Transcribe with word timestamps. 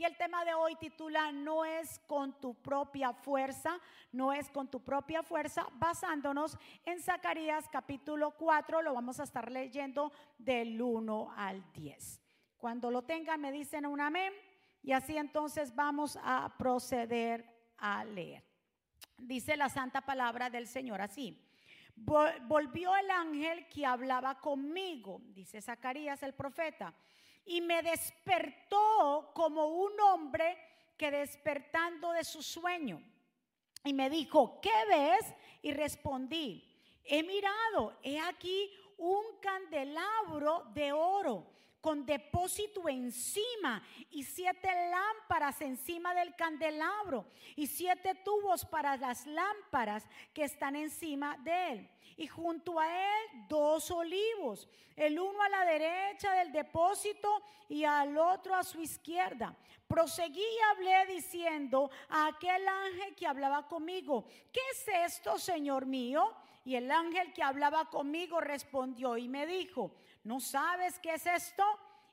y 0.00 0.04
el 0.04 0.16
tema 0.16 0.46
de 0.46 0.54
hoy 0.54 0.76
titula 0.76 1.30
No 1.30 1.62
es 1.66 1.98
con 2.06 2.32
tu 2.40 2.54
propia 2.54 3.12
fuerza, 3.12 3.78
no 4.12 4.32
es 4.32 4.48
con 4.48 4.66
tu 4.66 4.82
propia 4.82 5.22
fuerza, 5.22 5.66
basándonos 5.74 6.56
en 6.86 7.02
Zacarías 7.02 7.68
capítulo 7.68 8.30
4, 8.30 8.80
lo 8.80 8.94
vamos 8.94 9.20
a 9.20 9.24
estar 9.24 9.52
leyendo 9.52 10.10
del 10.38 10.80
1 10.80 11.34
al 11.36 11.70
10. 11.74 12.18
Cuando 12.56 12.90
lo 12.90 13.02
tengan 13.02 13.42
me 13.42 13.52
dicen 13.52 13.84
un 13.84 14.00
amén 14.00 14.32
y 14.82 14.92
así 14.92 15.18
entonces 15.18 15.74
vamos 15.74 16.18
a 16.22 16.56
proceder 16.56 17.44
a 17.76 18.02
leer. 18.02 18.42
Dice 19.18 19.54
la 19.54 19.68
santa 19.68 20.00
palabra 20.00 20.48
del 20.48 20.66
Señor 20.66 21.02
así. 21.02 21.38
Volvió 21.94 22.96
el 22.96 23.10
ángel 23.10 23.68
que 23.68 23.84
hablaba 23.84 24.40
conmigo, 24.40 25.20
dice 25.34 25.60
Zacarías 25.60 26.22
el 26.22 26.32
profeta, 26.32 26.94
y 27.44 27.60
me 27.60 27.82
despertó 27.82 29.30
como 29.34 29.66
un 29.66 29.98
hombre 30.00 30.56
que 30.96 31.10
despertando 31.10 32.12
de 32.12 32.24
su 32.24 32.42
sueño. 32.42 33.02
Y 33.84 33.92
me 33.92 34.10
dijo, 34.10 34.60
¿qué 34.60 34.84
ves? 34.88 35.34
Y 35.62 35.72
respondí, 35.72 36.62
he 37.04 37.22
mirado, 37.22 37.96
he 38.02 38.20
aquí 38.20 38.70
un 38.98 39.24
candelabro 39.40 40.64
de 40.74 40.92
oro 40.92 41.46
con 41.80 42.04
depósito 42.04 42.88
encima 42.88 43.82
y 44.10 44.22
siete 44.22 44.68
lámparas 44.90 45.60
encima 45.62 46.14
del 46.14 46.34
candelabro 46.36 47.26
y 47.56 47.66
siete 47.66 48.14
tubos 48.16 48.64
para 48.66 48.96
las 48.96 49.26
lámparas 49.26 50.06
que 50.34 50.44
están 50.44 50.76
encima 50.76 51.38
de 51.38 51.72
él. 51.72 51.90
Y 52.20 52.26
junto 52.26 52.78
a 52.78 52.86
él 52.86 53.46
dos 53.48 53.90
olivos, 53.90 54.68
el 54.94 55.18
uno 55.18 55.40
a 55.42 55.48
la 55.48 55.64
derecha 55.64 56.34
del 56.34 56.52
depósito 56.52 57.42
y 57.66 57.84
al 57.84 58.18
otro 58.18 58.54
a 58.54 58.62
su 58.62 58.82
izquierda. 58.82 59.56
Proseguí 59.88 60.42
y 60.42 60.60
hablé 60.70 61.14
diciendo 61.14 61.90
a 62.10 62.26
aquel 62.26 62.68
ángel 62.68 63.14
que 63.14 63.26
hablaba 63.26 63.66
conmigo, 63.66 64.26
¿qué 64.52 64.60
es 64.70 65.12
esto, 65.12 65.38
Señor 65.38 65.86
mío? 65.86 66.34
Y 66.62 66.74
el 66.74 66.90
ángel 66.90 67.32
que 67.32 67.42
hablaba 67.42 67.88
conmigo 67.88 68.38
respondió 68.38 69.16
y 69.16 69.26
me 69.26 69.46
dijo, 69.46 69.94
¿no 70.24 70.40
sabes 70.40 70.98
qué 70.98 71.14
es 71.14 71.24
esto? 71.24 71.64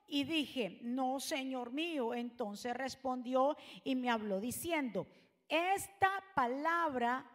Y 0.06 0.24
dije, 0.24 0.78
no, 0.80 1.20
Señor 1.20 1.70
mío. 1.70 2.14
Entonces 2.14 2.74
respondió 2.74 3.58
y 3.84 3.94
me 3.94 4.08
habló 4.08 4.40
diciendo, 4.40 5.06
esta 5.50 6.24
palabra, 6.34 7.26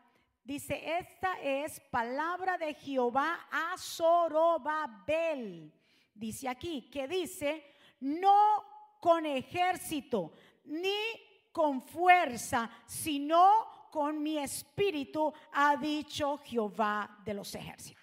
dice, 0.44 0.98
esta 1.00 1.40
es 1.42 1.80
palabra 1.92 2.58
de 2.58 2.74
Jehová 2.74 3.48
a 3.52 3.78
Zorobabel. 3.78 5.74
Dice 6.14 6.48
aquí, 6.48 6.90
que 6.90 7.08
dice, 7.08 7.64
no 8.00 8.64
con 9.00 9.26
ejército, 9.26 10.34
ni 10.66 11.50
con 11.52 11.82
fuerza, 11.82 12.70
sino 12.86 13.90
con 13.92 14.22
mi 14.22 14.38
espíritu, 14.38 15.32
ha 15.52 15.76
dicho 15.78 16.38
Jehová 16.40 17.20
de 17.24 17.34
los 17.34 17.54
ejércitos. 17.54 18.03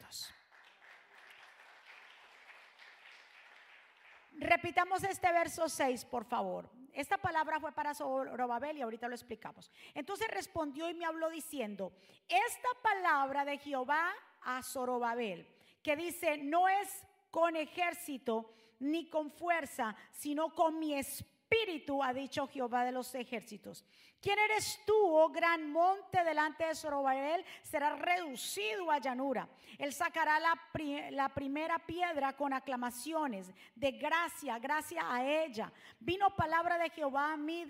Repitamos 4.40 5.04
este 5.04 5.30
verso 5.32 5.68
6, 5.68 6.06
por 6.06 6.24
favor. 6.24 6.70
Esta 6.94 7.18
palabra 7.18 7.60
fue 7.60 7.72
para 7.72 7.92
Zorobabel 7.92 8.78
y 8.78 8.80
ahorita 8.80 9.06
lo 9.06 9.14
explicamos. 9.14 9.70
Entonces 9.92 10.28
respondió 10.28 10.88
y 10.88 10.94
me 10.94 11.04
habló 11.04 11.28
diciendo, 11.28 11.92
esta 12.26 12.68
palabra 12.82 13.44
de 13.44 13.58
Jehová 13.58 14.10
a 14.40 14.62
Zorobabel, 14.62 15.46
que 15.82 15.94
dice, 15.94 16.38
no 16.38 16.68
es 16.68 17.06
con 17.30 17.54
ejército 17.54 18.50
ni 18.78 19.10
con 19.10 19.30
fuerza, 19.30 19.94
sino 20.10 20.54
con 20.54 20.78
mi 20.78 20.94
espíritu, 20.94 21.39
ha 22.02 22.12
dicho 22.12 22.46
Jehová 22.46 22.84
de 22.84 22.92
los 22.92 23.14
ejércitos. 23.14 23.84
¿Quién 24.20 24.38
eres 24.38 24.80
tú, 24.86 24.94
oh 24.94 25.30
gran 25.30 25.72
monte 25.72 26.22
delante 26.24 26.66
de 26.66 26.74
Zorobabel? 26.74 27.44
Será 27.62 27.96
reducido 27.96 28.90
a 28.90 28.98
llanura. 28.98 29.48
Él 29.78 29.92
sacará 29.92 30.38
la, 30.38 30.54
la, 31.10 31.28
primera 31.30 31.78
piedra 31.78 32.36
con 32.36 32.52
aclamaciones 32.52 33.50
de 33.74 33.92
gracia, 33.92 34.58
gracia 34.58 35.02
a 35.08 35.24
ella. 35.24 35.72
Vino 35.98 36.34
palabra 36.36 36.76
de 36.78 36.90
Jehová 36.90 37.32
a 37.32 37.36
mí 37.36 37.64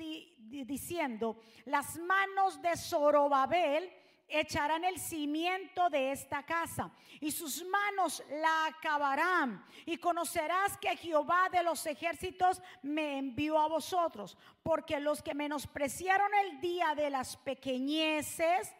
diciendo, 0.66 1.40
las 1.66 1.96
manos 1.98 2.60
de 2.60 2.76
Zorobabel 2.76 3.90
echarán 4.30 4.84
el 4.84 4.98
cimiento 4.98 5.90
de 5.90 6.12
esta 6.12 6.44
casa 6.44 6.90
y 7.20 7.30
sus 7.30 7.64
manos 7.64 8.22
la 8.30 8.66
acabarán. 8.66 9.64
Y 9.86 9.98
conocerás 9.98 10.76
que 10.78 10.96
Jehová 10.96 11.48
de 11.50 11.62
los 11.62 11.84
ejércitos 11.86 12.62
me 12.82 13.18
envió 13.18 13.58
a 13.58 13.68
vosotros, 13.68 14.36
porque 14.62 15.00
los 15.00 15.22
que 15.22 15.34
menospreciaron 15.34 16.30
el 16.44 16.60
día 16.60 16.94
de 16.94 17.10
las 17.10 17.36
pequeñeces, 17.36 18.74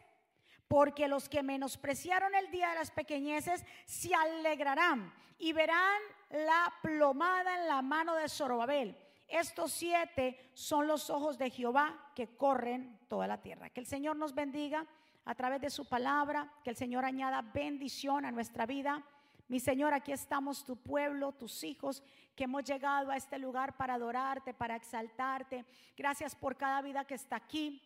porque 0.68 1.08
los 1.08 1.28
que 1.28 1.42
menospreciaron 1.42 2.34
el 2.34 2.50
día 2.50 2.70
de 2.70 2.76
las 2.76 2.90
pequeñeces 2.90 3.64
se 3.86 4.14
alegrarán 4.14 5.12
y 5.38 5.52
verán 5.52 6.00
la 6.30 6.72
plomada 6.82 7.60
en 7.60 7.66
la 7.66 7.82
mano 7.82 8.14
de 8.14 8.28
Zorobabel. 8.28 8.96
Estos 9.26 9.72
siete 9.72 10.50
son 10.54 10.86
los 10.86 11.08
ojos 11.08 11.38
de 11.38 11.50
Jehová 11.50 12.12
que 12.14 12.36
corren 12.36 12.98
toda 13.08 13.26
la 13.26 13.40
tierra. 13.40 13.70
Que 13.70 13.80
el 13.80 13.86
Señor 13.86 14.16
nos 14.16 14.34
bendiga 14.34 14.86
a 15.24 15.34
través 15.34 15.60
de 15.60 15.70
su 15.70 15.88
palabra, 15.88 16.52
que 16.64 16.70
el 16.70 16.76
Señor 16.76 17.04
añada 17.04 17.42
bendición 17.42 18.24
a 18.24 18.30
nuestra 18.30 18.66
vida. 18.66 19.04
Mi 19.48 19.60
Señor, 19.60 19.92
aquí 19.92 20.12
estamos 20.12 20.64
tu 20.64 20.76
pueblo, 20.76 21.32
tus 21.32 21.64
hijos, 21.64 22.02
que 22.36 22.44
hemos 22.44 22.64
llegado 22.64 23.10
a 23.10 23.16
este 23.16 23.38
lugar 23.38 23.76
para 23.76 23.94
adorarte, 23.94 24.54
para 24.54 24.76
exaltarte. 24.76 25.64
Gracias 25.96 26.34
por 26.34 26.56
cada 26.56 26.82
vida 26.82 27.04
que 27.04 27.14
está 27.14 27.36
aquí 27.36 27.82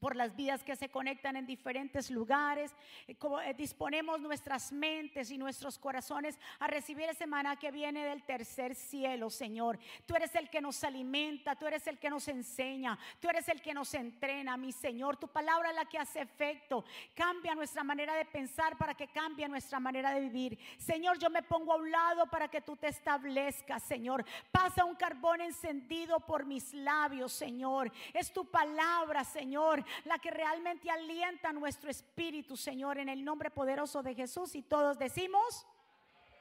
por 0.00 0.16
las 0.16 0.34
vidas 0.36 0.62
que 0.62 0.76
se 0.76 0.88
conectan 0.88 1.36
en 1.36 1.46
diferentes 1.46 2.10
lugares. 2.10 2.74
Eh, 3.06 3.16
eh, 3.44 3.54
disponemos 3.56 4.20
nuestras 4.20 4.72
mentes 4.72 5.30
y 5.30 5.38
nuestros 5.38 5.78
corazones 5.78 6.38
a 6.60 6.66
recibir 6.66 7.08
ese 7.08 7.26
maná 7.26 7.56
que 7.56 7.70
viene 7.70 8.04
del 8.04 8.22
tercer 8.22 8.74
cielo, 8.74 9.30
Señor. 9.30 9.78
Tú 10.06 10.14
eres 10.14 10.34
el 10.34 10.48
que 10.50 10.60
nos 10.60 10.82
alimenta, 10.84 11.56
tú 11.56 11.66
eres 11.66 11.86
el 11.86 11.98
que 11.98 12.10
nos 12.10 12.28
enseña, 12.28 12.98
tú 13.20 13.28
eres 13.28 13.48
el 13.48 13.60
que 13.60 13.74
nos 13.74 13.92
entrena, 13.94 14.56
mi 14.56 14.72
Señor. 14.72 15.16
Tu 15.16 15.28
palabra 15.28 15.70
es 15.70 15.76
la 15.76 15.84
que 15.86 15.98
hace 15.98 16.20
efecto. 16.20 16.84
Cambia 17.14 17.54
nuestra 17.54 17.82
manera 17.82 18.14
de 18.14 18.24
pensar 18.24 18.76
para 18.76 18.94
que 18.94 19.08
cambie 19.08 19.48
nuestra 19.48 19.80
manera 19.80 20.12
de 20.14 20.20
vivir. 20.20 20.58
Señor, 20.78 21.18
yo 21.18 21.30
me 21.30 21.42
pongo 21.42 21.72
a 21.72 21.76
un 21.76 21.90
lado 21.90 22.26
para 22.26 22.48
que 22.48 22.60
tú 22.60 22.76
te 22.76 22.88
establezcas, 22.88 23.82
Señor. 23.82 24.24
Pasa 24.52 24.84
un 24.84 24.94
carbón 24.94 25.40
encendido 25.40 26.20
por 26.20 26.44
mis 26.44 26.72
labios, 26.72 27.32
Señor. 27.32 27.90
Es 28.12 28.32
tu 28.32 28.44
palabra, 28.50 29.24
Señor 29.24 29.77
la 30.04 30.18
que 30.18 30.30
realmente 30.30 30.90
alienta 30.90 31.52
nuestro 31.52 31.90
espíritu, 31.90 32.56
Señor, 32.56 32.98
en 32.98 33.08
el 33.08 33.24
nombre 33.24 33.50
poderoso 33.50 34.02
de 34.02 34.14
Jesús. 34.14 34.54
Y 34.54 34.62
todos 34.62 34.98
decimos, 34.98 35.66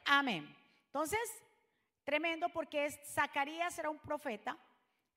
amén. 0.05 0.55
Entonces, 0.85 1.19
tremendo 2.03 2.49
porque 2.49 2.85
es, 2.85 2.99
Zacarías 3.13 3.77
era 3.77 3.89
un 3.89 3.99
profeta, 3.99 4.57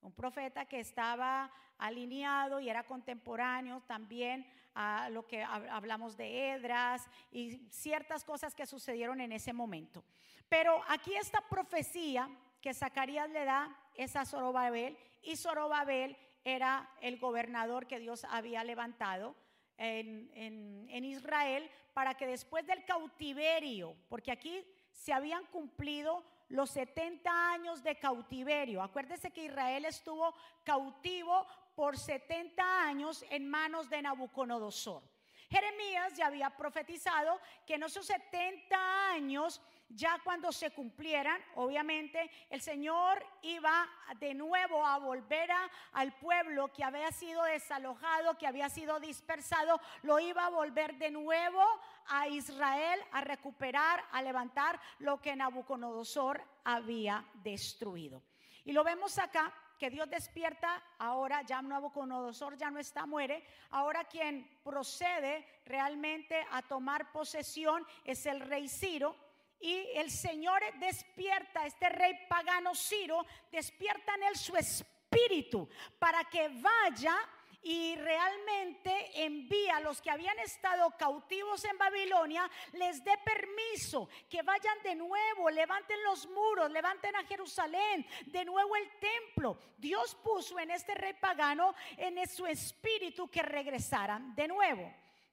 un 0.01 0.13
profeta 0.13 0.65
que 0.67 0.81
estaba 0.81 1.53
alineado 1.79 2.61
y 2.61 2.69
era 2.69 2.85
contemporáneo 2.85 3.83
también 3.87 4.47
a 4.75 5.09
lo 5.11 5.27
que 5.27 5.43
hablamos 5.43 6.17
de 6.17 6.51
Edras 6.53 7.09
y 7.33 7.67
ciertas 7.71 8.25
cosas 8.25 8.55
que 8.55 8.67
sucedieron 8.67 9.21
en 9.21 9.33
ese 9.33 9.53
momento. 9.53 10.05
Pero 10.49 10.83
aquí 10.89 11.15
esta 11.15 11.41
profecía 11.41 12.29
que 12.61 12.75
Zacarías 12.75 13.31
le 13.31 13.45
da 13.45 13.75
es 13.95 14.17
a 14.17 14.25
Zorobabel 14.25 14.97
y 15.23 15.37
Zorobabel 15.37 16.17
era 16.45 16.91
el 17.01 17.19
gobernador 17.19 17.87
que 17.87 17.99
Dios 17.99 18.25
había 18.25 18.65
levantado 18.65 19.35
en, 19.77 21.05
Israel 21.05 21.71
para 21.95 22.15
que 22.15 22.27
después 22.27 22.67
del 22.67 22.85
cautiverio, 22.85 23.97
porque 24.09 24.31
aquí 24.31 24.65
se 24.93 25.13
habían 25.13 25.45
cumplido 25.47 26.25
los 26.49 26.71
70 26.71 27.53
años 27.53 27.83
de 27.83 27.97
cautiverio. 27.97 28.83
Acuérdese 28.83 29.31
que 29.31 29.45
Israel 29.45 29.85
estuvo 29.85 30.35
cautivo 30.65 31.47
por 31.75 31.99
70 31.99 32.83
años 32.87 33.25
en 33.31 33.49
manos 33.49 33.89
de 33.89 34.03
Nabucodonosor. 34.03 35.03
Jeremías 35.49 36.15
ya 36.15 36.27
había 36.27 36.51
profetizado 36.51 37.41
que 37.67 37.75
en 37.75 37.83
esos 37.83 38.07
70 38.07 39.11
años 39.11 39.61
ya 39.91 40.21
cuando 40.23 40.53
se 40.53 40.71
cumplieran, 40.71 41.41
obviamente 41.57 42.31
el 42.49 42.61
Señor 42.61 43.25
iba 43.43 43.89
de 44.19 44.35
nuevo 44.35 44.87
a 44.87 44.99
volver 44.99 45.51
a, 45.51 45.71
al 45.93 46.13
pueblo 46.13 46.69
que 46.73 46.85
había 46.85 47.11
sido 47.11 47.43
desalojado, 47.43 48.39
que 48.39 48.47
había 48.47 48.69
sido 48.69 49.01
dispersado, 49.01 49.81
lo 50.03 50.21
iba 50.21 50.47
a 50.47 50.51
volver 50.51 50.97
de 50.97 51.11
nuevo 51.11 51.63
a 52.07 52.29
Israel 52.29 53.01
a 53.13 53.21
recuperar, 53.21 54.05
a 54.13 54.23
levantar 54.23 54.81
lo 55.01 55.21
que 55.21 55.35
Nabucodonosor 55.35 56.43
había 56.65 57.25
destruido. 57.43 58.23
Y 58.65 58.73
lo 58.73 58.85
vemos 58.85 59.19
acá 59.19 59.53
que 59.79 59.91
Dios 59.91 60.09
despierta, 60.11 60.83
ahora 60.99 61.43
ya 61.43 61.63
Nabucodonosor 61.63 62.57
ya 62.57 62.71
no 62.71 62.79
está, 62.79 63.07
muere, 63.07 63.43
ahora 63.71 64.05
quien 64.05 64.61
procede 64.63 65.47
realmente 65.65 66.47
a 66.53 66.63
tomar 66.63 67.11
posesión 67.11 67.85
es 68.05 68.27
el 68.27 68.41
rey 68.41 68.69
Ciro 68.69 69.30
y 69.61 69.89
el 69.95 70.11
Señor 70.11 70.63
despierta, 70.79 71.67
este 71.67 71.89
rey 71.89 72.15
pagano 72.29 72.75
Ciro, 72.75 73.27
despierta 73.53 74.15
en 74.15 74.23
él 74.25 74.37
su 74.37 74.57
espíritu 74.57 75.69
para 75.99 76.25
que 76.25 76.49
vaya 76.49 77.17
y 77.63 77.95
realmente 77.97 79.23
envía 79.23 79.77
a 79.77 79.81
los 79.81 80.01
que 80.01 80.11
habían 80.11 80.39
estado 80.39 80.91
cautivos 80.97 81.63
en 81.65 81.77
Babilonia, 81.77 82.51
les 82.73 83.05
dé 83.05 83.19
permiso 83.19 84.09
que 84.29 84.43
vayan 84.43 84.83
de 84.83 84.95
nuevo, 84.95 85.51
levanten 85.51 86.03
los 86.03 86.27
muros, 86.29 86.71
levanten 86.71 87.15
a 87.17 87.25
Jerusalén, 87.25 88.07
de 88.27 88.45
nuevo 88.45 88.77
el 88.77 88.89
templo. 88.99 89.59
Dios 89.77 90.15
puso 90.15 90.59
en 90.59 90.71
este 90.71 90.95
rey 90.95 91.13
pagano, 91.15 91.75
en 91.99 92.27
su 92.29 92.47
espíritu, 92.47 93.29
que 93.29 93.43
regresaran 93.43 94.35
de 94.35 94.49
nuevo. 94.49 94.91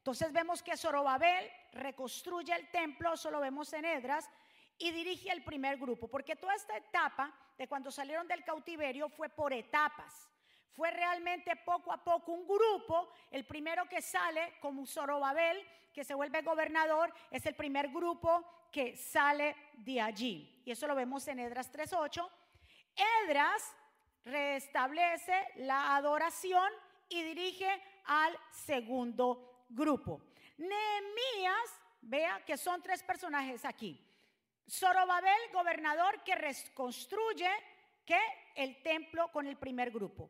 Entonces 0.07 0.31
vemos 0.31 0.63
que 0.63 0.77
Zorobabel 0.77 1.51
reconstruye 1.73 2.55
el 2.55 2.71
templo, 2.71 3.15
eso 3.15 3.29
lo 3.29 3.41
vemos 3.41 3.73
en 3.73 3.83
Edras, 3.83 4.29
y 4.77 4.91
dirige 4.91 5.29
el 5.33 5.43
primer 5.43 5.75
grupo, 5.75 6.07
porque 6.07 6.37
toda 6.37 6.55
esta 6.55 6.77
etapa 6.77 7.29
de 7.57 7.67
cuando 7.67 7.91
salieron 7.91 8.25
del 8.25 8.45
cautiverio 8.45 9.09
fue 9.09 9.27
por 9.27 9.51
etapas. 9.51 10.29
Fue 10.71 10.91
realmente 10.91 11.57
poco 11.57 11.91
a 11.91 12.01
poco 12.01 12.31
un 12.31 12.47
grupo. 12.47 13.11
El 13.29 13.45
primero 13.45 13.83
que 13.89 14.01
sale, 14.01 14.53
como 14.61 14.87
Zorobabel, 14.87 15.61
que 15.93 16.05
se 16.05 16.13
vuelve 16.13 16.41
gobernador, 16.41 17.13
es 17.29 17.45
el 17.45 17.55
primer 17.55 17.89
grupo 17.89 18.49
que 18.71 18.95
sale 18.95 19.57
de 19.73 19.99
allí. 19.99 20.63
Y 20.63 20.71
eso 20.71 20.87
lo 20.87 20.95
vemos 20.95 21.27
en 21.27 21.39
Edras 21.39 21.69
3.8. 21.69 22.29
Edras 23.25 23.75
restablece 24.23 25.49
la 25.57 25.97
adoración 25.97 26.71
y 27.09 27.23
dirige 27.23 27.69
al 28.05 28.39
segundo 28.51 29.46
grupo. 29.69 30.21
Nehemías, 30.57 31.81
vea 32.01 32.43
que 32.45 32.57
son 32.57 32.81
tres 32.81 33.03
personajes 33.03 33.65
aquí. 33.65 34.03
Zorobabel, 34.69 35.51
gobernador 35.53 36.23
que 36.23 36.35
reconstruye 36.35 37.49
que 38.05 38.19
el 38.55 38.81
templo 38.81 39.31
con 39.31 39.47
el 39.47 39.57
primer 39.57 39.91
grupo. 39.91 40.29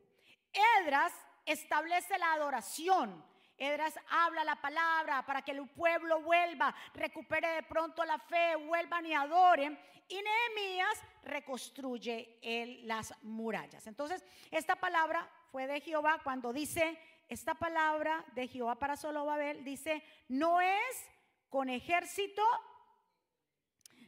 Edras 0.79 1.13
establece 1.45 2.17
la 2.17 2.33
adoración. 2.33 3.23
Edras 3.57 3.99
habla 4.09 4.43
la 4.43 4.61
palabra 4.61 5.25
para 5.25 5.41
que 5.41 5.51
el 5.51 5.67
pueblo 5.69 6.21
vuelva, 6.21 6.75
recupere 6.93 7.47
de 7.53 7.63
pronto 7.63 8.05
la 8.05 8.19
fe, 8.19 8.55
vuelvan 8.55 9.05
y 9.05 9.13
adoren. 9.13 9.79
Y 10.07 10.21
Nehemías 10.21 11.01
reconstruye 11.23 12.39
las 12.83 13.13
murallas. 13.23 13.87
Entonces, 13.87 14.23
esta 14.51 14.75
palabra 14.75 15.27
fue 15.51 15.65
de 15.67 15.81
Jehová 15.81 16.21
cuando 16.23 16.53
dice, 16.53 16.99
esta 17.27 17.55
palabra 17.55 18.23
de 18.33 18.47
Jehová 18.47 18.75
para 18.75 18.95
Solobabel 18.95 19.63
dice, 19.63 20.03
no 20.27 20.61
es 20.61 21.09
con 21.49 21.69
ejército 21.69 22.43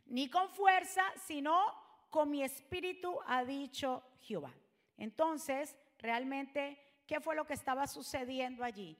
ni 0.05 0.29
con 0.29 0.49
fuerza, 0.49 1.03
sino 1.25 1.73
con 2.09 2.31
mi 2.31 2.43
espíritu, 2.43 3.19
ha 3.27 3.43
dicho 3.43 4.03
Jehová. 4.21 4.53
Entonces, 4.97 5.75
realmente, 5.99 6.81
¿qué 7.05 7.19
fue 7.19 7.35
lo 7.35 7.45
que 7.45 7.53
estaba 7.53 7.87
sucediendo 7.87 8.63
allí? 8.63 8.97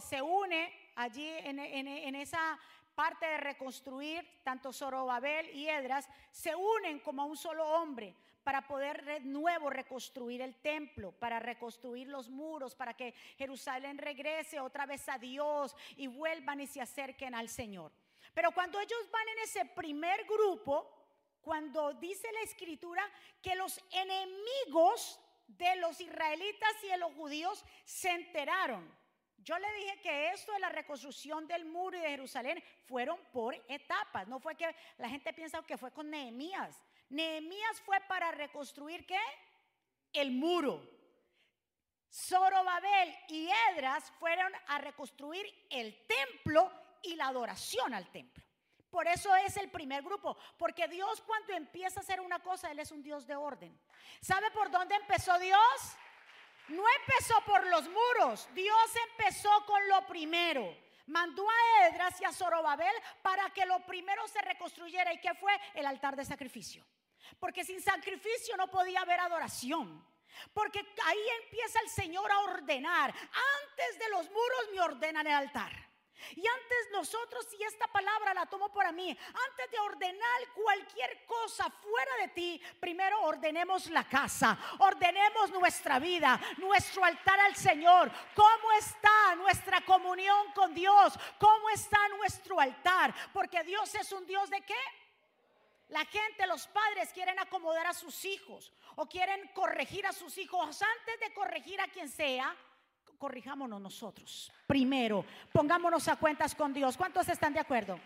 se 0.00 0.20
une 0.20 0.72
allí 0.96 1.28
en, 1.44 2.14
esa 2.16 2.58
parte 2.96 3.26
de 3.26 3.36
reconstruir, 3.36 4.26
tanto 4.42 4.72
Zorobabel 4.72 5.50
y 5.54 5.68
Edras, 5.68 6.08
se 6.32 6.54
unen 6.56 6.98
como 6.98 7.24
un 7.26 7.36
solo 7.36 7.64
hombre 7.64 8.16
para 8.48 8.66
poder 8.66 9.04
de 9.04 9.20
nuevo 9.20 9.68
reconstruir 9.68 10.40
el 10.40 10.54
templo, 10.54 11.12
para 11.12 11.38
reconstruir 11.38 12.08
los 12.08 12.30
muros, 12.30 12.74
para 12.74 12.94
que 12.94 13.12
Jerusalén 13.36 13.98
regrese 13.98 14.58
otra 14.58 14.86
vez 14.86 15.06
a 15.10 15.18
Dios 15.18 15.76
y 15.98 16.06
vuelvan 16.06 16.58
y 16.62 16.66
se 16.66 16.80
acerquen 16.80 17.34
al 17.34 17.50
Señor. 17.50 17.92
Pero 18.32 18.50
cuando 18.52 18.80
ellos 18.80 19.10
van 19.10 19.28
en 19.28 19.38
ese 19.40 19.66
primer 19.66 20.24
grupo, 20.24 20.90
cuando 21.42 21.92
dice 21.92 22.26
la 22.32 22.40
escritura 22.40 23.06
que 23.42 23.54
los 23.54 23.78
enemigos 23.90 25.20
de 25.46 25.76
los 25.76 26.00
israelitas 26.00 26.72
y 26.84 26.88
de 26.88 26.96
los 26.96 27.12
judíos 27.12 27.62
se 27.84 28.08
enteraron. 28.08 28.90
Yo 29.36 29.58
le 29.58 29.70
dije 29.74 30.00
que 30.00 30.30
esto 30.30 30.54
de 30.54 30.60
la 30.60 30.70
reconstrucción 30.70 31.46
del 31.46 31.66
muro 31.66 31.98
y 31.98 32.00
de 32.00 32.08
Jerusalén 32.08 32.64
fueron 32.86 33.18
por 33.30 33.54
etapas. 33.68 34.26
No 34.26 34.40
fue 34.40 34.54
que 34.54 34.74
la 34.96 35.10
gente 35.10 35.34
piensa 35.34 35.62
que 35.66 35.76
fue 35.76 35.92
con 35.92 36.08
Nehemías. 36.08 36.82
Nehemías 37.10 37.80
fue 37.80 38.00
para 38.00 38.30
reconstruir 38.32 39.06
qué? 39.06 39.20
El 40.12 40.32
muro. 40.32 40.98
Zorobabel 42.10 43.14
y 43.28 43.48
Edras 43.72 44.10
fueron 44.18 44.52
a 44.68 44.78
reconstruir 44.78 45.46
el 45.70 46.06
templo 46.06 46.70
y 47.02 47.14
la 47.16 47.28
adoración 47.28 47.94
al 47.94 48.10
templo. 48.10 48.44
Por 48.90 49.06
eso 49.06 49.34
es 49.36 49.56
el 49.58 49.70
primer 49.70 50.02
grupo, 50.02 50.36
porque 50.56 50.88
Dios 50.88 51.20
cuando 51.22 51.52
empieza 51.52 52.00
a 52.00 52.02
hacer 52.02 52.20
una 52.20 52.38
cosa, 52.38 52.70
Él 52.70 52.78
es 52.78 52.90
un 52.90 53.02
Dios 53.02 53.26
de 53.26 53.36
orden. 53.36 53.78
¿Sabe 54.20 54.50
por 54.50 54.70
dónde 54.70 54.94
empezó 54.94 55.38
Dios? 55.38 55.60
No 56.68 56.82
empezó 57.00 57.34
por 57.46 57.66
los 57.66 57.88
muros, 57.88 58.48
Dios 58.54 58.90
empezó 59.10 59.50
con 59.66 59.86
lo 59.88 60.06
primero. 60.06 60.74
Mandó 61.06 61.48
a 61.48 61.86
Edras 61.86 62.20
y 62.20 62.24
a 62.24 62.32
Zorobabel 62.32 62.92
para 63.22 63.48
que 63.50 63.64
lo 63.64 63.80
primero 63.86 64.26
se 64.28 64.42
reconstruyera. 64.42 65.12
¿Y 65.14 65.20
qué 65.20 65.32
fue? 65.34 65.58
El 65.74 65.86
altar 65.86 66.16
de 66.16 66.24
sacrificio. 66.24 66.84
Porque 67.38 67.64
sin 67.64 67.80
sacrificio 67.80 68.56
no 68.56 68.68
podía 68.70 69.00
haber 69.00 69.20
adoración. 69.20 70.06
Porque 70.52 70.80
ahí 71.04 71.26
empieza 71.44 71.80
el 71.80 71.88
Señor 71.88 72.30
a 72.30 72.40
ordenar. 72.40 73.12
Antes 73.12 73.98
de 73.98 74.08
los 74.10 74.30
muros 74.30 74.68
me 74.72 74.80
ordenan 74.80 75.26
el 75.26 75.34
altar. 75.34 75.88
Y 76.34 76.46
antes 76.46 76.90
nosotros, 76.92 77.46
y 77.58 77.62
esta 77.62 77.86
palabra 77.86 78.34
la 78.34 78.46
tomo 78.46 78.72
para 78.72 78.92
mí, 78.92 79.08
antes 79.10 79.70
de 79.70 79.78
ordenar 79.78 80.52
cualquier 80.54 81.24
cosa 81.26 81.70
fuera 81.70 82.16
de 82.20 82.28
ti, 82.28 82.62
primero 82.80 83.20
ordenemos 83.22 83.88
la 83.90 84.04
casa, 84.04 84.58
ordenemos 84.78 85.50
nuestra 85.50 85.98
vida, 85.98 86.40
nuestro 86.58 87.04
altar 87.04 87.38
al 87.40 87.54
Señor. 87.54 88.10
¿Cómo 88.34 88.72
está 88.72 89.36
nuestra 89.36 89.80
comunión 89.82 90.52
con 90.52 90.74
Dios? 90.74 91.14
¿Cómo 91.38 91.70
está 91.70 92.08
nuestro 92.08 92.58
altar? 92.60 93.14
Porque 93.32 93.62
Dios 93.62 93.94
es 93.94 94.10
un 94.12 94.26
Dios 94.26 94.50
de 94.50 94.60
qué? 94.62 94.74
La 95.88 96.04
gente, 96.04 96.46
los 96.46 96.66
padres 96.66 97.10
quieren 97.12 97.38
acomodar 97.38 97.86
a 97.86 97.94
sus 97.94 98.24
hijos 98.24 98.72
o 98.96 99.06
quieren 99.06 99.48
corregir 99.54 100.06
a 100.06 100.12
sus 100.12 100.36
hijos 100.36 100.82
antes 100.82 101.20
de 101.20 101.32
corregir 101.32 101.80
a 101.80 101.88
quien 101.88 102.08
sea 102.08 102.54
corrijámonos 103.18 103.80
nosotros. 103.80 104.50
Primero, 104.66 105.24
pongámonos 105.52 106.08
a 106.08 106.16
cuentas 106.16 106.54
con 106.54 106.72
Dios. 106.72 106.96
¿Cuántos 106.96 107.28
están 107.28 107.52
de 107.52 107.60
acuerdo? 107.60 107.98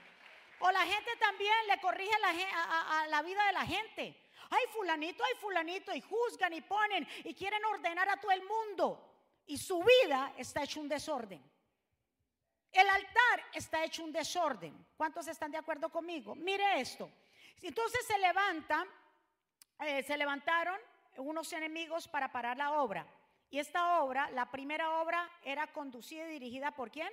O 0.58 0.70
la 0.70 0.80
gente 0.80 1.10
también 1.18 1.54
le 1.68 1.80
corrige 1.80 2.12
a 2.14 3.06
la, 3.08 3.22
vida 3.22 3.46
de 3.46 3.52
la 3.52 3.66
gente. 3.66 4.16
Ay, 4.50 4.64
fulanito, 4.72 5.22
ay, 5.24 5.34
fulanito, 5.40 5.94
y 5.94 6.00
juzgan 6.00 6.52
y 6.52 6.60
ponen 6.60 7.06
y 7.24 7.34
quieren 7.34 7.64
ordenar 7.64 8.08
a 8.08 8.16
todo 8.18 8.30
el 8.32 8.42
mundo. 8.42 9.08
Y 9.46 9.58
su 9.58 9.82
vida 9.82 10.34
está 10.36 10.62
hecho 10.62 10.80
un 10.80 10.88
desorden. 10.88 11.42
El 12.70 12.88
altar 12.88 13.44
está 13.52 13.84
hecho 13.84 14.04
un 14.04 14.12
desorden. 14.12 14.86
¿Cuántos 14.96 15.26
están 15.28 15.50
de 15.50 15.58
acuerdo 15.58 15.90
conmigo? 15.90 16.34
Mire 16.34 16.80
esto. 16.80 17.10
Entonces 17.62 18.04
se 18.06 18.18
levanta, 18.18 18.84
eh, 19.80 20.02
se 20.02 20.16
levantaron 20.16 20.78
unos 21.16 21.52
enemigos 21.52 22.08
para 22.08 22.30
parar 22.30 22.56
la 22.56 22.72
obra. 22.82 23.06
Y 23.50 23.58
esta 23.58 24.02
obra, 24.02 24.30
la 24.30 24.50
primera 24.50 25.00
obra, 25.00 25.30
era 25.44 25.66
conducida 25.72 26.26
y 26.26 26.32
dirigida 26.32 26.70
por 26.72 26.90
quién? 26.90 27.12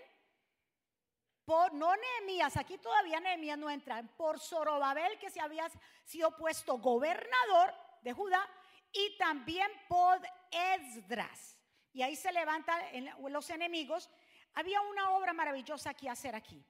Por, 1.45 1.73
no 1.73 1.93
Nehemías, 1.95 2.57
aquí 2.57 2.77
todavía 2.77 3.19
Nehemías 3.19 3.57
no 3.57 3.69
entra, 3.69 4.03
por 4.15 4.39
Zorobabel, 4.39 5.17
que 5.19 5.29
se 5.29 5.41
había 5.41 5.69
sido 6.05 6.35
puesto 6.37 6.77
gobernador 6.77 7.73
de 8.01 8.13
Judá, 8.13 8.47
y 8.91 9.17
también 9.17 9.69
por 9.87 10.21
Esdras. 10.51 11.57
Y 11.91 12.01
ahí 12.01 12.15
se 12.15 12.31
levantan 12.31 12.81
los 13.29 13.49
enemigos. 13.49 14.09
Había 14.53 14.81
una 14.81 15.11
obra 15.11 15.33
maravillosa 15.33 15.93
que 15.93 16.09
hacer 16.09 16.35
aquí. 16.35 16.63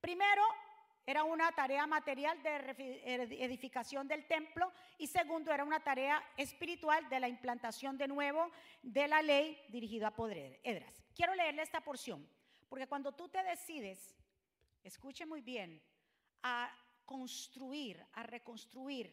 Primero, 0.00 0.42
era 1.06 1.24
una 1.24 1.50
tarea 1.52 1.86
material 1.86 2.42
de 2.42 3.44
edificación 3.44 4.06
del 4.06 4.26
templo 4.26 4.72
y 4.98 5.06
segundo 5.06 5.52
era 5.52 5.64
una 5.64 5.80
tarea 5.80 6.22
espiritual 6.36 7.08
de 7.08 7.20
la 7.20 7.28
implantación 7.28 7.96
de 7.98 8.08
nuevo 8.08 8.50
de 8.82 9.08
la 9.08 9.22
ley 9.22 9.60
dirigida 9.68 10.08
a 10.08 10.14
poder. 10.14 10.60
Edras. 10.62 11.02
Quiero 11.14 11.34
leerle 11.34 11.62
esta 11.62 11.80
porción, 11.80 12.28
porque 12.68 12.86
cuando 12.86 13.12
tú 13.12 13.28
te 13.28 13.42
decides, 13.42 14.14
escuche 14.82 15.26
muy 15.26 15.40
bien, 15.40 15.82
a 16.42 16.70
construir, 17.04 18.04
a 18.12 18.22
reconstruir 18.22 19.12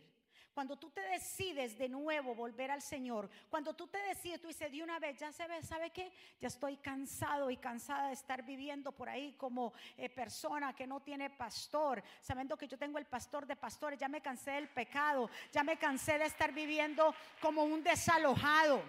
cuando 0.58 0.76
tú 0.76 0.90
te 0.90 1.02
decides 1.02 1.78
de 1.78 1.88
nuevo 1.88 2.34
volver 2.34 2.72
al 2.72 2.82
Señor, 2.82 3.30
cuando 3.48 3.76
tú 3.76 3.86
te 3.86 4.00
decides, 4.00 4.42
tú 4.42 4.48
dices 4.48 4.72
de 4.72 4.82
una 4.82 4.98
vez, 4.98 5.16
ya 5.20 5.32
se 5.32 5.46
ve, 5.46 5.62
¿sabe 5.62 5.92
qué? 5.92 6.12
Ya 6.42 6.48
estoy 6.48 6.78
cansado 6.78 7.52
y 7.52 7.58
cansada 7.58 8.08
de 8.08 8.16
estar 8.16 8.42
viviendo 8.42 8.92
por 8.92 9.08
ahí 9.08 9.34
como 9.34 9.72
eh, 9.96 10.10
persona 10.10 10.76
que 10.76 10.88
no 10.88 11.00
tiene 11.02 11.30
pastor, 11.30 12.04
sabiendo 12.22 12.58
que 12.58 12.68
yo 12.68 12.76
tengo 12.76 12.98
el 12.98 13.06
pastor 13.06 13.46
de 13.46 13.56
pastores, 13.56 14.00
ya 14.00 14.08
me 14.08 14.20
cansé 14.20 14.50
del 14.50 14.68
pecado, 14.68 15.30
ya 15.52 15.64
me 15.64 15.78
cansé 15.78 16.18
de 16.18 16.26
estar 16.26 16.52
viviendo 16.52 17.14
como 17.40 17.64
un 17.64 17.84
desalojado. 17.84 18.82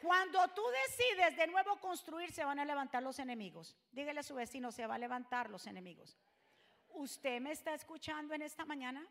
Cuando 0.00 0.46
tú 0.54 0.62
decides 0.86 1.36
de 1.36 1.48
nuevo 1.48 1.74
construir, 1.80 2.30
se 2.30 2.44
van 2.44 2.60
a 2.60 2.64
levantar 2.64 3.02
los 3.02 3.18
enemigos. 3.18 3.76
Dígale 3.90 4.20
a 4.20 4.22
su 4.22 4.36
vecino, 4.36 4.70
se 4.70 4.86
va 4.86 4.94
a 4.94 4.98
levantar 4.98 5.50
los 5.50 5.66
enemigos. 5.66 6.16
¿Usted 6.90 7.40
me 7.40 7.50
está 7.50 7.74
escuchando 7.74 8.32
en 8.32 8.42
esta 8.42 8.64
mañana? 8.64 9.04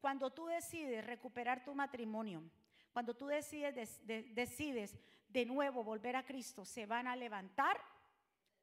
Cuando 0.00 0.30
tú 0.30 0.46
decides 0.46 1.04
recuperar 1.04 1.64
tu 1.64 1.74
matrimonio, 1.74 2.42
Cuando 2.92 3.14
tú 3.14 3.26
decides, 3.26 4.00
decides 4.04 4.96
de 5.28 5.46
nuevo 5.46 5.84
volver 5.84 6.16
a 6.16 6.24
Cristo, 6.24 6.64
se 6.64 6.86
van 6.86 7.06
a 7.06 7.14
levantar 7.14 7.80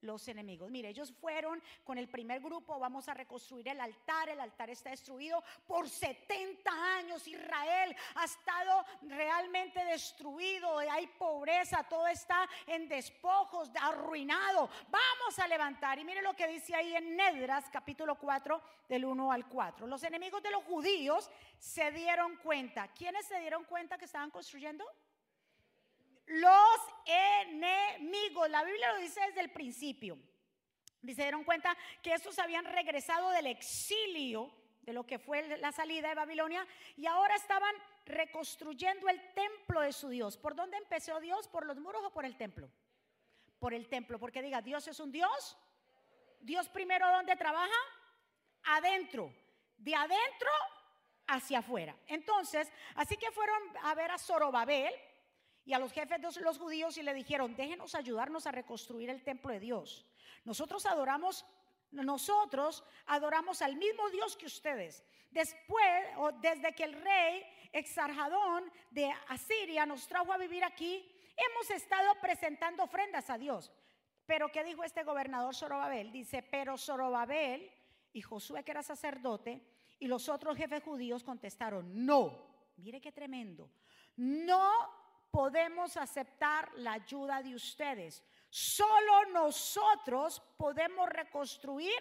los 0.02 0.28
enemigos. 0.28 0.70
Mire, 0.70 0.90
ellos 0.90 1.14
fueron 1.20 1.62
con 1.84 1.98
el 1.98 2.08
primer 2.08 2.42
grupo, 2.42 2.80
vamos 2.80 3.08
a 3.08 3.14
reconstruir 3.14 3.68
el 3.70 3.80
altar, 3.80 4.30
el 4.30 4.40
altar 4.40 4.70
está 4.70 4.90
destruido 4.90 5.44
por 5.66 5.90
70 5.90 6.72
años, 6.98 7.28
Israel 7.28 7.96
ha 8.16 8.26
estado 8.26 8.86
realmente 9.04 9.84
destruido, 9.86 10.80
hay 10.80 11.08
pobreza, 11.08 11.84
todo 11.84 12.08
está 12.08 12.48
en 12.68 12.88
despojos, 12.88 13.72
arruinado. 13.82 14.70
Vamos 14.90 15.40
a 15.40 15.48
levantar. 15.48 16.00
Y 16.00 16.06
mire 16.06 16.22
lo 16.22 16.36
que 16.36 16.48
dice 16.48 16.76
ahí 16.76 16.96
en 16.96 17.16
Nedras, 17.16 17.66
capítulo 17.72 18.16
4, 18.16 18.62
del 18.88 19.06
1 19.06 19.32
al 19.32 19.48
4. 19.48 19.88
Los 19.88 20.04
enemigos 20.04 20.42
de 20.44 20.52
los 20.52 20.64
judíos 20.64 21.30
se 21.58 21.92
dieron 21.92 22.38
cuenta. 22.38 22.88
¿Quiénes 22.90 23.26
se 23.26 23.40
dieron 23.40 23.64
cuenta 23.66 23.98
que 23.98 24.06
estaban 24.06 24.30
construyendo? 24.30 24.86
Los 26.28 26.80
enemigos. 27.06 28.50
La 28.50 28.64
Biblia 28.64 28.94
lo 28.94 29.00
dice 29.00 29.22
desde 29.28 29.42
el 29.42 29.52
principio. 29.52 30.18
Y 31.04 31.14
se 31.14 31.22
dieron 31.22 31.44
cuenta 31.44 31.78
que 32.02 32.14
estos 32.14 32.40
habían 32.40 32.66
regresado 32.66 33.30
del 33.30 33.48
exilio, 33.48 34.52
de 34.82 34.94
lo 34.94 35.06
que 35.06 35.20
fue 35.20 35.58
la 35.58 35.72
salida 35.72 36.10
de 36.10 36.16
Babilonia, 36.16 36.66
y 36.96 37.06
ahora 37.06 37.36
estaban 37.36 37.76
reconstruyendo 38.06 39.08
el 39.10 39.34
templo 39.34 39.82
de 39.82 39.94
su 39.94 40.10
Dios. 40.10 40.38
¿Por 40.38 40.56
dónde 40.56 40.78
empezó 40.78 41.20
Dios? 41.20 41.48
¿Por 41.48 41.66
los 41.66 41.78
muros 41.78 42.04
o 42.04 42.12
por 42.12 42.26
el 42.26 42.38
templo? 42.38 42.70
Por 43.60 43.74
el 43.74 43.88
templo, 43.88 44.20
porque 44.20 44.42
diga, 44.42 44.62
Dios 44.62 44.88
es 44.88 45.00
un 45.00 45.12
Dios. 45.12 45.58
Dios 46.40 46.70
primero, 46.70 47.10
¿dónde 47.12 47.36
trabaja? 47.36 47.72
Adentro. 48.64 49.34
De 49.78 49.94
adentro 49.94 50.50
hacia 51.28 51.60
afuera. 51.60 51.96
Entonces, 52.08 52.72
así 52.96 53.18
que 53.18 53.32
fueron 53.32 53.60
a 53.84 53.94
ver 53.96 54.12
a 54.12 54.18
Zorobabel, 54.18 54.94
y 55.66 55.74
a 55.74 55.80
los 55.80 55.92
jefes 55.92 56.22
de 56.22 56.42
los 56.42 56.60
judíos 56.60 56.98
y 56.98 57.04
le 57.04 57.14
dijeron, 57.14 57.56
déjenos 57.56 57.96
ayudarnos 57.96 58.46
a 58.46 58.52
reconstruir 58.52 59.10
el 59.10 59.24
templo 59.24 59.52
de 59.52 59.60
Dios. 59.60 60.06
Nosotros 60.44 60.86
adoramos, 60.86 61.44
nosotros 61.92 62.84
adoramos 63.08 63.64
al 63.64 63.76
mismo 63.76 64.10
Dios 64.12 64.38
que 64.38 64.46
ustedes. 64.46 65.04
Después, 65.32 66.06
o 66.18 66.32
desde 66.34 66.74
que 66.74 66.84
el 66.84 66.94
rey 66.94 67.44
Exarjadón 67.74 68.72
de 68.92 69.12
Asiria 69.28 69.86
nos 69.86 70.08
trajo 70.08 70.32
a 70.32 70.38
vivir 70.38 70.64
aquí, 70.64 71.12
hemos 71.36 71.70
estado 71.72 72.14
presentando 72.22 72.84
ofrendas 72.84 73.30
a 73.30 73.38
Dios. 73.38 73.72
Pero 74.26 74.52
¿qué 74.52 74.64
dijo 74.64 74.84
este 74.84 75.04
gobernador 75.04 75.56
Zorobabel? 75.56 76.12
Dice, 76.12 76.44
pero 76.44 76.78
Zorobabel 76.78 77.72
y 78.14 78.22
Josué 78.22 78.64
que 78.64 78.72
era 78.72 78.84
sacerdote 78.84 79.62
y 80.00 80.08
los 80.08 80.30
otros 80.30 80.56
jefes 80.56 80.84
judíos 80.84 81.24
contestaron, 81.24 82.06
no. 82.06 82.54
Mire 82.78 83.02
qué 83.02 83.12
tremendo. 83.12 83.70
No 84.16 85.05
podemos 85.36 85.98
aceptar 85.98 86.72
la 86.78 86.94
ayuda 86.94 87.44
de 87.44 87.56
ustedes. 87.56 88.24
Solo 88.50 89.26
nosotros 89.34 90.42
podemos 90.56 91.10
reconstruir 91.10 91.92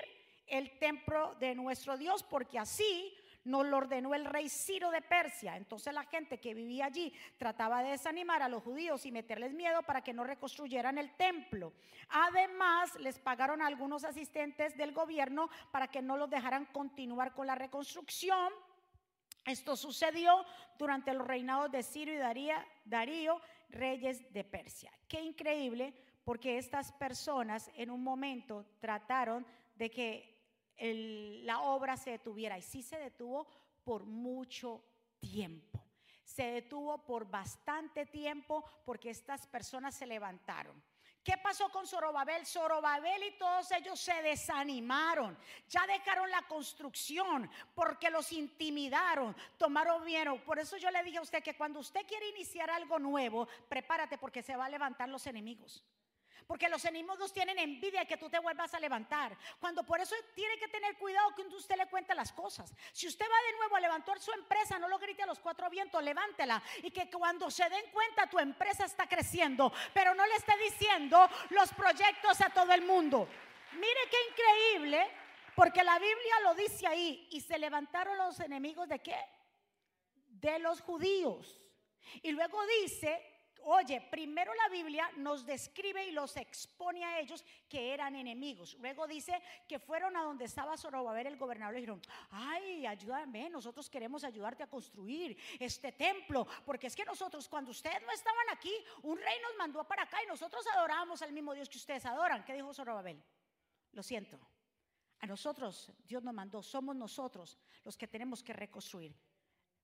el 0.47 0.79
templo 0.79 1.35
de 1.41 1.57
nuestro 1.57 1.97
Dios 1.97 2.23
porque 2.23 2.61
así 2.61 3.13
nos 3.43 3.67
lo 3.67 3.79
ordenó 3.79 4.15
el 4.15 4.25
rey 4.25 4.49
Ciro 4.49 4.93
de 4.93 5.03
Persia. 5.03 5.57
Entonces 5.57 5.93
la 5.93 6.05
gente 6.05 6.39
que 6.39 6.55
vivía 6.55 6.87
allí 6.87 7.13
trataba 7.37 7.83
de 7.83 7.91
desanimar 7.91 8.41
a 8.41 8.49
los 8.49 8.63
judíos 8.63 9.05
y 9.05 9.11
meterles 9.11 9.53
miedo 9.53 9.83
para 9.83 10.05
que 10.05 10.13
no 10.13 10.23
reconstruyeran 10.23 10.97
el 10.97 11.11
templo. 11.17 11.73
Además, 12.11 12.95
les 13.01 13.19
pagaron 13.19 13.61
a 13.61 13.67
algunos 13.67 14.05
asistentes 14.05 14.77
del 14.77 14.93
gobierno 14.93 15.51
para 15.73 15.89
que 15.89 16.03
no 16.03 16.17
los 16.17 16.31
dejaran 16.31 16.67
continuar 16.67 17.35
con 17.35 17.49
la 17.49 17.57
reconstrucción. 17.57 18.53
Esto 19.45 19.77
sucedió 19.77 20.45
durante 20.79 21.13
los 21.13 21.27
reinados 21.27 21.71
de 21.71 21.83
Ciro 21.83 22.13
y 22.13 22.51
Darío, 22.85 23.41
reyes 23.69 24.33
de 24.33 24.45
Persia. 24.45 24.91
Qué 25.07 25.21
increíble, 25.21 25.95
porque 26.25 26.57
estas 26.57 26.93
personas 26.93 27.71
en 27.77 27.91
un 27.91 28.03
momento 28.03 28.65
trataron 28.81 29.47
de 29.75 29.91
que 29.91 30.35
la 31.45 31.61
obra 31.61 31.97
se 31.97 32.13
detuviera 32.13 32.59
y 32.59 32.63
sí 32.63 32.83
se 32.83 32.99
detuvo 32.99 33.47
por 33.85 34.05
mucho 34.05 34.83
tiempo. 35.21 35.85
Se 36.25 36.45
detuvo 36.45 37.05
por 37.05 37.31
bastante 37.31 38.07
tiempo 38.07 38.65
porque 38.85 39.11
estas 39.11 39.47
personas 39.47 39.95
se 39.95 40.07
levantaron. 40.07 40.83
¿Qué 41.25 41.39
pasó 41.39 41.71
con 41.71 41.87
Zorobabel? 41.87 42.45
Zorobabel 42.45 43.23
y 43.25 43.39
todos 43.39 43.71
ellos 43.73 43.99
se 43.99 44.13
desanimaron. 44.21 45.39
Ya 45.71 45.87
dejaron 45.87 46.31
la 46.31 46.43
construcción 46.43 47.51
porque 47.75 48.11
los 48.11 48.31
intimidaron, 48.31 49.35
tomaron 49.57 50.05
miedo. 50.05 50.37
Por 50.45 50.59
eso 50.59 50.77
yo 50.77 50.91
le 50.91 51.03
dije 51.03 51.17
a 51.17 51.23
usted 51.23 51.43
que 51.43 51.57
cuando 51.57 51.81
usted 51.81 52.07
quiere 52.07 52.29
iniciar 52.29 52.69
algo 52.71 52.99
nuevo, 52.99 53.49
prepárate 53.71 54.19
porque 54.19 54.43
se 54.43 54.55
va 54.55 54.67
a 54.67 54.69
levantar 54.69 55.09
los 55.09 55.27
enemigos. 55.27 55.83
Porque 56.47 56.69
los 56.69 56.85
enemigos 56.85 57.33
tienen 57.33 57.59
envidia 57.59 58.01
de 58.01 58.07
que 58.07 58.17
tú 58.17 58.29
te 58.29 58.39
vuelvas 58.39 58.75
a 58.75 58.81
levantar. 58.81 59.37
Cuando 59.59 59.83
por 59.85 60.01
eso 60.01 60.15
tiene 60.35 60.59
que 60.59 60.69
tener 60.69 60.97
cuidado 60.99 61.35
que 61.35 61.43
usted 61.43 61.77
le 61.77 61.87
cuente 61.87 62.15
las 62.15 62.33
cosas. 62.33 62.73
Si 62.93 63.07
usted 63.07 63.25
va 63.25 63.51
de 63.51 63.57
nuevo 63.57 63.77
a 63.77 63.81
levantar 63.81 64.21
su 64.21 64.31
empresa, 64.33 64.79
no 64.79 64.89
lo 64.89 64.99
grite 64.99 65.23
a 65.23 65.27
los 65.27 65.39
cuatro 65.39 65.71
vientos, 65.71 66.03
levántela. 66.03 66.63
Y 66.83 66.91
que 66.91 67.09
cuando 67.11 67.51
se 67.51 67.69
den 67.69 67.91
cuenta 67.93 68.29
tu 68.29 68.39
empresa 68.39 68.85
está 68.85 69.09
creciendo. 69.09 69.73
Pero 69.95 70.15
no 70.15 70.27
le 70.27 70.35
esté 70.35 70.53
diciendo 70.59 71.29
los 71.51 71.73
proyectos 71.73 72.41
a 72.43 72.51
todo 72.51 72.73
el 72.73 72.83
mundo. 72.83 73.27
Mire 73.73 74.01
qué 74.11 74.17
increíble. 74.31 75.11
Porque 75.55 75.83
la 75.85 75.99
Biblia 75.99 76.41
lo 76.43 76.55
dice 76.55 76.87
ahí. 76.87 77.29
Y 77.31 77.41
se 77.41 77.59
levantaron 77.59 78.19
los 78.19 78.39
enemigos 78.41 78.89
de 78.89 78.99
qué? 78.99 79.19
De 80.27 80.59
los 80.59 80.81
judíos. 80.83 81.61
Y 82.23 82.33
luego 82.33 82.61
dice 82.83 83.34
Oye, 83.67 84.01
primero 84.11 84.53
la 84.55 84.69
Biblia 84.69 85.11
nos 85.17 85.47
describe 85.47 86.05
y 86.07 86.11
los 86.11 86.37
expone 86.37 87.03
a 87.03 87.19
ellos 87.19 87.43
que 87.69 87.95
eran 87.95 88.15
enemigos. 88.15 88.75
Luego 88.79 89.07
dice 89.07 89.41
que 89.67 89.79
fueron 89.79 90.17
a 90.17 90.23
donde 90.23 90.45
estaba 90.45 90.77
Zorobabel 90.77 91.29
el 91.29 91.39
gobernador 91.39 91.75
y 91.75 91.81
dijeron, 91.81 92.03
ay, 92.31 92.85
ayúdame, 92.85 93.49
nosotros 93.49 93.89
queremos 93.89 94.23
ayudarte 94.23 94.65
a 94.65 94.67
construir 94.67 95.39
este 95.59 95.93
templo, 95.93 96.47
porque 96.67 96.89
es 96.89 96.97
que 96.97 97.07
nosotros 97.07 97.49
cuando 97.49 97.71
ustedes 97.71 98.03
no 98.03 98.13
estaban 98.13 98.51
aquí, 98.53 98.73
un 99.03 99.17
rey 99.17 99.37
nos 99.43 99.57
mandó 99.57 99.83
para 99.85 100.03
acá 100.03 100.23
y 100.23 100.27
nosotros 100.27 100.67
adorábamos 100.75 101.23
al 101.23 101.33
mismo 101.33 101.55
Dios 101.55 101.69
que 101.71 101.79
ustedes 101.79 102.05
adoran. 102.05 102.45
¿Qué 102.45 102.53
dijo 102.53 102.75
Zorobabel? 102.75 103.23
Lo 103.93 104.03
siento. 104.03 104.39
A 105.21 105.27
nosotros 105.27 105.91
Dios 106.07 106.23
nos 106.23 106.35
mandó, 106.35 106.63
somos 106.63 106.95
nosotros 106.95 107.59
los 107.83 107.97
que 107.97 108.07
tenemos 108.07 108.43
que 108.43 108.53
reconstruir, 108.53 109.17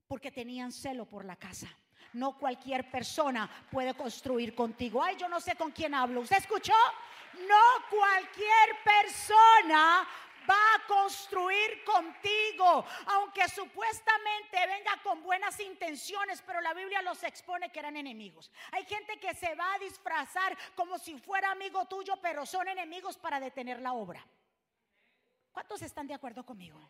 porque 0.07 0.31
tenían 0.31 0.71
celo 0.71 1.07
por 1.07 1.25
la 1.25 1.37
casa. 1.37 1.75
No 2.13 2.37
cualquier 2.39 2.91
persona 2.91 3.49
puede 3.71 3.95
construir 3.95 4.55
contigo. 4.55 5.03
Ay, 5.03 5.17
yo 5.17 5.29
no 5.29 5.41
sé 5.41 5.55
con 5.57 5.71
quién 5.71 5.95
hablo. 5.95 6.21
¿Usted 6.21 6.39
escuchó? 6.39 6.75
No 7.47 7.89
cualquier 7.89 8.83
persona 8.85 10.07
va 10.49 10.75
a 10.75 10.87
construir 10.87 11.85
contigo, 11.85 12.85
aunque 13.07 13.49
supuestamente 13.49 14.67
venga 14.67 15.01
con 15.03 15.23
buenas 15.23 15.59
intenciones, 15.61 16.43
pero 16.47 16.61
la 16.61 16.75
Biblia 16.75 17.03
los 17.03 17.23
expone 17.23 17.71
que 17.71 17.79
eran 17.79 17.97
enemigos. 17.97 18.51
Hay 18.73 18.85
gente 18.85 19.19
que 19.19 19.35
se 19.35 19.55
va 19.55 19.75
a 19.75 19.79
disfrazar 19.79 20.57
como 20.75 20.99
si 20.99 21.19
fuera 21.19 21.51
amigo 21.51 21.87
tuyo, 21.87 22.17
pero 22.21 22.47
son 22.47 22.69
enemigos 22.69 23.17
para 23.17 23.39
detener 23.39 23.81
la 23.81 23.93
obra. 23.93 24.27
¿Cuántos 25.53 25.83
están 25.83 26.07
de 26.07 26.15
acuerdo 26.15 26.45
conmigo? 26.45 26.81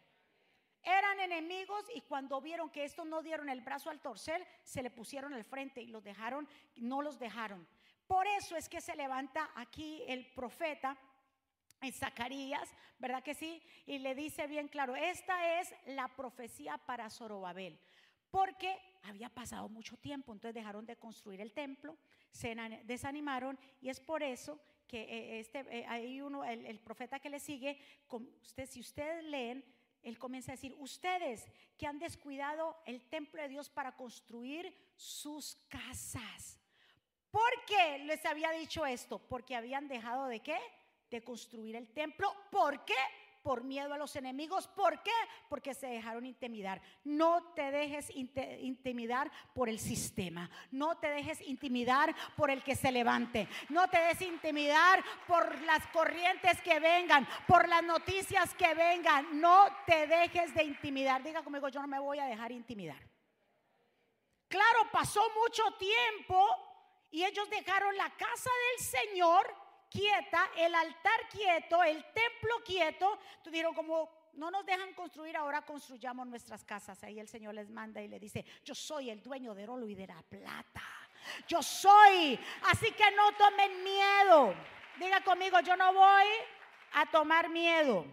Eran 0.83 1.21
enemigos 1.21 1.85
y 1.95 2.01
cuando 2.03 2.41
vieron 2.41 2.71
que 2.71 2.85
estos 2.85 3.07
no 3.07 3.23
dieron 3.23 3.49
el 3.49 3.61
brazo 3.61 3.91
al 3.91 4.01
torcer, 4.01 4.47
se 4.63 4.83
le 4.83 4.91
pusieron 4.91 5.35
al 5.35 5.45
frente 5.45 5.83
y 5.83 5.89
los 5.89 6.03
dejaron, 6.03 6.49
no 6.77 7.03
los 7.03 7.19
dejaron. 7.19 7.67
Por 8.07 8.27
eso 8.27 8.57
es 8.57 8.69
que 8.69 8.81
se 8.81 8.97
levanta 8.97 9.51
aquí 9.55 10.03
el 10.09 10.27
profeta 10.33 10.97
en 11.81 11.93
Zacarías, 11.93 12.69
¿verdad 12.99 13.23
que 13.23 13.35
sí? 13.35 13.63
Y 13.87 13.99
le 13.99 14.15
dice 14.15 14.47
bien 14.47 14.69
claro, 14.69 14.97
esta 14.97 15.61
es 15.61 15.73
la 15.87 16.09
profecía 16.09 16.77
para 16.79 17.09
Zorobabel, 17.09 17.79
porque 18.31 18.77
había 19.05 19.29
pasado 19.29 19.69
mucho 19.69 19.97
tiempo, 19.97 20.33
entonces 20.33 20.55
dejaron 20.55 20.87
de 20.87 20.97
construir 20.97 21.41
el 21.41 21.53
templo, 21.53 21.97
se 22.31 22.55
desanimaron 22.85 23.59
y 23.81 23.89
es 23.89 24.01
por 24.01 24.23
eso 24.23 24.61
que 24.87 25.03
eh, 25.03 25.41
este, 25.41 25.61
eh, 25.71 25.87
hay 25.89 26.21
uno, 26.21 26.45
el, 26.45 26.67
el, 26.67 26.81
profeta 26.81 27.21
que 27.21 27.31
le 27.31 27.39
sigue, 27.39 27.79
usted, 28.43 28.69
si 28.69 28.81
ustedes 28.81 29.23
leen, 29.25 29.65
él 30.03 30.19
comienza 30.19 30.53
a 30.53 30.57
decir, 30.57 30.75
ustedes 30.79 31.47
que 31.77 31.87
han 31.87 31.99
descuidado 31.99 32.77
el 32.87 33.03
templo 33.09 33.41
de 33.43 33.49
Dios 33.49 33.69
para 33.69 33.97
construir 33.97 34.75
sus 34.97 35.57
casas. 35.69 36.59
¿Por 37.31 37.65
qué 37.67 37.99
les 38.05 38.25
había 38.27 38.51
dicho 38.51 38.85
esto? 38.85 39.19
Porque 39.19 39.55
habían 39.55 39.89
dejado 39.89 40.27
de 40.27 40.41
qué? 40.41 40.59
De 41.11 41.23
construir 41.23 41.77
el 41.77 41.89
templo. 41.93 42.35
¿Por 42.51 42.85
qué? 42.85 42.95
Por 43.43 43.65
miedo 43.65 43.95
a 43.95 43.99
los 43.99 44.17
enemigos. 44.17 44.69
¿Por 44.69 45.03
qué? 45.03 45.11
Porque 45.49 45.75
se 45.75 45.87
dejaron 45.87 46.27
intimidar. 46.27 46.81
No 47.05 47.53
te 47.55 47.71
dejes 47.71 48.11
intimidar 48.11 49.31
por 49.55 49.69
el 49.69 49.79
sistema. 49.79 50.51
No 50.71 50.99
te 50.99 51.09
dejes 51.09 51.41
intimidar 51.43 52.15
por 52.37 52.51
el 52.51 52.63
que 52.63 52.77
se 52.77 52.93
levante. 52.93 53.49
No 53.69 53.89
te 53.89 53.99
dejes 53.99 54.23
intimidar 54.23 55.03
por 55.27 55.61
las 55.63 55.87
corrientes 55.89 56.61
que 56.63 56.81
vengan, 56.81 57.27
por 57.47 57.69
las 57.69 57.83
noticias 57.83 58.55
que 58.55 58.75
vengan. 58.75 59.41
No 59.41 59.67
te 59.87 60.07
dejes 60.07 60.55
de 60.55 60.65
intimidar. 60.65 61.23
Diga 61.23 61.43
conmigo, 61.43 61.69
yo 61.69 61.81
no 61.81 61.89
me 61.89 61.99
voy 61.99 62.19
a 62.19 62.27
dejar 62.27 62.53
intimidar. 62.53 63.01
Claro, 64.49 64.91
pasó 64.91 65.23
mucho 65.43 65.63
tiempo 65.79 66.45
y 67.11 67.25
ellos 67.25 67.49
dejaron 67.51 67.97
la 67.97 68.11
casa 68.11 68.51
del 68.71 68.87
Señor 68.87 69.60
quieta, 69.91 70.51
el 70.57 70.75
altar 70.75 71.29
quieto, 71.31 71.83
el 71.83 72.03
templo 72.13 72.63
quieto. 72.65 73.19
Tuvieron 73.43 73.75
como 73.75 74.21
no 74.35 74.51
nos 74.51 74.65
dejan 74.65 74.95
construir, 74.95 75.37
ahora 75.37 75.63
construyamos 75.63 76.27
nuestras 76.27 76.65
casas. 76.65 77.03
Ahí 77.03 77.19
el 77.19 77.29
Señor 77.29 77.55
les 77.55 77.69
manda 77.69 78.01
y 78.01 78.09
le 78.09 78.19
dice, 78.19 78.45
yo 78.65 78.75
soy 78.75 79.11
el 79.11 79.23
dueño 79.23 79.55
del 79.55 79.69
oro 79.69 79.89
y 79.89 79.95
de 79.95 80.07
la 80.07 80.23
plata. 80.23 80.83
Yo 81.47 81.63
soy. 81.63 82.39
Así 82.63 82.93
que 82.93 83.11
no 83.11 83.33
tomen 83.33 83.85
miedo. 83.85 84.55
Diga 84.99 85.23
conmigo, 85.23 85.61
yo 85.61 85.77
no 85.77 85.93
voy 85.93 86.27
a 86.93 87.07
tomar 87.11 87.49
miedo. 87.49 88.05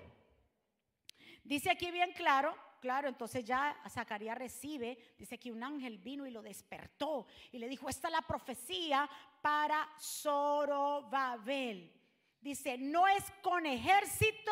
Dice 1.44 1.70
aquí 1.70 1.92
bien 1.92 2.12
claro, 2.12 2.58
claro, 2.82 3.08
entonces 3.08 3.44
ya 3.46 3.78
Zacarías 3.90 4.38
recibe, 4.38 4.98
dice 5.18 5.40
que 5.40 5.52
un 5.52 5.64
ángel 5.64 5.98
vino 5.98 6.28
y 6.28 6.32
lo 6.32 6.42
despertó 6.42 7.26
y 7.52 7.58
le 7.58 7.70
dijo, 7.70 7.88
esta 7.88 8.10
es 8.10 8.12
la 8.12 8.22
profecía 8.22 9.10
para 9.42 9.88
Zorobabel. 10.00 11.94
Dice, 12.40 12.78
no 12.78 13.08
es 13.08 13.24
con 13.42 13.66
ejército, 13.66 14.52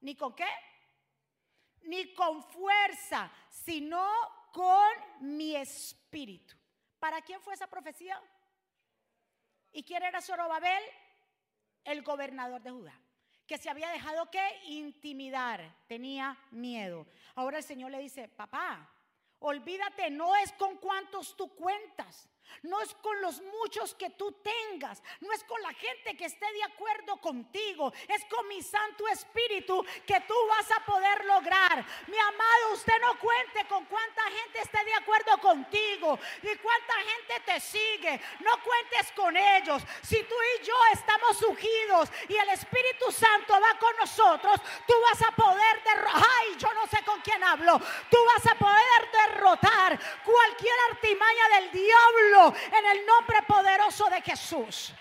ni 0.00 0.14
con 0.14 0.34
qué, 0.34 0.48
ni 1.82 2.12
con 2.14 2.42
fuerza, 2.42 3.30
sino 3.48 4.06
con 4.52 4.90
mi 5.20 5.56
espíritu. 5.56 6.54
¿Para 6.98 7.22
quién 7.22 7.40
fue 7.40 7.54
esa 7.54 7.66
profecía? 7.66 8.20
¿Y 9.72 9.82
quién 9.82 10.02
era 10.02 10.20
Zorobabel? 10.20 10.82
El 11.84 12.02
gobernador 12.02 12.62
de 12.62 12.70
Judá, 12.70 12.98
que 13.46 13.58
se 13.58 13.68
había 13.68 13.90
dejado 13.90 14.30
que 14.30 14.60
intimidar, 14.64 15.76
tenía 15.86 16.38
miedo. 16.50 17.06
Ahora 17.34 17.58
el 17.58 17.64
Señor 17.64 17.90
le 17.90 17.98
dice, 17.98 18.28
papá, 18.28 18.90
olvídate, 19.40 20.10
no 20.10 20.34
es 20.36 20.52
con 20.52 20.78
cuántos 20.78 21.36
tú 21.36 21.54
cuentas, 21.54 22.28
no 22.62 22.80
es 22.80 22.94
con 22.94 23.20
los 23.20 23.40
muchos 23.42 23.94
que 23.94 24.10
tú 24.10 24.32
tengas, 24.42 25.02
no 25.20 25.32
es 25.32 25.44
con 25.44 25.60
la 25.62 25.72
gente 25.74 26.16
que 26.16 26.24
esté 26.24 26.50
de 26.52 26.64
acuerdo 26.64 27.16
contigo, 27.18 27.92
es 28.08 28.24
con 28.26 28.46
mi 28.48 28.62
Santo 28.62 29.06
Espíritu 29.08 29.84
que 30.06 30.20
tú 30.20 30.34
vas 30.48 30.70
a 30.72 30.84
poder 30.84 31.24
lograr. 31.26 31.84
Mi 32.06 32.18
amado, 32.18 32.72
usted 32.72 33.00
no 33.00 33.18
cuente 33.18 33.66
con 33.68 33.84
cuánta 33.86 34.22
gente 34.22 34.60
esté 34.60 34.84
de 34.84 34.94
acuerdo 34.94 35.38
contigo 35.38 36.18
y 36.42 36.56
cuánta 36.56 36.94
gente 36.94 37.40
te 37.44 37.60
sigue, 37.60 38.20
no 38.40 38.52
cuentes 38.62 39.12
con 39.12 39.36
ellos. 39.36 39.82
Si 40.02 40.22
tú 40.22 40.34
y 40.58 40.64
yo 40.64 40.74
estamos 40.92 41.42
ungidos 41.42 42.08
y 42.28 42.36
el 42.36 42.48
Espíritu 42.50 43.12
Santo 43.12 43.54
va 43.60 43.78
con 43.78 43.96
nosotros, 43.96 44.60
tú 44.86 44.94
vas 45.10 45.22
a 45.22 45.32
poder 45.32 45.82
derrotar, 45.82 46.24
ay, 46.40 46.56
yo 46.56 46.72
no 46.74 46.86
sé 46.86 47.02
con 47.04 47.20
quién 47.20 47.42
hablo, 47.44 47.78
tú 48.10 48.18
vas 48.26 48.52
a 48.52 48.54
poder 48.54 49.10
derrotar 49.12 49.98
cualquier 50.24 50.74
artimaña 50.90 51.48
del 51.60 51.70
diablo 51.72 52.33
en 52.42 52.86
el 52.86 53.06
nombre 53.06 53.42
poderoso 53.46 54.08
de 54.10 54.20
Jesús. 54.22 54.92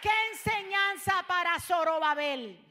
¿Qué 0.00 0.10
enseñanza 0.32 1.24
para 1.26 1.58
Zorobabel? 1.60 2.69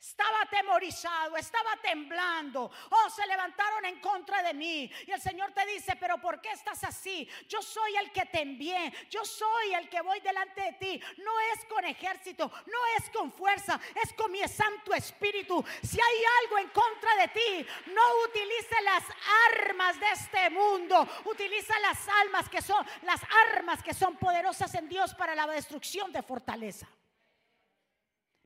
Estaba 0.00 0.42
atemorizado, 0.42 1.36
estaba 1.36 1.76
temblando. 1.82 2.70
Oh, 2.90 3.10
se 3.10 3.26
levantaron 3.26 3.84
en 3.84 4.00
contra 4.00 4.42
de 4.44 4.54
mí. 4.54 4.90
Y 5.06 5.10
el 5.10 5.20
Señor 5.20 5.52
te 5.52 5.66
dice, 5.66 5.96
pero 5.96 6.18
¿por 6.18 6.40
qué 6.40 6.52
estás 6.52 6.84
así? 6.84 7.28
Yo 7.48 7.60
soy 7.60 7.96
el 7.96 8.12
que 8.12 8.24
te 8.26 8.42
envié. 8.42 8.92
Yo 9.10 9.24
soy 9.24 9.74
el 9.74 9.88
que 9.88 10.00
voy 10.00 10.20
delante 10.20 10.60
de 10.62 10.72
ti. 10.74 11.02
No 11.18 11.32
es 11.52 11.64
con 11.64 11.84
ejército, 11.84 12.48
no 12.66 12.78
es 12.96 13.10
con 13.10 13.32
fuerza, 13.32 13.80
es 14.02 14.12
con 14.12 14.30
mi 14.30 14.38
Santo 14.46 14.94
Espíritu. 14.94 15.64
Si 15.82 15.98
hay 16.00 16.22
algo 16.44 16.58
en 16.58 16.68
contra 16.68 17.16
de 17.16 17.28
ti, 17.28 17.66
no 17.88 18.02
utilice 18.28 18.80
las 18.82 19.04
armas 19.52 19.98
de 19.98 20.10
este 20.12 20.50
mundo. 20.50 21.08
Utiliza 21.24 21.76
las 21.80 22.08
almas 22.22 22.48
que 22.48 22.62
son 22.62 22.86
las 23.02 23.20
armas 23.50 23.82
que 23.82 23.94
son 23.94 24.16
poderosas 24.16 24.72
en 24.76 24.88
Dios 24.88 25.12
para 25.14 25.34
la 25.34 25.46
destrucción 25.48 26.12
de 26.12 26.22
fortaleza. 26.22 26.88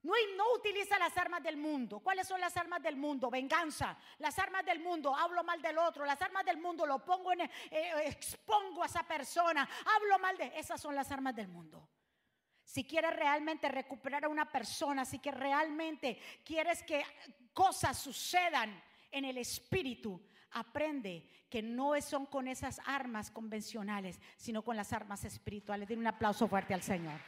No, 0.03 0.15
utiliza 0.57 0.99
las 0.99 1.17
armas 1.17 1.43
del 1.43 1.57
mundo. 1.57 2.01
¿Cuáles 2.01 2.27
son 2.27 2.41
las 2.41 2.57
armas 2.57 2.83
del 2.83 2.97
mundo? 2.97 3.31
Venganza. 3.31 3.97
Las 4.19 4.37
armas 4.39 4.65
del 4.65 4.81
mundo, 4.81 5.15
hablo 5.15 5.45
mal 5.45 5.63
del 5.63 5.79
otro. 5.79 6.05
Las 6.05 6.21
armas 6.21 6.45
del 6.45 6.59
mundo, 6.59 6.85
lo 6.85 7.05
pongo 7.05 7.33
en, 7.33 7.43
eh, 7.43 7.51
expongo 8.07 8.83
a 8.83 8.87
esa 8.87 9.05
persona. 9.05 9.69
Hablo 9.97 10.19
mal 10.19 10.37
de... 10.37 10.53
Esas 10.57 10.81
son 10.81 10.97
las 10.97 11.11
armas 11.13 11.37
del 11.37 11.49
mundo. 11.49 11.89
Si 12.65 12.85
quieres 12.85 13.15
realmente 13.15 13.69
recuperar 13.69 14.25
a 14.25 14.29
una 14.29 14.51
persona, 14.51 15.05
si 15.05 15.21
que 15.21 15.31
realmente 15.31 16.19
quieres 16.45 16.83
que 16.83 17.05
cosas 17.53 17.99
sucedan 17.99 18.83
en 19.11 19.25
el 19.25 19.39
espíritu, 19.39 20.21
aprende 20.53 21.29
que 21.49 21.63
no 21.63 22.01
son 22.01 22.27
con 22.27 22.49
esas 22.49 22.81
armas 22.87 23.31
convencionales, 23.31 24.21
sino 24.37 24.63
con 24.63 24.77
las 24.77 24.93
armas 24.93 25.25
espirituales. 25.25 25.87
Den 25.87 25.99
un 25.99 26.07
aplauso 26.07 26.49
fuerte 26.49 26.75
al 26.75 26.83
Señor. 26.83 27.21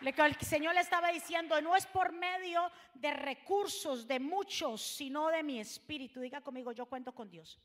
El 0.00 0.36
Señor 0.40 0.74
le 0.74 0.80
estaba 0.80 1.12
diciendo, 1.12 1.60
no 1.60 1.76
es 1.76 1.86
por 1.86 2.12
medio 2.12 2.70
de 2.94 3.12
recursos 3.12 4.06
de 4.06 4.18
muchos, 4.18 4.80
sino 4.80 5.28
de 5.28 5.42
mi 5.42 5.60
espíritu. 5.60 6.20
Diga 6.20 6.40
conmigo, 6.40 6.72
yo 6.72 6.86
cuento 6.86 7.14
con 7.14 7.30
Dios. 7.30 7.60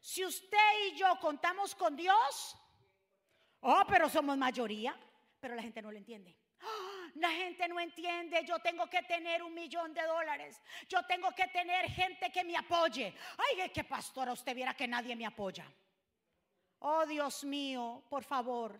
Si 0.00 0.24
usted 0.24 0.58
y 0.88 0.96
yo 0.96 1.18
contamos 1.20 1.74
con 1.74 1.96
Dios, 1.96 2.56
oh, 3.60 3.82
pero 3.88 4.08
somos 4.08 4.36
mayoría, 4.36 4.96
pero 5.40 5.54
la 5.54 5.62
gente 5.62 5.82
no 5.82 5.90
lo 5.90 5.98
entiende. 5.98 6.36
La 7.16 7.30
gente 7.30 7.66
no 7.66 7.80
entiende, 7.80 8.44
yo 8.44 8.58
tengo 8.58 8.90
que 8.90 9.02
tener 9.04 9.42
un 9.42 9.54
millón 9.54 9.94
de 9.94 10.02
dólares, 10.02 10.60
yo 10.86 11.02
tengo 11.06 11.30
que 11.32 11.46
tener 11.48 11.90
gente 11.90 12.30
que 12.30 12.44
me 12.44 12.54
apoye. 12.54 13.14
Ay, 13.38 13.70
que 13.70 13.84
pastora, 13.84 14.34
usted 14.34 14.54
viera 14.54 14.74
que 14.74 14.86
nadie 14.86 15.16
me 15.16 15.24
apoya. 15.24 15.66
Oh 16.80 17.06
Dios 17.06 17.42
mío, 17.44 18.04
por 18.10 18.22
favor, 18.22 18.78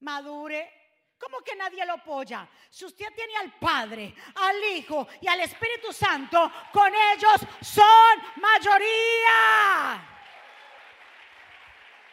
madure 0.00 0.81
¿Cómo 1.22 1.40
que 1.40 1.54
nadie 1.54 1.86
lo 1.86 1.92
apoya? 1.92 2.48
Si 2.68 2.84
usted 2.84 3.14
tiene 3.14 3.36
al 3.36 3.52
Padre, 3.52 4.12
al 4.34 4.56
Hijo 4.76 5.06
y 5.20 5.28
al 5.28 5.38
Espíritu 5.38 5.92
Santo, 5.92 6.50
con 6.72 6.92
ellos 6.92 7.36
son 7.60 8.18
mayoría. 8.40 10.08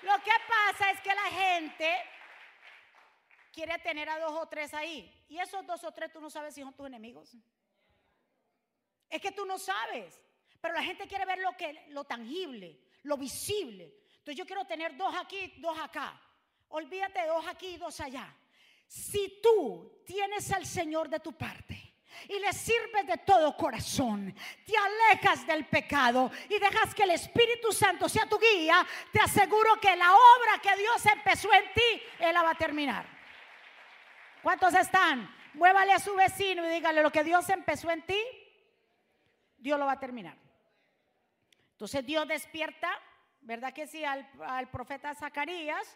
Lo 0.04 0.13
que 0.22 0.32
pasa 0.48 0.91
es 0.91 1.02
que 1.02 1.12
la 1.12 1.24
gente 1.24 1.91
quiere 3.52 3.80
tener 3.80 4.08
a 4.10 4.19
dos 4.19 4.34
o 4.34 4.48
tres 4.48 4.76
ahí. 4.76 5.12
Y 5.28 5.39
esos 5.39 5.65
dos 5.65 5.84
o 5.84 5.91
tres 5.91 6.13
tú 6.13 6.22
no 6.22 6.30
sabes 6.30 6.54
si 6.54 6.62
son 6.62 6.76
tus 6.76 6.86
enemigos. 6.86 7.36
Es 9.10 9.19
que 9.19 9.32
tú 9.32 9.43
no 9.43 9.58
sabes. 9.58 10.22
Pero 10.62 10.76
la 10.76 10.84
gente 10.84 11.08
quiere 11.08 11.26
ver 11.26 11.39
lo 11.39 11.58
que 11.58 11.88
lo 11.88 12.04
tangible, 12.04 12.80
lo 13.02 13.17
visible. 13.17 13.91
Entonces 14.19 14.36
yo 14.36 14.45
quiero 14.45 14.65
tener 14.65 14.95
dos 14.95 15.15
aquí, 15.15 15.56
dos 15.58 15.80
acá. 15.80 16.22
Olvídate 16.67 17.22
de 17.22 17.28
dos 17.28 17.48
aquí 17.48 17.69
y 17.69 17.78
dos 17.78 18.00
allá. 18.02 18.36
Si 18.89 19.39
tú 19.43 20.02
tienes 20.04 20.52
al 20.52 20.65
Señor 20.65 21.10
de 21.10 21.19
tu 21.19 21.32
parte 21.34 21.93
y 22.28 22.39
le 22.39 22.52
sirves 22.52 23.06
de 23.06 23.17
todo 23.17 23.56
corazón, 23.56 24.34
te 24.65 24.73
alejas 24.75 25.45
del 25.45 25.67
pecado 25.67 26.32
y 26.49 26.58
dejas 26.58 26.95
que 26.95 27.04
el 27.04 27.12
Espíritu 27.12 27.71
Santo 27.71 28.10
sea 28.10 28.28
tu 28.28 28.39
guía, 28.39 28.84
te 29.13 29.19
aseguro 29.19 29.80
que 29.80 29.95
la 29.95 30.12
obra 30.12 30.60
que 30.60 30.75
Dios 30.75 31.06
empezó 31.06 31.54
en 31.54 31.71
ti, 31.71 32.02
Él 32.17 32.34
la 32.34 32.41
va 32.41 32.49
a 32.49 32.56
terminar. 32.56 33.06
¿Cuántos 34.41 34.73
están? 34.73 35.36
Muévale 35.54 35.93
a 35.93 35.99
su 35.99 36.15
vecino 36.15 36.65
y 36.65 36.73
dígale 36.73 37.04
lo 37.04 37.12
que 37.12 37.23
Dios 37.23 37.47
empezó 37.49 37.91
en 37.91 38.04
ti, 38.08 38.19
Dios 39.60 39.78
lo 39.78 39.86
va 39.86 39.91
a 39.91 39.99
terminar. 39.99 40.36
Entonces 41.73 42.04
Dios 42.04 42.28
despierta, 42.28 42.89
¿verdad 43.41 43.71
que 43.71 43.86
sí? 43.86 44.04
Al, 44.04 44.28
al 44.47 44.67
profeta 44.71 45.13
Zacarías 45.13 45.95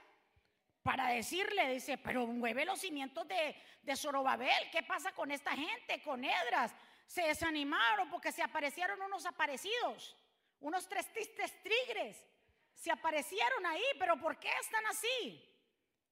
para 0.84 1.08
decirle, 1.08 1.74
dice, 1.74 1.98
pero 1.98 2.28
mueve 2.28 2.66
los 2.66 2.80
cimientos 2.80 3.26
de, 3.28 3.56
de 3.82 3.96
Zorobabel, 3.96 4.70
¿qué 4.72 4.84
pasa 4.84 5.14
con 5.14 5.32
esta 5.32 5.52
gente, 5.52 6.02
con 6.04 6.24
Edras? 6.24 6.76
Se 7.08 7.22
desanimaron 7.24 8.10
porque 8.10 8.32
se 8.32 8.44
aparecieron 8.44 9.02
unos 9.02 9.26
aparecidos, 9.26 10.16
unos 10.60 10.88
tres 10.88 11.12
tristes 11.12 11.54
tigres, 11.64 12.28
se 12.74 12.92
aparecieron 12.92 13.66
ahí, 13.66 13.84
pero 13.98 14.18
¿por 14.18 14.38
qué 14.38 14.50
están 14.62 14.86
así? 14.88 15.50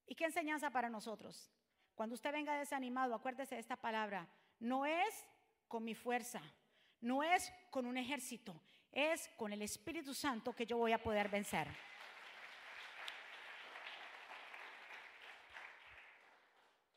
¿Y 0.07 0.15
qué 0.15 0.25
enseñanza 0.25 0.69
para 0.69 0.89
nosotros? 0.89 1.51
Cuando 1.93 2.15
usted 2.15 2.31
venga 2.31 2.57
desanimado, 2.57 3.13
acuérdese 3.13 3.55
de 3.55 3.61
esta 3.61 3.75
palabra, 3.75 4.27
no 4.59 4.85
es 4.85 5.25
con 5.67 5.83
mi 5.83 5.95
fuerza, 5.95 6.41
no 7.01 7.23
es 7.23 7.51
con 7.69 7.85
un 7.85 7.97
ejército, 7.97 8.61
es 8.91 9.27
con 9.37 9.51
el 9.51 9.61
Espíritu 9.61 10.13
Santo 10.13 10.53
que 10.53 10.65
yo 10.65 10.77
voy 10.77 10.93
a 10.93 11.03
poder 11.03 11.27
vencer. 11.27 11.67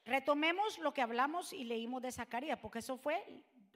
Retomemos 0.04 0.78
lo 0.78 0.92
que 0.92 1.02
hablamos 1.02 1.52
y 1.52 1.64
leímos 1.64 2.02
de 2.02 2.12
Zacarías, 2.12 2.58
porque 2.58 2.80
eso 2.80 2.96
fue 2.96 3.24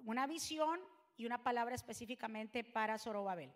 una 0.04 0.26
visión 0.26 0.80
y 1.16 1.24
una 1.24 1.42
palabra 1.42 1.74
específicamente 1.74 2.64
para 2.64 2.98
Zorobabel. 2.98 3.52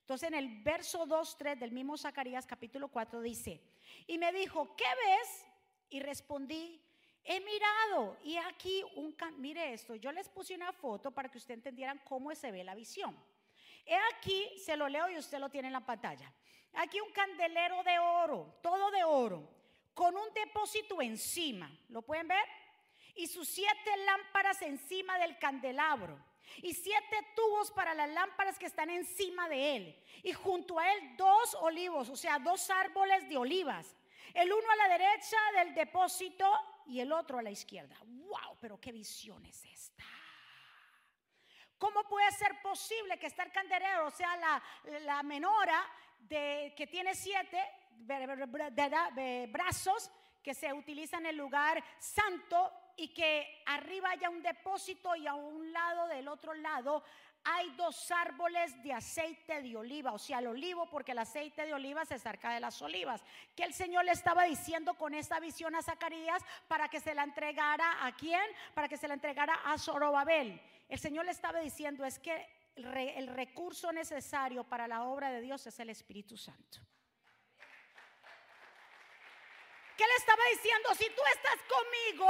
Entonces 0.00 0.28
en 0.28 0.34
el 0.34 0.62
verso 0.62 1.06
2, 1.06 1.36
3 1.38 1.58
del 1.58 1.72
mismo 1.72 1.96
Zacarías 1.96 2.46
capítulo 2.46 2.88
4 2.88 3.20
dice, 3.20 3.60
y 4.06 4.18
me 4.18 4.32
dijo, 4.32 4.76
¿qué 4.76 4.84
ves? 4.84 5.46
Y 5.88 6.00
respondí, 6.00 6.80
he 7.24 7.40
mirado 7.40 8.16
y 8.22 8.36
aquí 8.36 8.84
un, 8.96 9.16
mire 9.38 9.72
esto, 9.72 9.94
yo 9.94 10.12
les 10.12 10.28
puse 10.28 10.54
una 10.54 10.72
foto 10.72 11.10
para 11.10 11.28
que 11.28 11.38
ustedes 11.38 11.58
entendieran 11.58 12.00
cómo 12.04 12.34
se 12.34 12.52
ve 12.52 12.62
la 12.62 12.74
visión. 12.74 13.16
He 13.84 13.96
aquí, 14.14 14.58
se 14.58 14.76
lo 14.76 14.88
leo 14.88 15.08
y 15.10 15.16
usted 15.16 15.38
lo 15.38 15.48
tiene 15.48 15.68
en 15.68 15.72
la 15.72 15.86
pantalla. 15.86 16.32
Aquí 16.74 17.00
un 17.00 17.12
candelero 17.12 17.82
de 17.84 17.98
oro, 17.98 18.58
todo 18.62 18.90
de 18.90 19.02
oro, 19.04 19.55
con 19.96 20.14
un 20.14 20.28
depósito 20.34 21.00
encima. 21.00 21.72
¿Lo 21.88 22.02
pueden 22.02 22.28
ver? 22.28 22.44
Y 23.14 23.26
sus 23.26 23.48
siete 23.48 23.96
lámparas 24.04 24.60
encima 24.60 25.18
del 25.18 25.38
candelabro. 25.38 26.22
Y 26.58 26.74
siete 26.74 27.28
tubos 27.34 27.72
para 27.72 27.94
las 27.94 28.10
lámparas 28.10 28.58
que 28.58 28.66
están 28.66 28.90
encima 28.90 29.48
de 29.48 29.76
él. 29.76 30.04
Y 30.22 30.34
junto 30.34 30.78
a 30.78 30.92
él 30.92 31.16
dos 31.16 31.54
olivos, 31.54 32.10
o 32.10 32.16
sea, 32.16 32.38
dos 32.38 32.68
árboles 32.68 33.26
de 33.26 33.38
olivas. 33.38 33.96
El 34.34 34.52
uno 34.52 34.70
a 34.70 34.76
la 34.76 34.88
derecha 34.88 35.38
del 35.56 35.74
depósito 35.74 36.46
y 36.86 37.00
el 37.00 37.10
otro 37.10 37.38
a 37.38 37.42
la 37.42 37.50
izquierda. 37.50 37.96
¡Wow! 38.04 38.58
Pero 38.60 38.78
qué 38.78 38.92
visión 38.92 39.46
es 39.46 39.64
esta. 39.64 40.04
¿Cómo 41.78 42.04
puede 42.04 42.30
ser 42.32 42.60
posible 42.60 43.18
que 43.18 43.28
estar 43.28 43.50
candelero, 43.50 44.08
o 44.08 44.10
sea, 44.10 44.62
la, 45.00 45.22
menora 45.22 45.90
que 46.28 46.88
tiene 46.90 47.14
siete 47.14 47.64
brazos 49.48 50.10
que 50.42 50.54
se 50.54 50.72
utiliza 50.72 51.18
en 51.18 51.26
el 51.26 51.36
lugar 51.36 51.82
santo 51.98 52.72
y 52.96 53.08
que 53.12 53.62
arriba 53.66 54.10
haya 54.10 54.30
un 54.30 54.42
depósito 54.42 55.14
y 55.16 55.26
a 55.26 55.34
un 55.34 55.72
lado 55.72 56.06
del 56.08 56.28
otro 56.28 56.54
lado 56.54 57.02
hay 57.48 57.70
dos 57.76 58.10
árboles 58.10 58.82
de 58.82 58.92
aceite 58.92 59.62
de 59.62 59.76
oliva, 59.76 60.12
o 60.12 60.18
sea, 60.18 60.40
el 60.40 60.48
olivo, 60.48 60.90
porque 60.90 61.12
el 61.12 61.18
aceite 61.18 61.64
de 61.64 61.74
oliva 61.74 62.04
se 62.04 62.14
acerca 62.14 62.52
de 62.52 62.58
las 62.58 62.82
olivas. 62.82 63.22
Que 63.54 63.62
el 63.62 63.72
Señor 63.72 64.04
le 64.04 64.10
estaba 64.10 64.44
diciendo 64.44 64.94
con 64.94 65.14
esta 65.14 65.38
visión 65.38 65.76
a 65.76 65.82
Zacarías 65.82 66.42
para 66.66 66.88
que 66.88 66.98
se 66.98 67.14
la 67.14 67.22
entregara 67.22 68.04
a 68.04 68.16
quién? 68.16 68.42
Para 68.74 68.88
que 68.88 68.96
se 68.96 69.06
la 69.06 69.14
entregara 69.14 69.54
a 69.64 69.78
Zorobabel. 69.78 70.60
El 70.88 70.98
Señor 70.98 71.24
le 71.24 71.30
estaba 71.30 71.60
diciendo 71.60 72.04
es 72.04 72.18
que 72.18 72.48
el 72.74 73.28
recurso 73.28 73.92
necesario 73.92 74.64
para 74.64 74.88
la 74.88 75.04
obra 75.04 75.30
de 75.30 75.40
Dios 75.40 75.64
es 75.68 75.78
el 75.78 75.90
Espíritu 75.90 76.36
Santo. 76.36 76.80
¿Qué 79.96 80.06
le 80.06 80.14
estaba 80.16 80.42
diciendo? 80.50 80.94
Si 80.94 81.08
tú 81.10 81.22
estás 81.34 81.58
conmigo, 81.68 82.26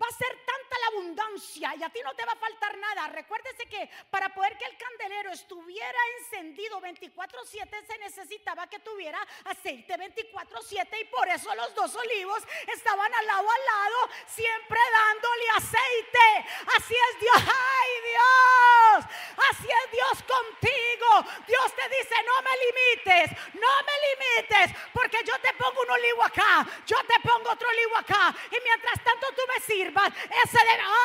va 0.00 0.06
a 0.08 0.12
ser 0.12 0.28
tanta 0.44 0.78
la 0.78 0.86
abundancia 0.88 1.74
y 1.76 1.82
a 1.82 1.90
ti 1.90 2.00
no 2.02 2.14
te 2.14 2.24
va 2.24 2.32
a 2.32 2.36
faltar 2.36 2.76
nada. 2.78 3.08
Recuérdese 3.08 3.66
que 3.66 3.90
para 4.10 4.28
poder 4.34 4.56
que 4.56 4.64
el 4.64 4.76
candelero 4.76 5.30
estuviera 5.32 5.98
encendido 6.18 6.80
24/7 6.80 7.86
se 7.86 7.98
necesitaba 7.98 8.68
que 8.68 8.78
tuviera 8.80 9.20
aceite 9.44 9.96
24/7 9.96 11.00
y 11.00 11.04
por 11.04 11.28
eso 11.28 11.54
los 11.54 11.74
dos 11.74 11.94
olivos 11.94 12.42
estaban 12.68 13.12
al 13.14 13.26
lado 13.26 13.50
al 13.50 13.64
lado, 13.64 14.10
siempre 14.26 14.80
dándole 14.92 15.48
aceite. 15.56 16.48
Así 16.76 16.94
es 16.94 17.20
Dios, 17.20 17.36
ay 17.36 17.90
Dios, 18.10 19.04
así 19.50 19.68
es 19.68 19.90
Dios 19.92 20.22
contigo. 20.22 21.08
Dios 21.46 21.74
te 21.74 21.88
dice, 21.88 22.14
no 22.24 22.42
me 22.42 22.50
limites, 22.64 23.30
no 23.54 23.72
me 23.86 23.96
limites, 24.08 24.90
porque 24.92 25.18
yo 25.24 25.38
te 25.40 25.52
pongo 25.54 25.82
un 25.82 25.90
olivo 25.90 26.24
acá, 26.24 26.66
yo 26.86 26.96
te 27.04 27.20
pongo 27.20 27.50
otro 27.50 27.68
olivo 27.68 27.96
acá 27.98 28.34
y 28.50 28.56
mientras 28.62 29.02
tanto 29.04 29.28
tú 29.34 29.42
me 29.48 29.60
ese 29.88 30.58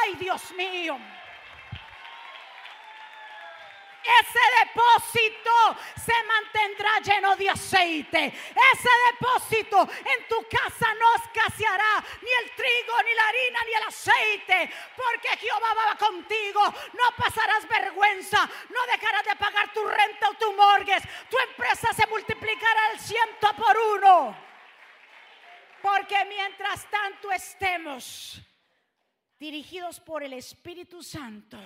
ay 0.04 0.16
Dios 0.16 0.52
mío. 0.54 0.98
Ese 4.08 4.40
depósito 4.64 5.52
se 5.98 6.24
mantendrá 6.24 7.00
lleno 7.00 7.36
de 7.36 7.50
aceite. 7.50 8.26
Ese 8.28 8.90
depósito 9.12 9.82
en 9.82 10.28
tu 10.30 10.48
casa 10.48 10.88
no 10.94 11.16
escaseará 11.16 12.04
ni 12.22 12.30
el 12.44 12.56
trigo, 12.56 13.04
ni 13.04 13.14
la 13.14 13.28
harina, 13.28 13.60
ni 13.66 13.74
el 13.74 13.84
aceite. 13.84 14.74
Porque 14.96 15.38
Jehová 15.38 15.74
va 15.74 15.98
contigo. 15.98 16.62
No 16.94 17.16
pasarás 17.18 17.68
vergüenza. 17.68 18.50
No 18.70 18.86
dejarás 18.86 19.26
de 19.26 19.36
pagar 19.36 19.74
tu 19.74 19.86
renta 19.86 20.30
o 20.30 20.34
tu 20.36 20.54
morgues. 20.54 21.04
Tu 21.30 21.38
empresa 21.40 21.92
se 21.94 22.08
multiplicará 22.08 22.86
al 22.92 23.00
ciento 23.00 23.54
por 23.58 23.78
uno. 23.78 24.38
Porque 25.82 26.24
mientras 26.26 26.90
tanto 26.90 27.30
estemos 27.32 28.42
dirigidos 29.40 30.00
por 30.00 30.24
el 30.24 30.34
Espíritu 30.34 31.04
Santo, 31.04 31.58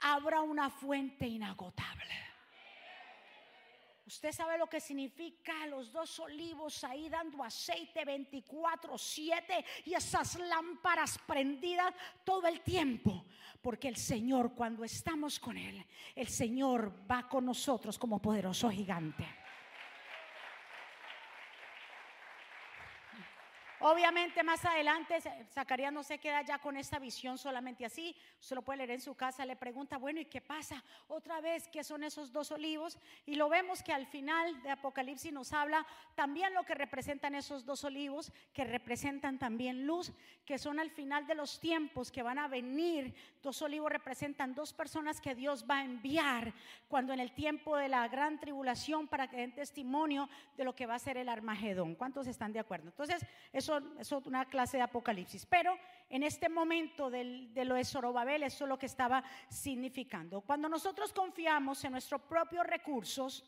habrá 0.00 0.40
una 0.40 0.70
fuente 0.70 1.26
inagotable. 1.26 2.32
Usted 4.04 4.32
sabe 4.32 4.58
lo 4.58 4.66
que 4.66 4.80
significa 4.80 5.66
los 5.68 5.92
dos 5.92 6.18
olivos 6.18 6.82
ahí 6.84 7.08
dando 7.08 7.42
aceite 7.42 8.04
24/7 8.04 9.64
y 9.86 9.94
esas 9.94 10.38
lámparas 10.38 11.18
prendidas 11.26 11.94
todo 12.24 12.46
el 12.46 12.60
tiempo. 12.60 13.24
Porque 13.62 13.88
el 13.88 13.96
Señor, 13.96 14.54
cuando 14.54 14.84
estamos 14.84 15.38
con 15.38 15.56
Él, 15.56 15.86
el 16.16 16.26
Señor 16.26 16.92
va 17.10 17.28
con 17.28 17.46
nosotros 17.46 17.96
como 17.96 18.20
poderoso 18.20 18.68
gigante. 18.70 19.24
Obviamente 23.84 24.44
más 24.44 24.64
adelante 24.64 25.20
Zacarías 25.52 25.92
no 25.92 26.04
se 26.04 26.18
queda 26.18 26.42
ya 26.42 26.60
con 26.60 26.76
esta 26.76 27.00
visión 27.00 27.36
solamente 27.36 27.84
así, 27.84 28.14
se 28.38 28.54
lo 28.54 28.62
puede 28.62 28.78
leer 28.78 28.92
en 28.92 29.00
su 29.00 29.16
casa, 29.16 29.44
le 29.44 29.56
pregunta, 29.56 29.98
bueno, 29.98 30.20
¿y 30.20 30.26
qué 30.26 30.40
pasa? 30.40 30.84
Otra 31.08 31.40
vez, 31.40 31.66
¿qué 31.66 31.82
son 31.82 32.04
esos 32.04 32.30
dos 32.30 32.52
olivos? 32.52 32.96
Y 33.26 33.34
lo 33.34 33.48
vemos 33.48 33.82
que 33.82 33.92
al 33.92 34.06
final 34.06 34.62
de 34.62 34.70
Apocalipsis 34.70 35.32
nos 35.32 35.52
habla 35.52 35.84
también 36.14 36.54
lo 36.54 36.62
que 36.62 36.76
representan 36.76 37.34
esos 37.34 37.64
dos 37.64 37.82
olivos, 37.82 38.32
que 38.52 38.62
representan 38.62 39.40
también 39.40 39.84
luz, 39.84 40.12
que 40.46 40.58
son 40.58 40.78
al 40.78 40.90
final 40.90 41.26
de 41.26 41.34
los 41.34 41.58
tiempos 41.58 42.12
que 42.12 42.22
van 42.22 42.38
a 42.38 42.46
venir. 42.46 43.12
Dos 43.42 43.62
olivos 43.62 43.90
representan 43.90 44.54
dos 44.54 44.72
personas 44.72 45.20
que 45.20 45.34
Dios 45.34 45.66
va 45.68 45.78
a 45.78 45.84
enviar 45.84 46.54
cuando 46.86 47.12
en 47.12 47.18
el 47.18 47.32
tiempo 47.32 47.76
de 47.76 47.88
la 47.88 48.06
gran 48.06 48.38
tribulación 48.38 49.08
para 49.08 49.28
que 49.28 49.38
den 49.38 49.54
testimonio 49.54 50.28
de 50.56 50.62
lo 50.62 50.74
que 50.74 50.86
va 50.86 50.94
a 50.94 51.00
ser 51.00 51.16
el 51.16 51.28
Armagedón. 51.28 51.96
¿Cuántos 51.96 52.28
están 52.28 52.52
de 52.52 52.60
acuerdo? 52.60 52.88
Entonces, 52.88 53.26
eso 53.52 53.71
eso 53.98 54.18
es 54.18 54.26
una 54.26 54.44
clase 54.46 54.76
de 54.76 54.82
apocalipsis. 54.82 55.46
Pero 55.46 55.76
en 56.08 56.22
este 56.22 56.48
momento 56.48 57.10
de 57.10 57.64
lo 57.64 57.74
de 57.74 57.84
Zorobabel, 57.84 58.42
eso 58.42 58.64
es 58.64 58.68
lo 58.68 58.78
que 58.78 58.86
estaba 58.86 59.22
significando. 59.48 60.40
Cuando 60.42 60.68
nosotros 60.68 61.12
confiamos 61.12 61.84
en 61.84 61.92
nuestros 61.92 62.22
propios 62.22 62.66
recursos, 62.66 63.44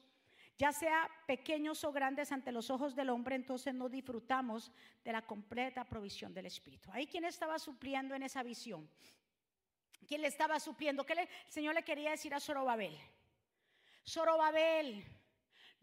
ya 0.57 0.73
sea 0.73 1.11
pequeños 1.27 1.83
o 1.85 1.93
grandes 1.93 2.31
ante 2.31 2.53
los 2.53 2.71
ojos 2.71 2.95
del 2.95 3.11
hombre, 3.11 3.35
entonces 3.35 3.75
no 3.75 3.89
disfrutamos 3.89 4.71
de 5.05 5.13
la 5.13 5.23
completa 5.23 5.85
provisión 5.85 6.33
del 6.33 6.47
Espíritu. 6.47 6.91
Ahí 6.93 7.07
quién 7.07 7.25
estaba 7.25 7.59
supliendo 7.59 8.15
en 8.15 8.23
esa 8.23 8.43
visión. 8.43 8.89
¿Quién 10.07 10.23
le 10.23 10.29
estaba 10.29 10.61
supliendo? 10.61 11.05
¿Qué 11.05 11.15
el 11.15 11.29
Señor 11.49 11.75
le 11.75 11.83
quería 11.83 12.11
decir 12.11 12.35
a 12.35 12.41
Zorobabel? 12.41 12.97
Zorobabel, 14.07 15.05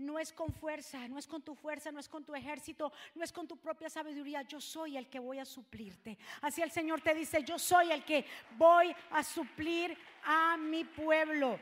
no 0.02 0.20
es 0.20 0.34
con 0.34 0.52
fuerza, 0.52 1.08
no 1.08 1.18
es 1.18 1.28
con 1.28 1.42
tu 1.42 1.56
fuerza, 1.56 1.92
no 1.92 2.00
es 2.00 2.10
con 2.10 2.26
tu 2.26 2.36
ejército, 2.36 2.92
no 3.16 3.24
es 3.24 3.32
con 3.32 3.48
tu 3.48 3.58
propia 3.58 3.90
sabiduría. 3.90 4.42
Yo 4.42 4.60
soy 4.60 4.98
el 4.98 5.08
que 5.10 5.20
voy 5.20 5.40
a 5.40 5.46
suplirte. 5.46 6.18
Así 6.42 6.62
el 6.62 6.72
Señor 6.72 7.02
te 7.02 7.14
dice, 7.14 7.44
yo 7.44 7.58
soy 7.58 7.92
el 7.92 8.04
que 8.04 8.26
voy 8.58 8.94
a 9.12 9.24
suplir 9.24 9.98
a 10.24 10.58
mi 10.58 10.84
pueblo. 10.84 11.60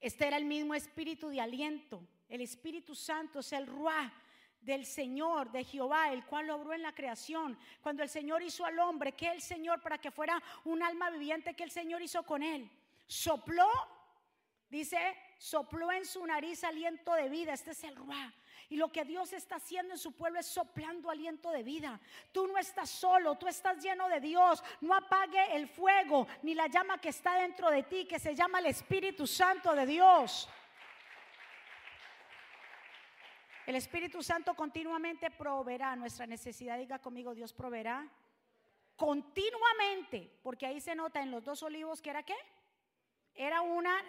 Este 0.00 0.26
era 0.26 0.36
el 0.36 0.46
mismo 0.46 0.74
espíritu 0.74 1.28
de 1.28 1.40
aliento. 1.40 2.02
El 2.28 2.40
Espíritu 2.40 2.94
Santo 2.94 3.40
es 3.40 3.52
el 3.52 3.66
ruá 3.66 4.12
del 4.60 4.84
Señor, 4.86 5.50
de 5.50 5.64
Jehová, 5.64 6.12
el 6.12 6.24
cual 6.24 6.46
lo 6.46 6.56
obró 6.56 6.72
en 6.72 6.82
la 6.82 6.94
creación. 6.94 7.58
Cuando 7.82 8.02
el 8.02 8.08
Señor 8.08 8.42
hizo 8.42 8.64
al 8.64 8.78
hombre, 8.78 9.12
que 9.12 9.30
el 9.30 9.42
Señor 9.42 9.80
para 9.80 9.98
que 9.98 10.10
fuera 10.10 10.40
un 10.64 10.82
alma 10.82 11.10
viviente, 11.10 11.54
que 11.54 11.64
el 11.64 11.70
Señor 11.70 12.02
hizo 12.02 12.22
con 12.22 12.42
él. 12.42 12.70
Sopló, 13.06 13.68
dice, 14.68 15.16
sopló 15.40 15.90
en 15.90 16.04
su 16.04 16.24
nariz 16.26 16.62
aliento 16.64 17.14
de 17.14 17.30
vida. 17.30 17.54
Este 17.54 17.70
es 17.70 17.82
el 17.84 17.96
Ruá. 17.96 18.30
Y 18.68 18.76
lo 18.76 18.92
que 18.92 19.06
Dios 19.06 19.32
está 19.32 19.56
haciendo 19.56 19.94
en 19.94 19.98
su 19.98 20.12
pueblo 20.12 20.38
es 20.38 20.46
soplando 20.46 21.08
aliento 21.08 21.50
de 21.50 21.62
vida. 21.62 21.98
Tú 22.30 22.46
no 22.46 22.58
estás 22.58 22.90
solo, 22.90 23.38
tú 23.38 23.48
estás 23.48 23.82
lleno 23.82 24.06
de 24.10 24.20
Dios. 24.20 24.62
No 24.82 24.94
apague 24.94 25.56
el 25.56 25.66
fuego 25.66 26.26
ni 26.42 26.54
la 26.54 26.66
llama 26.66 27.00
que 27.00 27.08
está 27.08 27.36
dentro 27.36 27.70
de 27.70 27.84
ti, 27.84 28.04
que 28.04 28.18
se 28.18 28.34
llama 28.34 28.58
el 28.58 28.66
Espíritu 28.66 29.26
Santo 29.26 29.74
de 29.74 29.86
Dios. 29.86 30.46
El 33.64 33.76
Espíritu 33.76 34.22
Santo 34.22 34.52
continuamente 34.52 35.30
proveerá 35.30 35.96
nuestra 35.96 36.26
necesidad. 36.26 36.76
Diga 36.76 36.98
conmigo, 36.98 37.34
Dios 37.34 37.54
proveerá 37.54 38.06
continuamente, 38.94 40.38
porque 40.42 40.66
ahí 40.66 40.82
se 40.82 40.94
nota 40.94 41.22
en 41.22 41.30
los 41.30 41.42
dos 41.42 41.62
olivos 41.62 42.02
que 42.02 42.10
era 42.10 42.24
qué? 42.24 42.36
Era 43.34 43.62
una 43.62 44.04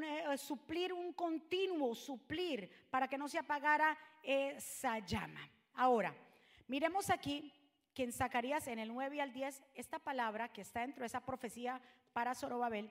eh, 0.00 0.38
suplir 0.38 0.92
un 0.92 1.12
continuo, 1.12 1.94
suplir, 1.94 2.70
para 2.90 3.08
que 3.08 3.18
no 3.18 3.28
se 3.28 3.38
apagara 3.38 3.98
esa 4.22 4.98
llama. 5.00 5.40
Ahora, 5.74 6.14
miremos 6.66 7.10
aquí 7.10 7.52
que 7.92 8.04
en 8.04 8.12
Zacarías, 8.12 8.66
en 8.68 8.78
el 8.78 8.88
9 8.88 9.20
al 9.20 9.32
10, 9.32 9.62
esta 9.74 9.98
palabra 9.98 10.52
que 10.52 10.62
está 10.62 10.80
dentro 10.80 11.02
de 11.02 11.06
esa 11.06 11.24
profecía 11.24 11.80
para 12.12 12.34
Zorobabel, 12.34 12.90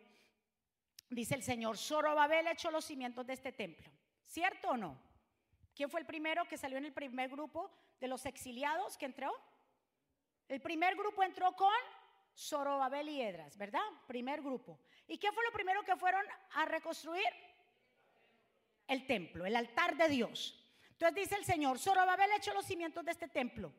dice 1.10 1.36
el 1.36 1.44
Señor, 1.44 1.78
Zorobabel 1.78 2.48
echó 2.48 2.70
los 2.70 2.86
cimientos 2.86 3.26
de 3.26 3.34
este 3.34 3.52
templo. 3.52 3.90
¿Cierto 4.26 4.70
o 4.70 4.78
no? 4.78 4.98
¿Quién 5.76 5.90
fue 5.90 6.02
el 6.02 6.06
primero 6.06 6.46
que 6.46 6.58
salió 6.58 6.78
en 6.78 6.86
el 6.86 6.94
primer 6.94 7.30
grupo 7.30 7.72
de 8.00 8.08
los 8.08 8.26
exiliados 8.26 8.98
que 8.98 9.06
entró? 9.06 9.34
El 10.48 10.62
primer 10.62 10.96
grupo 10.96 11.24
entró 11.24 11.56
con 11.56 11.74
Zorobabel 12.36 13.10
y 13.10 13.22
Edras, 13.22 13.58
¿verdad? 13.58 13.82
Primer 14.08 14.42
grupo. 14.42 14.80
¿Y 15.12 15.18
qué 15.18 15.30
fue 15.34 15.44
lo 15.44 15.52
primero 15.52 15.84
que 15.84 15.98
fueron 15.98 16.26
a 16.54 16.64
reconstruir? 16.64 17.28
El 18.88 19.06
templo, 19.06 19.46
el 19.46 19.58
altar 19.58 19.98
de 19.98 20.08
Dios. 20.08 20.58
Entonces 20.92 21.16
dice 21.16 21.36
el 21.36 21.44
Señor, 21.44 21.80
Zorobabel 21.80 22.32
hecho 22.32 22.54
los 22.54 22.66
cimientos 22.66 23.04
de 23.04 23.12
este 23.12 23.28
templo. 23.28 23.74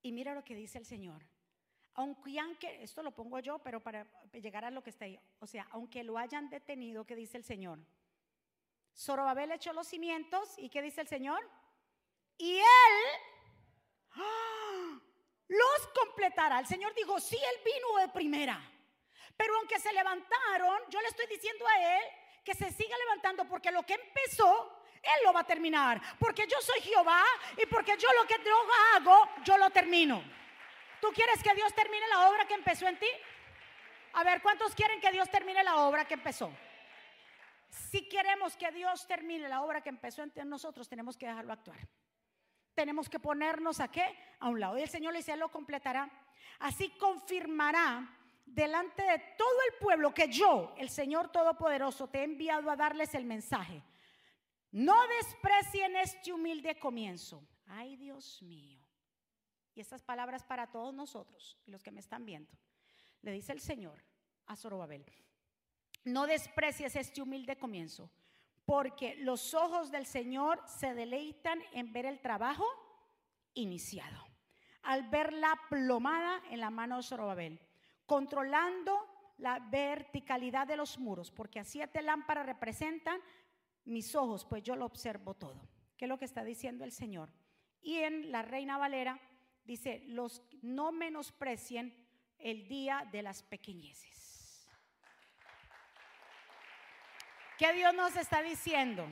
Y 0.00 0.10
mira 0.10 0.32
lo 0.32 0.42
que 0.42 0.54
dice 0.54 0.78
el 0.78 0.86
Señor. 0.86 1.22
Aunque, 1.92 2.82
esto 2.82 3.02
lo 3.02 3.10
pongo 3.10 3.40
yo, 3.40 3.58
pero 3.58 3.82
para 3.82 4.06
llegar 4.32 4.64
a 4.64 4.70
lo 4.70 4.82
que 4.82 4.88
está 4.88 5.04
ahí. 5.04 5.20
O 5.38 5.46
sea, 5.46 5.68
aunque 5.70 6.02
lo 6.02 6.16
hayan 6.16 6.48
detenido, 6.48 7.04
¿qué 7.04 7.14
dice 7.14 7.36
el 7.36 7.44
Señor? 7.44 7.78
Zorobabel 8.96 9.52
echó 9.52 9.74
los 9.74 9.86
cimientos 9.86 10.54
y 10.56 10.70
¿qué 10.70 10.80
dice 10.80 11.02
el 11.02 11.08
Señor? 11.08 11.46
Y 12.38 12.56
él 12.56 12.64
¡ah! 14.12 14.98
los 15.46 15.88
completará. 15.94 16.60
El 16.60 16.66
Señor 16.66 16.94
dijo, 16.94 17.20
sí, 17.20 17.36
él 17.36 17.60
vino 17.62 17.98
de 17.98 18.08
primera. 18.08 18.73
Pero 19.36 19.56
aunque 19.56 19.78
se 19.78 19.92
levantaron, 19.92 20.80
yo 20.88 21.00
le 21.00 21.08
estoy 21.08 21.26
diciendo 21.26 21.66
a 21.66 21.96
él 21.96 22.02
que 22.44 22.54
se 22.54 22.70
siga 22.70 22.96
levantando 22.98 23.46
porque 23.46 23.70
lo 23.70 23.84
que 23.84 23.94
empezó, 23.94 24.82
él 25.02 25.24
lo 25.24 25.32
va 25.32 25.40
a 25.40 25.46
terminar. 25.46 26.00
Porque 26.18 26.46
yo 26.46 26.60
soy 26.60 26.80
Jehová 26.80 27.22
y 27.56 27.66
porque 27.66 27.96
yo 27.96 28.08
lo 28.20 28.26
que 28.26 28.36
yo 28.44 28.56
hago, 28.94 29.28
yo 29.44 29.56
lo 29.58 29.70
termino. 29.70 30.22
¿Tú 31.00 31.08
quieres 31.12 31.42
que 31.42 31.54
Dios 31.54 31.74
termine 31.74 32.06
la 32.08 32.28
obra 32.28 32.46
que 32.46 32.54
empezó 32.54 32.86
en 32.86 32.98
ti? 32.98 33.08
A 34.14 34.24
ver, 34.24 34.40
¿cuántos 34.40 34.74
quieren 34.74 35.00
que 35.00 35.10
Dios 35.10 35.28
termine 35.30 35.64
la 35.64 35.78
obra 35.78 36.04
que 36.04 36.14
empezó? 36.14 36.52
Si 37.68 38.08
queremos 38.08 38.56
que 38.56 38.70
Dios 38.70 39.06
termine 39.06 39.48
la 39.48 39.62
obra 39.62 39.80
que 39.80 39.88
empezó 39.88 40.22
en 40.22 40.48
nosotros, 40.48 40.88
tenemos 40.88 41.16
que 41.16 41.26
dejarlo 41.26 41.52
actuar. 41.52 41.78
Tenemos 42.74 43.08
que 43.08 43.18
ponernos 43.18 43.80
a 43.80 43.88
qué? 43.88 44.16
A 44.40 44.48
un 44.48 44.60
lado. 44.60 44.78
Y 44.78 44.82
el 44.82 44.88
Señor 44.88 45.12
le 45.12 45.18
dice, 45.18 45.32
Él 45.32 45.40
lo 45.40 45.50
completará. 45.50 46.08
Así 46.60 46.90
confirmará 46.90 48.08
delante 48.54 49.02
de 49.02 49.18
todo 49.36 49.58
el 49.70 49.78
pueblo 49.80 50.14
que 50.14 50.28
yo, 50.28 50.74
el 50.78 50.88
Señor 50.88 51.30
Todopoderoso, 51.30 52.08
te 52.08 52.20
he 52.20 52.24
enviado 52.24 52.70
a 52.70 52.76
darles 52.76 53.14
el 53.14 53.24
mensaje. 53.24 53.82
No 54.70 54.94
desprecien 55.18 55.96
este 55.96 56.32
humilde 56.32 56.78
comienzo. 56.78 57.46
Ay, 57.66 57.96
Dios 57.96 58.42
mío. 58.42 58.80
Y 59.74 59.80
estas 59.80 60.02
palabras 60.02 60.44
para 60.44 60.70
todos 60.70 60.94
nosotros 60.94 61.58
y 61.66 61.72
los 61.72 61.82
que 61.82 61.90
me 61.90 62.00
están 62.00 62.24
viendo. 62.24 62.50
Le 63.22 63.32
dice 63.32 63.52
el 63.52 63.60
Señor 63.60 64.04
a 64.46 64.56
Zorobabel. 64.56 65.04
No 66.04 66.26
desprecies 66.26 66.94
este 66.96 67.22
humilde 67.22 67.56
comienzo, 67.56 68.10
porque 68.64 69.16
los 69.16 69.54
ojos 69.54 69.90
del 69.90 70.06
Señor 70.06 70.62
se 70.66 70.94
deleitan 70.94 71.60
en 71.72 71.92
ver 71.92 72.06
el 72.06 72.20
trabajo 72.20 72.66
iniciado, 73.54 74.22
al 74.82 75.08
ver 75.08 75.32
la 75.32 75.58
plomada 75.70 76.42
en 76.50 76.60
la 76.60 76.70
mano 76.70 76.98
de 76.98 77.02
Zorobabel, 77.02 77.60
controlando 78.06 78.98
la 79.38 79.58
verticalidad 79.58 80.66
de 80.66 80.76
los 80.76 80.98
muros, 80.98 81.30
porque 81.30 81.60
a 81.60 81.64
siete 81.64 82.02
lámparas 82.02 82.46
representan 82.46 83.20
mis 83.84 84.14
ojos, 84.14 84.44
pues 84.44 84.62
yo 84.62 84.76
lo 84.76 84.86
observo 84.86 85.34
todo. 85.34 85.68
¿Qué 85.96 86.04
es 86.06 86.08
lo 86.08 86.18
que 86.18 86.24
está 86.24 86.44
diciendo 86.44 86.84
el 86.84 86.92
Señor? 86.92 87.30
Y 87.80 87.96
en 87.96 88.32
la 88.32 88.42
Reina 88.42 88.78
Valera 88.78 89.20
dice, 89.64 90.02
los 90.06 90.42
no 90.62 90.92
menosprecien 90.92 92.06
el 92.38 92.66
día 92.68 93.08
de 93.12 93.22
las 93.22 93.42
pequeñeces. 93.42 94.68
¿Qué 97.58 97.72
Dios 97.72 97.94
nos 97.94 98.16
está 98.16 98.42
diciendo? 98.42 99.06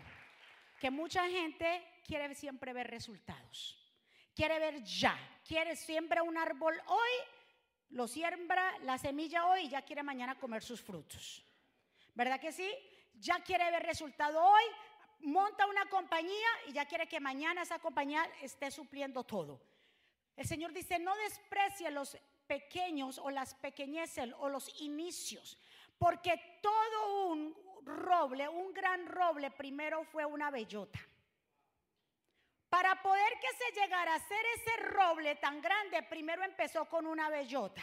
Que 0.81 0.91
mucha 0.91 1.29
gente 1.29 1.85
quiere 2.05 2.35
siempre 2.35 2.73
ver 2.73 2.89
resultados. 2.91 3.79
Quiere 4.35 4.59
ver 4.59 4.83
ya. 4.83 5.17
Quiere 5.47 5.77
siempre 5.77 6.21
un 6.21 6.37
árbol 6.37 6.75
hoy, 6.87 7.11
lo 7.93 8.09
siembra 8.09 8.79
la 8.81 8.99
semilla 8.99 9.47
hoy 9.47 9.63
y 9.63 9.69
ya 9.69 9.83
quiere 9.83 10.03
mañana 10.03 10.39
comer 10.39 10.63
sus 10.63 10.81
frutos. 10.81 11.45
¿Verdad 12.15 12.41
que 12.41 12.53
sí? 12.53 12.71
Ya 13.15 13.41
quiere 13.41 13.71
ver 13.71 13.83
resultado 13.83 14.43
hoy, 14.43 14.63
monta 15.21 15.67
una 15.67 15.87
compañía 15.87 16.49
y 16.67 16.73
ya 16.73 16.87
quiere 16.87 17.07
que 17.07 17.21
mañana 17.21 17.63
esa 17.63 17.79
compañía 17.79 18.25
esté 18.41 18.71
supliendo 18.71 19.25
todo. 19.25 19.61
El 20.37 20.47
Señor 20.47 20.73
dice, 20.73 20.99
no 20.99 21.15
desprecie 21.17 21.91
los 21.91 22.17
pequeños 22.47 23.19
o 23.19 23.31
las 23.31 23.55
pequeñeces 23.55 24.31
o 24.39 24.49
los 24.49 24.81
inicios, 24.81 25.59
porque 25.99 26.59
todo 26.63 27.27
un, 27.29 27.55
roble, 27.85 28.49
un 28.49 28.73
gran 28.73 29.07
roble, 29.07 29.51
primero 29.51 30.05
fue 30.05 30.25
una 30.25 30.51
bellota. 30.51 30.99
Para 32.73 33.03
poder 33.03 33.39
que 33.39 33.49
se 33.53 33.81
llegara 33.81 34.15
a 34.15 34.19
ser 34.19 34.43
ese 34.57 34.77
roble 34.95 35.35
tan 35.35 35.61
grande, 35.61 36.03
primero 36.05 36.43
empezó 36.43 36.87
con 36.87 37.07
una 37.07 37.29
bellota 37.29 37.83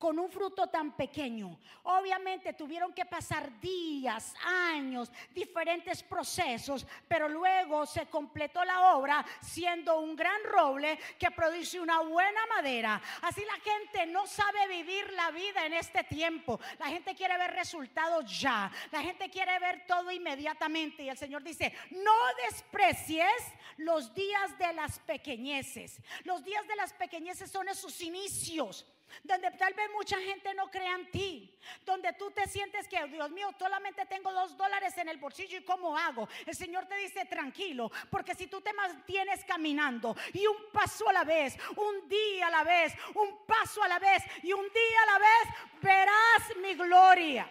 con 0.00 0.18
un 0.18 0.30
fruto 0.30 0.66
tan 0.68 0.96
pequeño. 0.96 1.60
Obviamente 1.82 2.54
tuvieron 2.54 2.94
que 2.94 3.04
pasar 3.04 3.60
días, 3.60 4.34
años, 4.72 5.12
diferentes 5.34 6.02
procesos, 6.02 6.86
pero 7.06 7.28
luego 7.28 7.84
se 7.84 8.06
completó 8.06 8.64
la 8.64 8.94
obra 8.96 9.22
siendo 9.42 10.00
un 10.00 10.16
gran 10.16 10.42
roble 10.44 10.98
que 11.18 11.30
produce 11.30 11.78
una 11.78 12.00
buena 12.00 12.46
madera. 12.46 13.00
Así 13.20 13.42
la 13.44 13.60
gente 13.60 14.06
no 14.06 14.26
sabe 14.26 14.66
vivir 14.68 15.12
la 15.12 15.30
vida 15.32 15.66
en 15.66 15.74
este 15.74 16.02
tiempo. 16.04 16.58
La 16.78 16.86
gente 16.86 17.14
quiere 17.14 17.36
ver 17.36 17.50
resultados 17.50 18.40
ya. 18.40 18.72
La 18.90 19.02
gente 19.02 19.28
quiere 19.28 19.58
ver 19.58 19.84
todo 19.86 20.10
inmediatamente. 20.10 21.02
Y 21.02 21.10
el 21.10 21.18
Señor 21.18 21.42
dice, 21.42 21.74
no 21.90 22.16
desprecies 22.48 23.30
los 23.76 24.14
días 24.14 24.56
de 24.56 24.72
las 24.72 24.98
pequeñeces. 25.00 26.00
Los 26.24 26.42
días 26.42 26.66
de 26.66 26.76
las 26.76 26.94
pequeñeces 26.94 27.50
son 27.50 27.68
esos 27.68 28.00
inicios 28.00 28.86
donde 29.22 29.50
tal 29.52 29.74
vez 29.74 29.90
mucha 29.92 30.18
gente 30.18 30.54
no 30.54 30.70
crea 30.70 30.94
en 30.94 31.10
ti, 31.10 31.58
donde 31.84 32.12
tú 32.14 32.30
te 32.30 32.46
sientes 32.48 32.88
que, 32.88 33.04
Dios 33.06 33.30
mío, 33.30 33.50
solamente 33.58 34.06
tengo 34.06 34.32
dos 34.32 34.56
dólares 34.56 34.96
en 34.98 35.08
el 35.08 35.18
bolsillo 35.18 35.58
y 35.58 35.64
cómo 35.64 35.96
hago. 35.96 36.28
El 36.46 36.54
Señor 36.54 36.86
te 36.86 36.96
dice, 36.96 37.24
tranquilo, 37.26 37.90
porque 38.10 38.34
si 38.34 38.46
tú 38.46 38.60
te 38.60 38.72
mantienes 38.72 39.44
caminando 39.44 40.16
y 40.32 40.46
un 40.46 40.70
paso 40.72 41.08
a 41.08 41.12
la 41.12 41.24
vez, 41.24 41.56
un 41.76 42.08
día 42.08 42.48
a 42.48 42.50
la 42.50 42.64
vez, 42.64 42.94
un 43.14 43.44
paso 43.46 43.82
a 43.82 43.88
la 43.88 43.98
vez 43.98 44.22
y 44.42 44.52
un 44.52 44.64
día 44.64 45.02
a 45.02 45.06
la 45.06 45.18
vez, 45.18 45.54
verás 45.80 46.56
mi 46.62 46.74
gloria. 46.74 47.48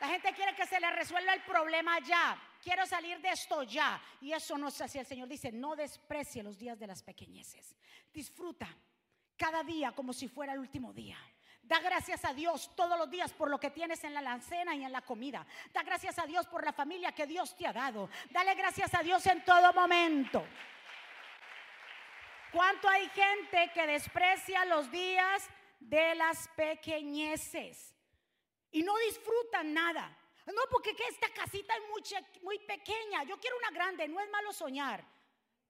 La 0.00 0.08
gente 0.08 0.32
quiere 0.34 0.54
que 0.54 0.66
se 0.66 0.78
le 0.78 0.90
resuelva 0.90 1.32
el 1.32 1.42
problema 1.42 1.98
ya. 2.00 2.38
Quiero 2.62 2.84
salir 2.84 3.20
de 3.20 3.30
esto 3.30 3.62
ya. 3.62 4.00
Y 4.20 4.32
eso 4.32 4.58
no 4.58 4.68
es 4.68 4.80
así. 4.80 4.98
El 4.98 5.06
Señor 5.06 5.28
dice, 5.28 5.50
no 5.52 5.74
desprecie 5.74 6.42
los 6.42 6.58
días 6.58 6.78
de 6.78 6.86
las 6.86 7.02
pequeñeces. 7.02 7.74
Disfruta 8.12 8.68
cada 9.36 9.62
día 9.62 9.92
como 9.92 10.12
si 10.12 10.28
fuera 10.28 10.52
el 10.52 10.58
último 10.58 10.92
día. 10.92 11.18
Da 11.62 11.80
gracias 11.80 12.24
a 12.24 12.32
Dios 12.32 12.70
todos 12.76 12.96
los 12.96 13.10
días 13.10 13.32
por 13.32 13.50
lo 13.50 13.58
que 13.58 13.70
tienes 13.70 14.04
en 14.04 14.14
la 14.14 14.20
lancena 14.22 14.76
y 14.76 14.84
en 14.84 14.92
la 14.92 15.02
comida. 15.02 15.44
Da 15.72 15.82
gracias 15.82 16.16
a 16.18 16.26
Dios 16.26 16.46
por 16.46 16.64
la 16.64 16.72
familia 16.72 17.12
que 17.12 17.26
Dios 17.26 17.56
te 17.56 17.66
ha 17.66 17.72
dado. 17.72 18.08
Dale 18.30 18.54
gracias 18.54 18.94
a 18.94 19.02
Dios 19.02 19.26
en 19.26 19.44
todo 19.44 19.72
momento. 19.72 20.46
¿Cuánto 22.52 22.88
hay 22.88 23.08
gente 23.08 23.70
que 23.74 23.86
desprecia 23.86 24.64
los 24.64 24.90
días 24.92 25.48
de 25.80 26.14
las 26.14 26.46
pequeñeces 26.48 27.94
y 28.70 28.82
no 28.84 28.96
disfrutan 28.98 29.74
nada? 29.74 30.16
No, 30.46 30.62
porque 30.70 30.94
esta 31.08 31.28
casita 31.30 31.74
es 31.74 31.82
muy, 31.90 32.02
muy 32.42 32.58
pequeña. 32.60 33.24
Yo 33.24 33.38
quiero 33.40 33.56
una 33.58 33.70
grande. 33.70 34.06
No 34.06 34.20
es 34.20 34.30
malo 34.30 34.52
soñar. 34.52 35.04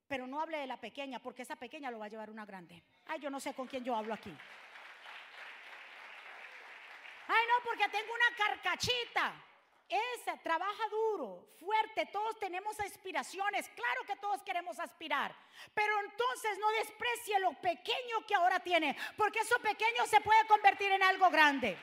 Pero 0.07 0.27
no 0.27 0.41
hable 0.41 0.59
de 0.59 0.67
la 0.67 0.79
pequeña, 0.79 1.21
porque 1.21 1.43
esa 1.43 1.57
pequeña 1.57 1.91
lo 1.91 1.99
va 1.99 2.07
a 2.07 2.09
llevar 2.09 2.31
una 2.31 2.45
grande. 2.45 2.85
Ay, 3.09 3.21
yo 3.21 3.31
no 3.31 3.41
sé 3.41 3.55
con 3.55 3.67
quién 3.67 3.85
yo 3.85 3.95
hablo 3.95 4.15
aquí. 4.15 4.35
Ay, 7.29 7.45
no, 7.49 7.65
porque 7.65 7.89
tengo 7.89 8.13
una 8.13 8.37
carcachita. 8.37 9.35
Esa 9.89 10.37
trabaja 10.43 10.89
duro, 10.89 11.47
fuerte, 11.61 12.07
todos 12.07 12.37
tenemos 12.41 12.79
aspiraciones, 12.81 13.69
claro 13.69 14.03
que 14.05 14.17
todos 14.17 14.43
queremos 14.43 14.81
aspirar, 14.81 15.33
pero 15.75 16.01
entonces 16.01 16.59
no 16.59 16.69
desprecie 16.71 17.39
lo 17.39 17.53
pequeño 17.61 18.27
que 18.27 18.35
ahora 18.35 18.59
tiene, 18.59 18.97
porque 19.17 19.39
eso 19.39 19.57
pequeño 19.61 20.05
se 20.07 20.21
puede 20.23 20.45
convertir 20.49 20.91
en 20.91 21.05
algo 21.05 21.31
grande. 21.31 21.79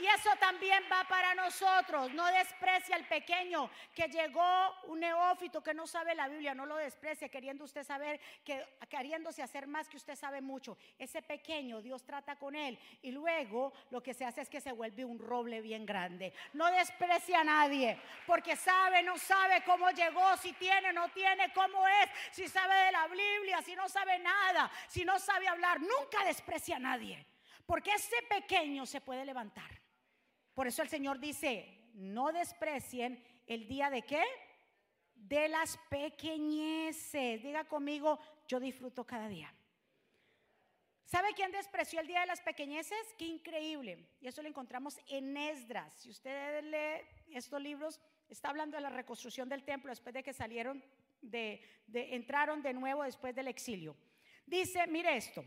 Y 0.00 0.06
eso 0.06 0.30
también 0.38 0.82
va 0.90 1.04
para 1.04 1.34
nosotros. 1.34 2.10
No 2.14 2.24
desprecia 2.26 2.96
al 2.96 3.06
pequeño 3.06 3.70
que 3.94 4.08
llegó 4.08 4.74
un 4.84 5.00
neófito 5.00 5.62
que 5.62 5.74
no 5.74 5.86
sabe 5.86 6.14
la 6.14 6.26
Biblia, 6.26 6.54
no 6.54 6.64
lo 6.64 6.76
desprecie 6.76 7.28
queriendo 7.28 7.64
usted 7.64 7.84
saber 7.84 8.18
que 8.42 8.64
queriéndose 8.88 9.42
hacer 9.42 9.66
más 9.66 9.90
que 9.90 9.98
usted 9.98 10.16
sabe 10.16 10.40
mucho. 10.40 10.78
Ese 10.98 11.20
pequeño 11.20 11.82
Dios 11.82 12.02
trata 12.04 12.36
con 12.36 12.56
él 12.56 12.78
y 13.02 13.10
luego 13.10 13.74
lo 13.90 14.02
que 14.02 14.14
se 14.14 14.24
hace 14.24 14.40
es 14.40 14.48
que 14.48 14.62
se 14.62 14.72
vuelve 14.72 15.04
un 15.04 15.18
roble 15.18 15.60
bien 15.60 15.84
grande. 15.84 16.32
No 16.54 16.70
desprecia 16.70 17.40
a 17.40 17.44
nadie 17.44 18.00
porque 18.26 18.56
sabe, 18.56 19.02
no 19.02 19.18
sabe 19.18 19.62
cómo 19.64 19.90
llegó, 19.90 20.34
si 20.38 20.54
tiene, 20.54 20.94
no 20.94 21.10
tiene, 21.10 21.52
cómo 21.52 21.86
es, 21.86 22.10
si 22.32 22.48
sabe 22.48 22.74
de 22.86 22.92
la 22.92 23.06
Biblia, 23.06 23.60
si 23.60 23.76
no 23.76 23.86
sabe 23.86 24.18
nada, 24.18 24.70
si 24.88 25.04
no 25.04 25.18
sabe 25.18 25.46
hablar. 25.46 25.78
Nunca 25.78 26.24
desprecia 26.24 26.76
a 26.76 26.80
nadie 26.80 27.26
porque 27.66 27.92
ese 27.92 28.16
pequeño 28.28 28.84
se 28.84 29.00
puede 29.00 29.24
levantar. 29.24 29.79
Por 30.54 30.66
eso 30.66 30.82
el 30.82 30.88
Señor 30.88 31.18
dice, 31.18 31.90
no 31.94 32.32
desprecien 32.32 33.22
el 33.46 33.66
día 33.66 33.90
de 33.90 34.02
qué? 34.02 34.22
De 35.14 35.48
las 35.48 35.78
pequeñeces. 35.88 37.42
Diga 37.42 37.64
conmigo, 37.64 38.18
yo 38.48 38.60
disfruto 38.60 39.04
cada 39.04 39.28
día. 39.28 39.52
¿Sabe 41.04 41.34
quién 41.34 41.50
despreció 41.50 42.00
el 42.00 42.06
día 42.06 42.20
de 42.20 42.26
las 42.26 42.40
pequeñeces? 42.40 43.14
Qué 43.18 43.24
increíble. 43.24 44.06
Y 44.20 44.28
eso 44.28 44.42
lo 44.42 44.48
encontramos 44.48 44.96
en 45.08 45.36
Esdras. 45.36 45.92
Si 45.94 46.08
usted 46.08 46.62
lee 46.62 47.04
estos 47.36 47.60
libros, 47.60 48.00
está 48.28 48.50
hablando 48.50 48.76
de 48.76 48.82
la 48.82 48.90
reconstrucción 48.90 49.48
del 49.48 49.64
templo 49.64 49.90
después 49.90 50.14
de 50.14 50.22
que 50.22 50.32
salieron 50.32 50.84
de, 51.20 51.60
de 51.88 52.14
entraron 52.14 52.62
de 52.62 52.72
nuevo 52.72 53.02
después 53.02 53.34
del 53.34 53.48
exilio. 53.48 53.96
Dice, 54.46 54.86
mire 54.86 55.16
esto. 55.16 55.44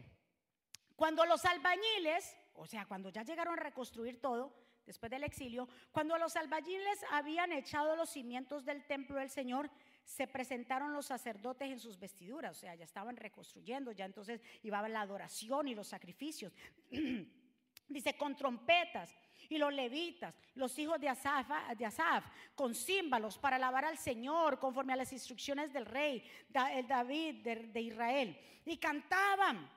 Cuando 0.98 1.26
los 1.26 1.46
albañiles, 1.46 2.36
o 2.56 2.68
sea, 2.68 2.86
cuando 2.86 3.10
ya 3.10 3.24
llegaron 3.24 3.58
a 3.58 3.64
reconstruir 3.64 4.20
todo, 4.22 4.54
después 4.86 5.10
del 5.10 5.24
exilio, 5.24 5.68
cuando 5.92 6.18
los 6.18 6.36
albañiles 6.36 7.00
habían 7.12 7.52
echado 7.52 7.96
los 7.96 8.10
cimientos 8.10 8.66
del 8.66 8.86
templo 8.86 9.18
del 9.18 9.30
Señor, 9.30 9.70
se 10.04 10.28
presentaron 10.28 10.94
los 10.94 11.06
sacerdotes 11.06 11.70
en 11.70 11.80
sus 11.80 11.98
vestiduras, 11.98 12.58
o 12.58 12.60
sea, 12.60 12.76
ya 12.76 12.86
estaban 12.86 13.16
reconstruyendo, 13.16 13.92
ya 13.92 14.06
entonces 14.06 14.42
iba 14.62 14.88
la 14.90 15.02
adoración 15.02 15.68
y 15.68 15.76
los 15.76 15.88
sacrificios. 15.88 16.54
Dice, 17.88 18.18
con 18.18 18.36
trompetas 18.36 19.16
y 19.50 19.58
los 19.58 19.74
levitas, 19.74 20.34
los 20.56 20.78
hijos 20.80 21.00
de 21.00 21.10
Asaf, 21.10 21.48
de 21.78 21.86
Asaf, 21.86 22.26
con 22.56 22.74
címbalos 22.74 23.38
para 23.38 23.58
alabar 23.58 23.86
al 23.86 23.98
Señor 23.98 24.60
conforme 24.60 24.94
a 24.94 24.98
las 24.98 25.14
instrucciones 25.14 25.72
del 25.72 25.86
rey, 25.86 26.24
el 26.72 26.88
David 26.88 27.46
de 27.46 27.82
Israel. 27.82 28.40
Y 28.66 28.78
cantaban 28.78 29.70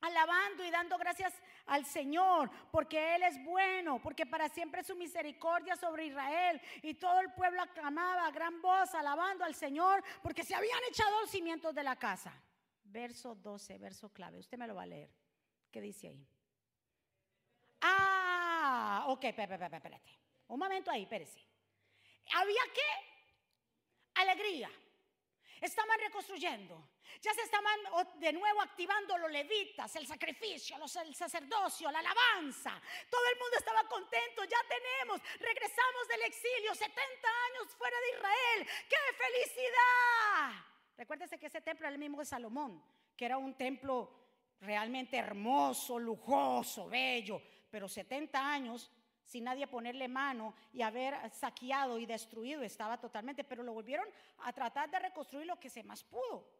alabando 0.00 0.64
y 0.64 0.70
dando 0.70 0.96
gracias 0.98 1.34
al 1.70 1.86
Señor, 1.86 2.50
porque 2.72 3.14
Él 3.14 3.22
es 3.22 3.42
bueno, 3.44 4.00
porque 4.02 4.26
para 4.26 4.48
siempre 4.48 4.82
su 4.82 4.96
misericordia 4.96 5.76
sobre 5.76 6.06
Israel. 6.06 6.60
Y 6.82 6.94
todo 6.94 7.20
el 7.20 7.32
pueblo 7.32 7.62
aclamaba 7.62 8.26
a 8.26 8.30
gran 8.32 8.60
voz, 8.60 8.92
alabando 8.94 9.44
al 9.44 9.54
Señor, 9.54 10.02
porque 10.20 10.42
se 10.42 10.54
habían 10.54 10.80
echado 10.88 11.20
los 11.20 11.30
cimientos 11.30 11.72
de 11.72 11.84
la 11.84 11.94
casa. 11.94 12.32
Verso 12.82 13.36
12, 13.36 13.78
verso 13.78 14.12
clave. 14.12 14.40
Usted 14.40 14.58
me 14.58 14.66
lo 14.66 14.74
va 14.74 14.82
a 14.82 14.86
leer. 14.86 15.10
¿Qué 15.70 15.80
dice 15.80 16.08
ahí? 16.08 16.26
Ah, 17.82 19.04
ok, 19.06 19.24
espérate. 19.24 20.18
Un 20.48 20.58
momento 20.58 20.90
ahí, 20.90 21.02
espérese. 21.02 21.40
¿Había 22.34 22.62
qué? 22.74 24.20
Alegría. 24.20 24.70
Estaban 25.60 25.98
reconstruyendo. 25.98 26.88
Ya 27.20 27.34
se 27.34 27.42
estaban 27.42 27.78
de 28.18 28.32
nuevo 28.32 28.62
activando 28.62 29.18
los 29.18 29.30
levitas, 29.30 29.94
el 29.96 30.06
sacrificio, 30.06 30.76
el 30.76 31.14
sacerdocio, 31.14 31.90
la 31.90 31.98
alabanza. 31.98 32.80
Todo 33.10 33.28
el 33.32 33.38
mundo 33.38 33.56
estaba 33.58 33.86
contento. 33.88 34.44
Ya 34.44 34.58
tenemos, 34.68 35.20
regresamos 35.38 36.08
del 36.08 36.22
exilio, 36.22 36.74
70 36.74 37.00
años 37.00 37.74
fuera 37.76 37.96
de 38.00 38.10
Israel. 38.16 38.68
¡Qué 38.88 38.96
felicidad! 39.16 40.64
Recuérdese 40.96 41.38
que 41.38 41.46
ese 41.46 41.60
templo 41.60 41.86
era 41.86 41.94
el 41.94 42.00
mismo 42.00 42.18
de 42.18 42.24
Salomón, 42.24 42.82
que 43.16 43.26
era 43.26 43.36
un 43.36 43.54
templo 43.54 44.10
realmente 44.60 45.16
hermoso, 45.16 45.98
lujoso, 45.98 46.88
bello, 46.88 47.42
pero 47.70 47.88
70 47.88 48.52
años 48.52 48.90
sin 49.30 49.44
nadie 49.44 49.68
ponerle 49.68 50.08
mano 50.08 50.54
y 50.72 50.82
haber 50.82 51.14
saqueado 51.30 52.00
y 52.00 52.04
destruido, 52.04 52.62
estaba 52.62 52.98
totalmente, 52.98 53.44
pero 53.44 53.62
lo 53.62 53.72
volvieron 53.72 54.08
a 54.38 54.52
tratar 54.52 54.90
de 54.90 54.98
reconstruir 54.98 55.46
lo 55.46 55.60
que 55.60 55.70
se 55.70 55.84
más 55.84 56.02
pudo. 56.02 56.50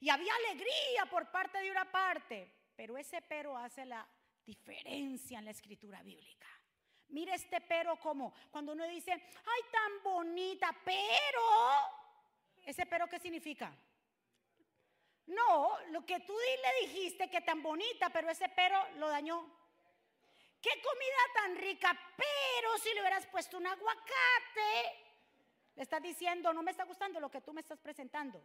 Y 0.00 0.08
había 0.08 0.32
alegría 0.34 1.04
por 1.10 1.30
parte 1.30 1.58
de 1.58 1.70
una 1.70 1.84
parte, 1.84 2.50
pero 2.74 2.96
ese 2.96 3.20
pero 3.20 3.58
hace 3.58 3.84
la 3.84 4.08
diferencia 4.46 5.38
en 5.38 5.44
la 5.44 5.50
escritura 5.50 6.02
bíblica. 6.02 6.46
Mire 7.08 7.34
este 7.34 7.60
pero 7.60 7.96
como 7.96 8.32
cuando 8.50 8.72
uno 8.72 8.86
dice, 8.86 9.12
ay, 9.12 9.62
tan 9.70 10.02
bonita, 10.02 10.74
pero, 10.82 11.42
ese 12.64 12.86
pero 12.86 13.06
qué 13.06 13.18
significa? 13.18 13.70
No, 15.26 15.78
lo 15.90 16.06
que 16.06 16.20
tú 16.20 16.34
le 16.34 16.86
dijiste 16.86 17.28
que 17.28 17.42
tan 17.42 17.62
bonita, 17.62 18.08
pero 18.08 18.30
ese 18.30 18.48
pero 18.48 18.82
lo 18.96 19.08
dañó 19.08 19.46
qué 20.64 20.80
comida 20.80 21.22
tan 21.34 21.56
rica, 21.56 21.94
pero 22.16 22.78
si 22.78 22.94
le 22.94 23.02
hubieras 23.02 23.26
puesto 23.26 23.58
un 23.58 23.66
aguacate, 23.66 24.96
le 25.76 25.82
estás 25.82 26.02
diciendo, 26.02 26.54
no 26.54 26.62
me 26.62 26.70
está 26.70 26.84
gustando 26.84 27.20
lo 27.20 27.30
que 27.30 27.42
tú 27.42 27.52
me 27.52 27.60
estás 27.60 27.78
presentando. 27.78 28.42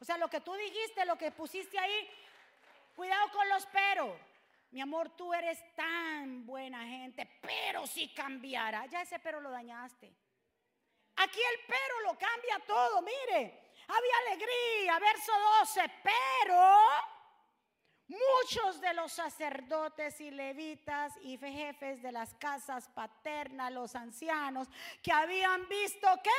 O 0.00 0.04
sea, 0.04 0.18
lo 0.18 0.28
que 0.28 0.40
tú 0.40 0.52
dijiste, 0.54 1.04
lo 1.04 1.16
que 1.16 1.30
pusiste 1.30 1.78
ahí, 1.78 2.10
cuidado 2.96 3.30
con 3.30 3.48
los 3.48 3.66
pero. 3.66 4.18
Mi 4.72 4.80
amor, 4.80 5.10
tú 5.10 5.32
eres 5.32 5.58
tan 5.76 6.44
buena 6.44 6.84
gente, 6.86 7.38
pero 7.40 7.86
si 7.86 8.12
cambiara, 8.14 8.86
ya 8.86 9.02
ese 9.02 9.20
pero 9.20 9.40
lo 9.40 9.50
dañaste. 9.50 10.12
Aquí 11.16 11.40
el 11.40 11.60
pero 11.68 12.00
lo 12.00 12.18
cambia 12.18 12.58
todo, 12.66 13.00
mire. 13.02 13.70
Había 13.86 14.18
alegría, 14.26 14.98
verso 14.98 15.32
12, 15.60 15.90
pero 16.02 17.19
Muchos 18.10 18.80
de 18.80 18.92
los 18.94 19.12
sacerdotes 19.12 20.20
y 20.20 20.32
levitas 20.32 21.16
y 21.22 21.38
jefes 21.38 22.02
de 22.02 22.10
las 22.10 22.34
casas 22.34 22.88
paternas, 22.88 23.72
los 23.72 23.94
ancianos, 23.94 24.66
que 25.00 25.12
habían 25.12 25.68
visto 25.68 26.08
qué? 26.20 26.30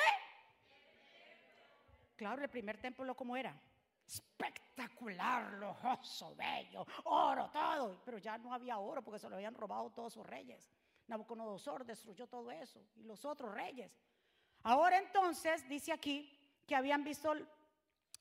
Claro, 2.18 2.44
el 2.44 2.50
primer 2.50 2.78
templo 2.82 3.16
como 3.16 3.38
era. 3.38 3.58
Espectacular, 4.06 5.54
lujoso, 5.54 6.36
bello, 6.36 6.86
oro, 7.06 7.50
todo. 7.54 8.02
Pero 8.04 8.18
ya 8.18 8.38
no 8.38 8.54
había 8.54 8.78
oro 8.78 9.02
porque 9.02 9.20
se 9.20 9.30
lo 9.30 9.38
habían 9.38 9.56
robado 9.56 9.92
todos 9.92 10.12
sus 10.12 10.26
reyes. 10.26 10.70
Nabucodonosor 11.08 11.86
destruyó 11.86 12.28
todo 12.28 12.52
eso 12.52 12.82
y 12.98 13.04
los 13.04 13.24
otros 13.24 13.54
reyes. 13.54 13.98
Ahora 14.64 14.98
entonces 14.98 15.66
dice 15.70 15.94
aquí 15.94 16.38
que 16.68 16.76
habían 16.76 17.06
visto 17.06 17.34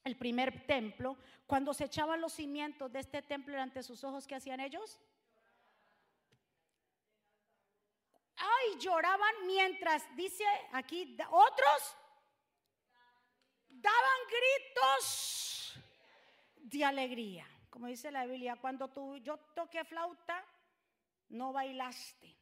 el 0.05 0.17
primer 0.17 0.67
templo, 0.67 1.17
cuando 1.47 1.75
se 1.75 1.85
echaban 1.85 2.21
los 2.21 2.33
cimientos 2.33 2.91
de 2.93 3.01
este 3.01 3.23
templo 3.23 3.61
ante 3.61 3.83
sus 3.83 4.03
ojos, 4.05 4.27
¿qué 4.27 4.37
hacían 4.37 4.61
ellos? 4.61 4.99
Ay, 8.37 8.79
lloraban 8.79 9.47
mientras, 9.47 10.05
dice 10.17 10.45
aquí, 10.73 11.17
otros 11.31 11.97
daban 13.69 14.21
gritos 14.29 15.75
de 16.57 16.85
alegría. 16.85 17.47
Como 17.69 17.87
dice 17.87 18.11
la 18.11 18.27
Biblia, 18.27 18.57
cuando 18.57 18.89
tú, 18.89 19.19
yo 19.19 19.39
toqué 19.55 19.85
flauta, 19.85 20.45
no 21.29 21.53
bailaste. 21.53 22.37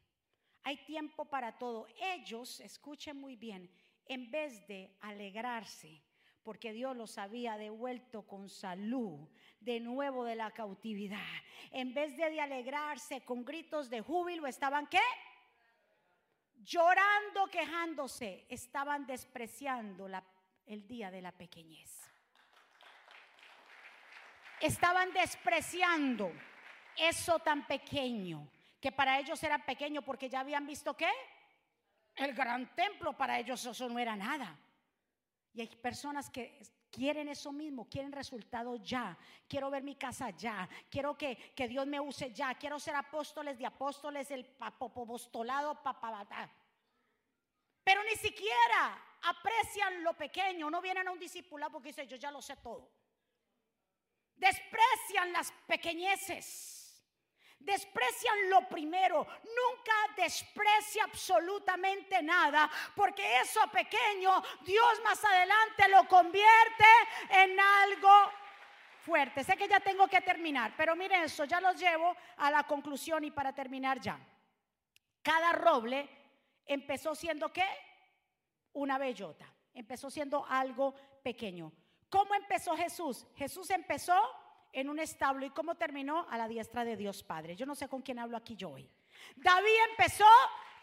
Hay 0.63 0.85
tiempo 0.85 1.25
para 1.25 1.57
todo. 1.57 1.87
Ellos, 1.99 2.59
escuchen 2.61 3.17
muy 3.17 3.35
bien, 3.35 3.69
en 4.05 4.31
vez 4.31 4.67
de 4.67 4.97
alegrarse, 5.01 6.01
porque 6.49 6.73
Dios 6.73 6.97
los 6.97 7.19
había 7.19 7.57
devuelto 7.57 8.23
con 8.23 8.49
salud 8.49 9.29
de 9.59 9.79
nuevo 9.79 10.25
de 10.25 10.35
la 10.35 10.49
cautividad. 10.49 11.19
En 11.69 11.93
vez 11.93 12.17
de, 12.17 12.41
alegrarse 12.41 13.21
con 13.21 13.45
gritos 13.45 13.87
de 13.87 14.01
júbilo, 14.01 14.47
estaban 14.47 14.87
qué? 14.87 15.03
Llorando, 16.55 17.45
quejándose, 17.51 18.47
estaban 18.49 19.05
despreciando 19.05 20.09
el 20.65 20.87
día 20.87 21.11
de 21.11 21.21
la 21.21 21.31
pequeñez. 21.31 22.01
Estaban 24.59 25.13
despreciando 25.13 26.31
eso 26.97 27.37
tan 27.37 27.67
pequeño, 27.67 28.49
que 28.81 28.91
para 28.91 29.19
ellos 29.19 29.43
era 29.43 29.63
pequeño 29.63 30.01
porque 30.01 30.27
ya 30.27 30.39
habían 30.39 30.65
visto 30.65 30.97
qué? 30.97 31.11
El 32.15 32.33
gran 32.33 32.73
templo 32.73 33.15
para 33.15 33.37
ellos 33.37 33.63
eso 33.63 33.87
no 33.87 33.99
era 33.99 34.15
nada. 34.15 34.57
Y 35.53 35.61
hay 35.61 35.67
personas 35.67 36.29
que 36.29 36.61
quieren 36.91 37.27
eso 37.29 37.51
mismo, 37.51 37.87
quieren 37.89 38.11
resultado 38.11 38.75
ya. 38.77 39.17
Quiero 39.47 39.69
ver 39.69 39.83
mi 39.83 39.95
casa 39.95 40.29
ya. 40.31 40.67
Quiero 40.89 41.17
que, 41.17 41.35
que 41.55 41.67
Dios 41.67 41.87
me 41.87 41.99
use 41.99 42.31
ya. 42.33 42.55
Quiero 42.55 42.79
ser 42.79 42.95
apóstoles 42.95 43.57
de 43.57 43.65
apóstoles, 43.65 44.29
el 44.31 44.55
apostolado, 44.59 45.81
papabata. 45.81 46.49
Pero 47.83 48.03
ni 48.03 48.15
siquiera 48.15 49.03
aprecian 49.23 50.03
lo 50.03 50.13
pequeño. 50.13 50.69
No 50.69 50.81
vienen 50.81 51.07
a 51.07 51.11
un 51.11 51.19
discipulado 51.19 51.71
porque 51.73 51.89
dicen, 51.89 52.07
yo 52.07 52.17
ya 52.17 52.31
lo 52.31 52.41
sé 52.41 52.55
todo. 52.57 52.91
Desprecian 54.35 55.33
las 55.33 55.51
pequeñeces 55.67 56.78
desprecian 57.59 58.49
lo 58.49 58.67
primero, 58.67 59.27
nunca 59.43 59.93
desprecia 60.15 61.03
absolutamente 61.03 62.21
nada, 62.21 62.69
porque 62.95 63.41
eso 63.41 63.59
pequeño 63.71 64.41
Dios 64.61 65.01
más 65.03 65.23
adelante 65.23 65.87
lo 65.89 66.07
convierte 66.07 66.85
en 67.29 67.59
algo 67.59 68.09
fuerte. 69.01 69.43
Sé 69.43 69.57
que 69.57 69.67
ya 69.67 69.79
tengo 69.79 70.07
que 70.07 70.21
terminar, 70.21 70.73
pero 70.77 70.95
miren 70.95 71.23
eso, 71.23 71.45
ya 71.45 71.59
los 71.59 71.79
llevo 71.79 72.15
a 72.37 72.49
la 72.49 72.63
conclusión 72.63 73.23
y 73.23 73.31
para 73.31 73.53
terminar 73.53 73.99
ya. 73.99 74.19
Cada 75.21 75.51
roble 75.51 76.09
empezó 76.65 77.13
siendo 77.13 77.51
qué? 77.51 77.65
Una 78.73 78.97
bellota, 78.97 79.51
empezó 79.73 80.09
siendo 80.09 80.45
algo 80.45 80.93
pequeño. 81.21 81.71
¿Cómo 82.09 82.33
empezó 82.35 82.75
Jesús? 82.75 83.25
Jesús 83.35 83.69
empezó 83.69 84.17
en 84.73 84.89
un 84.89 84.99
establo 84.99 85.45
y 85.45 85.49
cómo 85.49 85.75
terminó 85.75 86.27
a 86.29 86.37
la 86.37 86.47
diestra 86.47 86.83
de 86.83 86.95
Dios 86.95 87.23
Padre. 87.23 87.55
Yo 87.55 87.65
no 87.65 87.75
sé 87.75 87.87
con 87.87 88.01
quién 88.01 88.19
hablo 88.19 88.37
aquí 88.37 88.55
yo 88.55 88.71
hoy. 88.71 88.89
David 89.35 89.69
empezó 89.91 90.25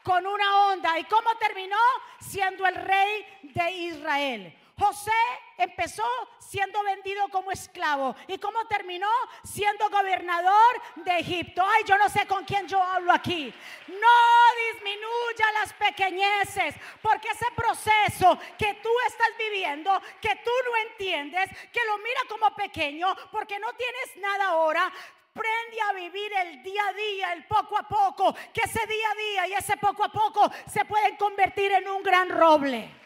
con 0.02 0.26
una 0.26 0.70
onda 0.72 0.98
y 0.98 1.04
cómo 1.04 1.28
terminó 1.40 1.76
siendo 2.20 2.66
el 2.66 2.76
rey 2.76 3.24
de 3.42 3.70
Israel. 3.72 4.58
José 4.78 5.10
empezó 5.56 6.04
siendo 6.38 6.82
vendido 6.82 7.28
como 7.28 7.50
esclavo. 7.50 8.14
¿Y 8.28 8.36
cómo 8.38 8.66
terminó? 8.66 9.08
Siendo 9.42 9.88
gobernador 9.88 10.82
de 10.96 11.18
Egipto. 11.18 11.62
Ay, 11.64 11.82
yo 11.86 11.96
no 11.96 12.10
sé 12.10 12.26
con 12.26 12.44
quién 12.44 12.68
yo 12.68 12.82
hablo 12.82 13.12
aquí. 13.12 13.52
No 13.88 14.74
disminuya 14.74 15.52
las 15.54 15.72
pequeñeces, 15.72 16.74
porque 17.00 17.28
ese 17.28 17.46
proceso 17.54 18.38
que 18.58 18.74
tú 18.74 18.90
estás 19.08 19.28
viviendo, 19.38 19.90
que 20.20 20.36
tú 20.36 20.50
no 20.66 20.76
entiendes, 20.90 21.48
que 21.72 21.80
lo 21.86 21.96
mira 21.98 22.20
como 22.28 22.54
pequeño, 22.54 23.14
porque 23.32 23.58
no 23.58 23.72
tienes 23.72 24.16
nada 24.18 24.48
ahora, 24.48 24.92
Aprende 25.36 25.76
a 25.90 25.92
vivir 25.92 26.32
el 26.32 26.62
día 26.62 26.82
a 26.88 26.92
día, 26.94 27.32
el 27.34 27.44
poco 27.44 27.76
a 27.76 27.82
poco, 27.82 28.34
que 28.54 28.62
ese 28.62 28.86
día 28.86 29.10
a 29.10 29.14
día 29.14 29.48
y 29.48 29.52
ese 29.52 29.76
poco 29.76 30.02
a 30.02 30.08
poco 30.08 30.50
se 30.66 30.86
pueden 30.86 31.14
convertir 31.16 31.72
en 31.72 31.86
un 31.88 32.02
gran 32.02 32.30
roble. 32.30 33.05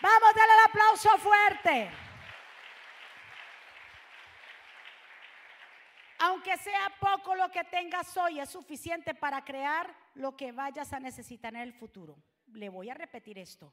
Vamos, 0.00 0.34
dale 0.34 0.52
el 0.52 0.70
aplauso 0.70 1.18
fuerte. 1.18 1.90
Aunque 6.20 6.56
sea 6.56 6.92
poco 7.00 7.34
lo 7.34 7.50
que 7.50 7.64
tengas 7.64 8.16
hoy, 8.16 8.40
es 8.40 8.50
suficiente 8.50 9.14
para 9.14 9.44
crear 9.44 9.92
lo 10.14 10.36
que 10.36 10.52
vayas 10.52 10.92
a 10.92 11.00
necesitar 11.00 11.54
en 11.54 11.62
el 11.62 11.72
futuro. 11.72 12.16
Le 12.52 12.68
voy 12.68 12.90
a 12.90 12.94
repetir 12.94 13.38
esto. 13.38 13.72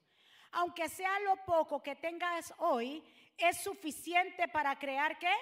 Aunque 0.51 0.89
sea 0.89 1.19
lo 1.19 1.37
poco 1.45 1.81
que 1.81 1.95
tengas 1.95 2.53
hoy, 2.59 3.03
es 3.37 3.57
suficiente 3.57 4.47
para 4.47 4.77
crear 4.77 5.19
qué? 5.19 5.33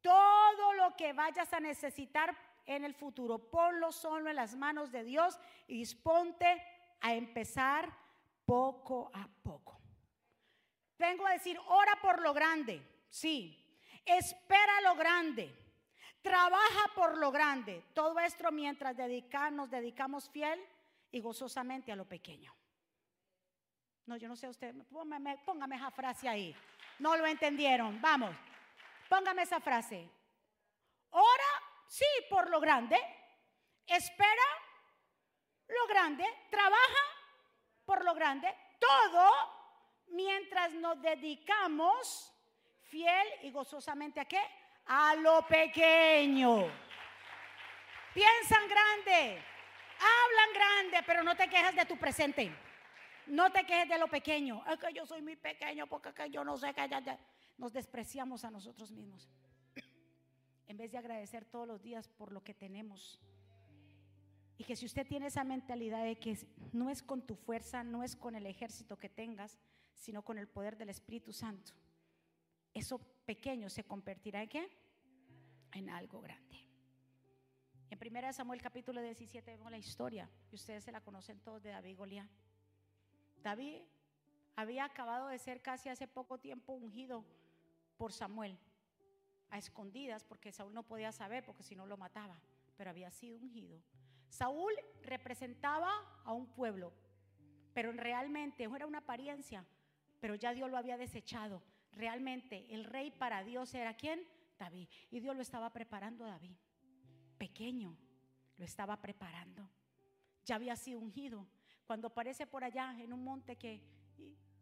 Todo 0.00 0.72
lo 0.74 0.96
que 0.96 1.12
vayas 1.12 1.52
a 1.52 1.60
necesitar 1.60 2.36
en 2.66 2.84
el 2.84 2.94
futuro, 2.94 3.38
ponlo 3.38 3.92
solo 3.92 4.30
en 4.30 4.36
las 4.36 4.54
manos 4.56 4.90
de 4.90 5.04
Dios 5.04 5.38
y 5.66 5.78
disponte 5.78 6.62
a 7.00 7.14
empezar 7.14 7.92
poco 8.44 9.10
a 9.14 9.28
poco. 9.42 9.71
Vengo 11.02 11.26
a 11.26 11.32
decir, 11.32 11.58
ora 11.66 11.96
por 12.00 12.22
lo 12.22 12.32
grande, 12.32 12.80
sí. 13.10 13.58
Espera 14.06 14.80
lo 14.82 14.94
grande. 14.94 15.52
Trabaja 16.22 16.92
por 16.94 17.18
lo 17.18 17.32
grande. 17.32 17.86
Todo 17.92 18.20
esto 18.20 18.52
mientras 18.52 18.96
nos 19.50 19.68
dedicamos 19.68 20.30
fiel 20.30 20.64
y 21.10 21.20
gozosamente 21.20 21.90
a 21.90 21.96
lo 21.96 22.04
pequeño. 22.04 22.54
No, 24.06 24.16
yo 24.16 24.28
no 24.28 24.36
sé 24.36 24.48
usted, 24.48 24.76
póngame, 24.92 25.38
póngame 25.38 25.74
esa 25.74 25.90
frase 25.90 26.28
ahí. 26.28 26.54
No 27.00 27.16
lo 27.16 27.26
entendieron. 27.26 28.00
Vamos. 28.00 28.36
Póngame 29.08 29.42
esa 29.42 29.58
frase. 29.58 30.08
Ora, 31.10 31.62
sí, 31.88 32.06
por 32.30 32.48
lo 32.48 32.60
grande. 32.60 32.96
Espera 33.88 34.48
lo 35.66 35.84
grande. 35.88 36.24
Trabaja 36.48 37.04
por 37.84 38.04
lo 38.04 38.14
grande. 38.14 38.54
Todo 38.78 39.61
mientras 40.12 40.72
nos 40.74 41.00
dedicamos 41.00 42.32
fiel 42.82 43.26
y 43.42 43.50
gozosamente 43.50 44.20
a 44.20 44.24
qué? 44.24 44.40
A 44.86 45.14
lo 45.16 45.46
pequeño. 45.46 46.70
Piensan 48.14 48.68
grande, 48.68 49.42
hablan 49.98 50.54
grande, 50.54 50.98
pero 51.06 51.22
no 51.22 51.34
te 51.34 51.48
quejas 51.48 51.74
de 51.74 51.86
tu 51.86 51.96
presente. 51.96 52.52
No 53.26 53.50
te 53.50 53.64
quejes 53.64 53.88
de 53.88 53.98
lo 53.98 54.08
pequeño. 54.08 54.62
Es 54.70 54.78
que 54.78 54.92
yo 54.92 55.06
soy 55.06 55.22
muy 55.22 55.36
pequeño 55.36 55.86
porque 55.86 56.12
yo 56.30 56.44
no 56.44 56.56
sé 56.56 56.74
qué 56.74 56.88
nos 57.56 57.72
despreciamos 57.72 58.44
a 58.44 58.50
nosotros 58.50 58.90
mismos. 58.90 59.28
En 60.66 60.76
vez 60.76 60.90
de 60.90 60.98
agradecer 60.98 61.44
todos 61.44 61.66
los 61.66 61.82
días 61.82 62.08
por 62.08 62.32
lo 62.32 62.42
que 62.42 62.54
tenemos. 62.54 63.20
Y 64.58 64.64
que 64.64 64.76
si 64.76 64.86
usted 64.86 65.06
tiene 65.06 65.26
esa 65.26 65.44
mentalidad 65.44 66.04
de 66.04 66.16
que 66.16 66.38
no 66.72 66.88
es 66.90 67.02
con 67.02 67.22
tu 67.22 67.34
fuerza, 67.34 67.82
no 67.84 68.02
es 68.02 68.16
con 68.16 68.34
el 68.34 68.46
ejército 68.46 68.98
que 68.98 69.08
tengas, 69.08 69.58
sino 69.94 70.22
con 70.22 70.38
el 70.38 70.48
poder 70.48 70.76
del 70.76 70.88
Espíritu 70.88 71.32
Santo, 71.32 71.72
eso 72.74 72.98
pequeño 73.24 73.68
se 73.68 73.84
convertirá 73.84 74.42
en 74.42 74.48
qué? 74.48 74.68
En 75.72 75.90
algo 75.90 76.20
grande. 76.20 76.58
En 77.90 77.98
1 77.98 78.32
Samuel 78.32 78.62
capítulo 78.62 79.02
17 79.02 79.50
vemos 79.50 79.70
la 79.70 79.78
historia, 79.78 80.28
y 80.50 80.54
ustedes 80.54 80.84
se 80.84 80.92
la 80.92 81.02
conocen 81.02 81.40
todos 81.40 81.62
de 81.62 81.70
David 81.70 81.96
Goliat. 81.96 82.30
David 83.42 83.82
había 84.56 84.84
acabado 84.84 85.28
de 85.28 85.38
ser 85.38 85.60
casi 85.60 85.88
hace 85.88 86.08
poco 86.08 86.38
tiempo 86.38 86.72
ungido 86.72 87.24
por 87.96 88.12
Samuel, 88.12 88.58
a 89.50 89.58
escondidas, 89.58 90.24
porque 90.24 90.52
Saúl 90.52 90.72
no 90.72 90.82
podía 90.82 91.12
saber, 91.12 91.44
porque 91.44 91.62
si 91.62 91.76
no 91.76 91.86
lo 91.86 91.98
mataba, 91.98 92.40
pero 92.76 92.90
había 92.90 93.10
sido 93.10 93.36
ungido. 93.36 93.82
Saúl 94.30 94.72
representaba 95.02 95.90
a 96.24 96.32
un 96.32 96.46
pueblo, 96.46 96.94
pero 97.74 97.92
realmente 97.92 98.64
era 98.64 98.86
una 98.86 98.98
apariencia, 98.98 99.66
pero 100.22 100.36
ya 100.36 100.54
Dios 100.54 100.70
lo 100.70 100.76
había 100.76 100.96
desechado. 100.96 101.64
Realmente 101.90 102.72
el 102.72 102.84
rey 102.84 103.10
para 103.10 103.42
Dios 103.42 103.74
era 103.74 103.96
quién? 103.96 104.24
David. 104.56 104.88
Y 105.10 105.18
Dios 105.18 105.34
lo 105.34 105.42
estaba 105.42 105.72
preparando 105.72 106.24
a 106.24 106.28
David. 106.28 106.54
Pequeño, 107.36 107.98
lo 108.56 108.64
estaba 108.64 109.02
preparando. 109.02 109.68
Ya 110.44 110.54
había 110.54 110.76
sido 110.76 111.00
ungido. 111.00 111.48
Cuando 111.84 112.06
aparece 112.06 112.46
por 112.46 112.62
allá 112.62 112.94
en 113.00 113.12
un 113.12 113.24
monte 113.24 113.56
que 113.56 113.82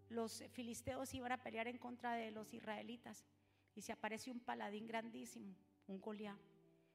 los 0.09 0.43
filisteos 0.53 1.13
iban 1.13 1.33
a 1.33 1.43
pelear 1.43 1.69
en 1.69 1.77
contra 1.77 2.15
de 2.15 2.31
los 2.31 2.55
israelitas. 2.55 3.27
Y 3.75 3.83
se 3.83 3.93
aparece 3.93 4.31
un 4.31 4.41
paladín 4.41 4.87
grandísimo, 4.87 5.55
un 5.89 6.01
Goliat. 6.01 6.41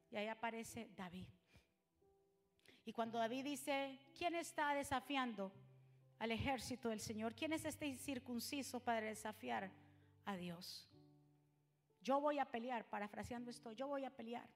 Y 0.10 0.18
ahí 0.18 0.28
aparece 0.28 0.90
David. 0.98 1.28
Y 2.84 2.94
cuando 2.94 3.20
David 3.20 3.44
dice, 3.44 4.00
¿quién 4.18 4.34
está 4.34 4.74
desafiando 4.74 5.52
al 6.20 6.32
ejército 6.32 6.90
del 6.90 7.00
Señor? 7.00 7.36
¿Quién 7.36 7.54
es 7.54 7.66
este 7.66 7.86
incircunciso 7.88 8.80
para 8.80 9.08
desafiar 9.08 9.72
a 10.26 10.36
Dios? 10.36 10.90
Yo 12.02 12.22
voy 12.22 12.38
a 12.40 12.46
pelear, 12.46 12.86
parafraseando 12.88 13.50
esto, 13.50 13.72
yo 13.72 13.88
voy 13.88 14.06
a 14.06 14.12
pelear. 14.12 14.48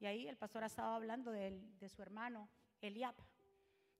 Y 0.00 0.06
ahí 0.06 0.26
el 0.26 0.36
pastor 0.36 0.64
ha 0.64 0.66
estado 0.66 0.92
hablando 0.92 1.30
de, 1.30 1.88
su 1.88 2.02
hermano 2.02 2.48
Eliab, 2.80 3.14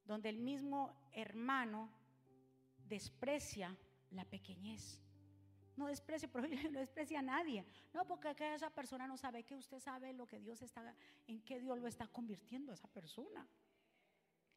donde 0.04 0.28
el 0.30 0.38
mismo 0.38 0.92
hermano 1.12 1.88
desprecia 2.88 3.76
la 4.10 4.24
pequeñez. 4.24 5.00
No 5.76 5.86
desprecia, 5.86 6.28
no 6.72 6.80
desprecia 6.80 7.20
a 7.20 7.22
nadie. 7.22 7.64
No, 7.92 8.06
porque 8.06 8.34
esa 8.54 8.70
persona 8.70 9.06
no 9.06 9.16
sabe 9.16 9.44
que 9.44 9.54
usted 9.54 9.78
sabe 9.78 10.12
lo 10.12 10.26
que 10.26 10.40
Dios 10.40 10.60
está, 10.62 10.94
en 11.26 11.42
qué 11.42 11.60
Dios 11.60 11.78
lo 11.78 11.86
está 11.86 12.08
convirtiendo 12.08 12.72
a 12.72 12.74
esa 12.74 12.88
persona. 12.88 13.46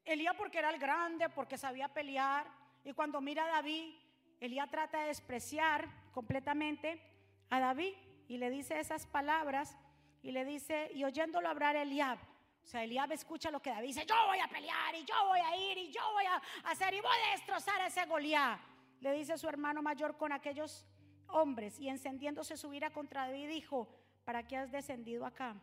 Elías 0.06 0.36
porque 0.36 0.60
era 0.60 0.70
el 0.70 0.80
grande, 0.80 1.30
porque 1.30 1.58
sabía 1.58 1.88
pelear. 1.88 2.46
Y 2.84 2.94
cuando 2.94 3.22
mira 3.22 3.46
a 3.46 3.48
David, 3.48 3.96
Elías 4.40 4.70
trata 4.70 5.02
de 5.02 5.08
despreciar 5.08 5.88
completamente 6.12 7.02
a 7.50 7.60
David 7.60 7.94
y 8.28 8.38
le 8.38 8.50
dice 8.50 8.80
esas 8.80 9.06
palabras 9.08 9.78
y 10.22 10.32
le 10.32 10.46
dice, 10.46 10.92
y 10.94 11.04
oyéndolo 11.04 11.48
hablar 11.50 11.76
Eliab, 11.76 12.18
o 12.64 12.66
sea, 12.66 12.84
Eliab 12.84 13.12
escucha 13.12 13.52
lo 13.52 13.62
que 13.62 13.70
David 13.70 13.88
dice, 13.88 14.06
yo 14.06 14.16
voy 14.28 14.40
a 14.40 14.48
pelear 14.48 14.96
y 14.96 15.04
yo 15.04 15.16
voy 15.28 15.40
a 15.40 15.56
ir 15.58 15.78
y 15.78 15.92
yo 15.92 16.02
voy 16.14 16.26
a 16.26 16.42
hacer 16.70 16.94
y 16.94 17.02
voy 17.02 17.18
a 17.28 17.32
destrozar 17.32 17.82
a 17.82 17.88
ese 17.88 18.06
Goliat 18.06 18.74
le 19.04 19.12
dice 19.12 19.38
su 19.38 19.50
hermano 19.50 19.82
mayor 19.82 20.16
con 20.18 20.32
aquellos 20.32 20.86
hombres 21.28 21.78
y 21.78 21.90
encendiéndose 21.90 22.56
su 22.56 22.74
ira 22.74 22.90
contra 22.92 23.28
David 23.28 23.50
dijo, 23.50 23.90
¿para 24.24 24.48
qué 24.48 24.56
has 24.56 24.72
descendido 24.72 25.26
acá? 25.26 25.58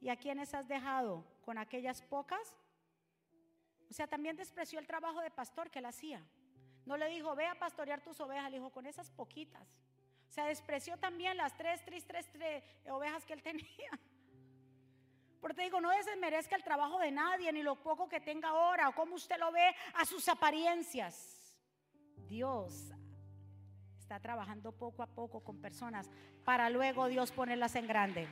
¿Y 0.00 0.08
a 0.08 0.16
quiénes 0.16 0.54
has 0.54 0.68
dejado? 0.68 1.24
¿Con 1.44 1.58
aquellas 1.58 2.00
pocas? 2.02 2.54
O 3.90 3.94
sea, 3.94 4.06
también 4.06 4.36
despreció 4.36 4.78
el 4.78 4.86
trabajo 4.86 5.20
de 5.20 5.30
pastor 5.30 5.70
que 5.70 5.78
él 5.78 5.86
hacía. 5.86 6.24
No 6.84 6.96
le 6.96 7.08
dijo, 7.08 7.34
ve 7.34 7.46
a 7.46 7.58
pastorear 7.58 8.00
tus 8.00 8.20
ovejas, 8.20 8.50
le 8.50 8.58
dijo, 8.58 8.70
con 8.70 8.86
esas 8.86 9.10
poquitas. 9.10 9.66
O 10.28 10.32
sea, 10.32 10.46
despreció 10.46 10.96
también 10.98 11.36
las 11.36 11.56
tres, 11.56 11.84
tres, 11.84 12.06
tres, 12.06 12.30
tres 12.32 12.62
ovejas 12.88 13.24
que 13.24 13.32
él 13.32 13.42
tenía. 13.50 13.90
Porque 15.40 15.62
digo, 15.62 15.80
no 15.80 15.90
desmerezca 15.90 16.56
el 16.56 16.64
trabajo 16.64 16.98
de 16.98 17.10
nadie, 17.10 17.52
ni 17.52 17.62
lo 17.62 17.76
poco 17.76 18.08
que 18.08 18.20
tenga 18.20 18.48
ahora, 18.48 18.88
o 18.88 18.94
cómo 18.94 19.14
usted 19.14 19.38
lo 19.38 19.52
ve 19.52 19.74
a 19.94 20.04
sus 20.04 20.28
apariencias. 20.28 21.56
Dios 22.28 22.92
está 23.98 24.20
trabajando 24.20 24.72
poco 24.72 25.02
a 25.02 25.06
poco 25.06 25.42
con 25.42 25.60
personas 25.60 26.10
para 26.44 26.70
luego 26.70 27.08
Dios 27.08 27.32
ponerlas 27.32 27.74
en 27.76 27.86
grande. 27.86 28.28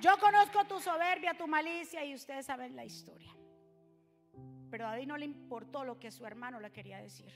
Yo 0.00 0.16
conozco 0.18 0.64
tu 0.64 0.78
soberbia, 0.80 1.34
tu 1.34 1.48
malicia 1.48 2.04
y 2.04 2.14
ustedes 2.14 2.46
saben 2.46 2.76
la 2.76 2.84
historia. 2.84 3.34
Pero 4.70 4.86
a 4.86 4.90
David 4.90 5.08
no 5.08 5.16
le 5.16 5.24
importó 5.24 5.84
lo 5.84 5.98
que 5.98 6.10
su 6.10 6.24
hermano 6.24 6.60
le 6.60 6.70
quería 6.70 6.98
decir. 6.98 7.32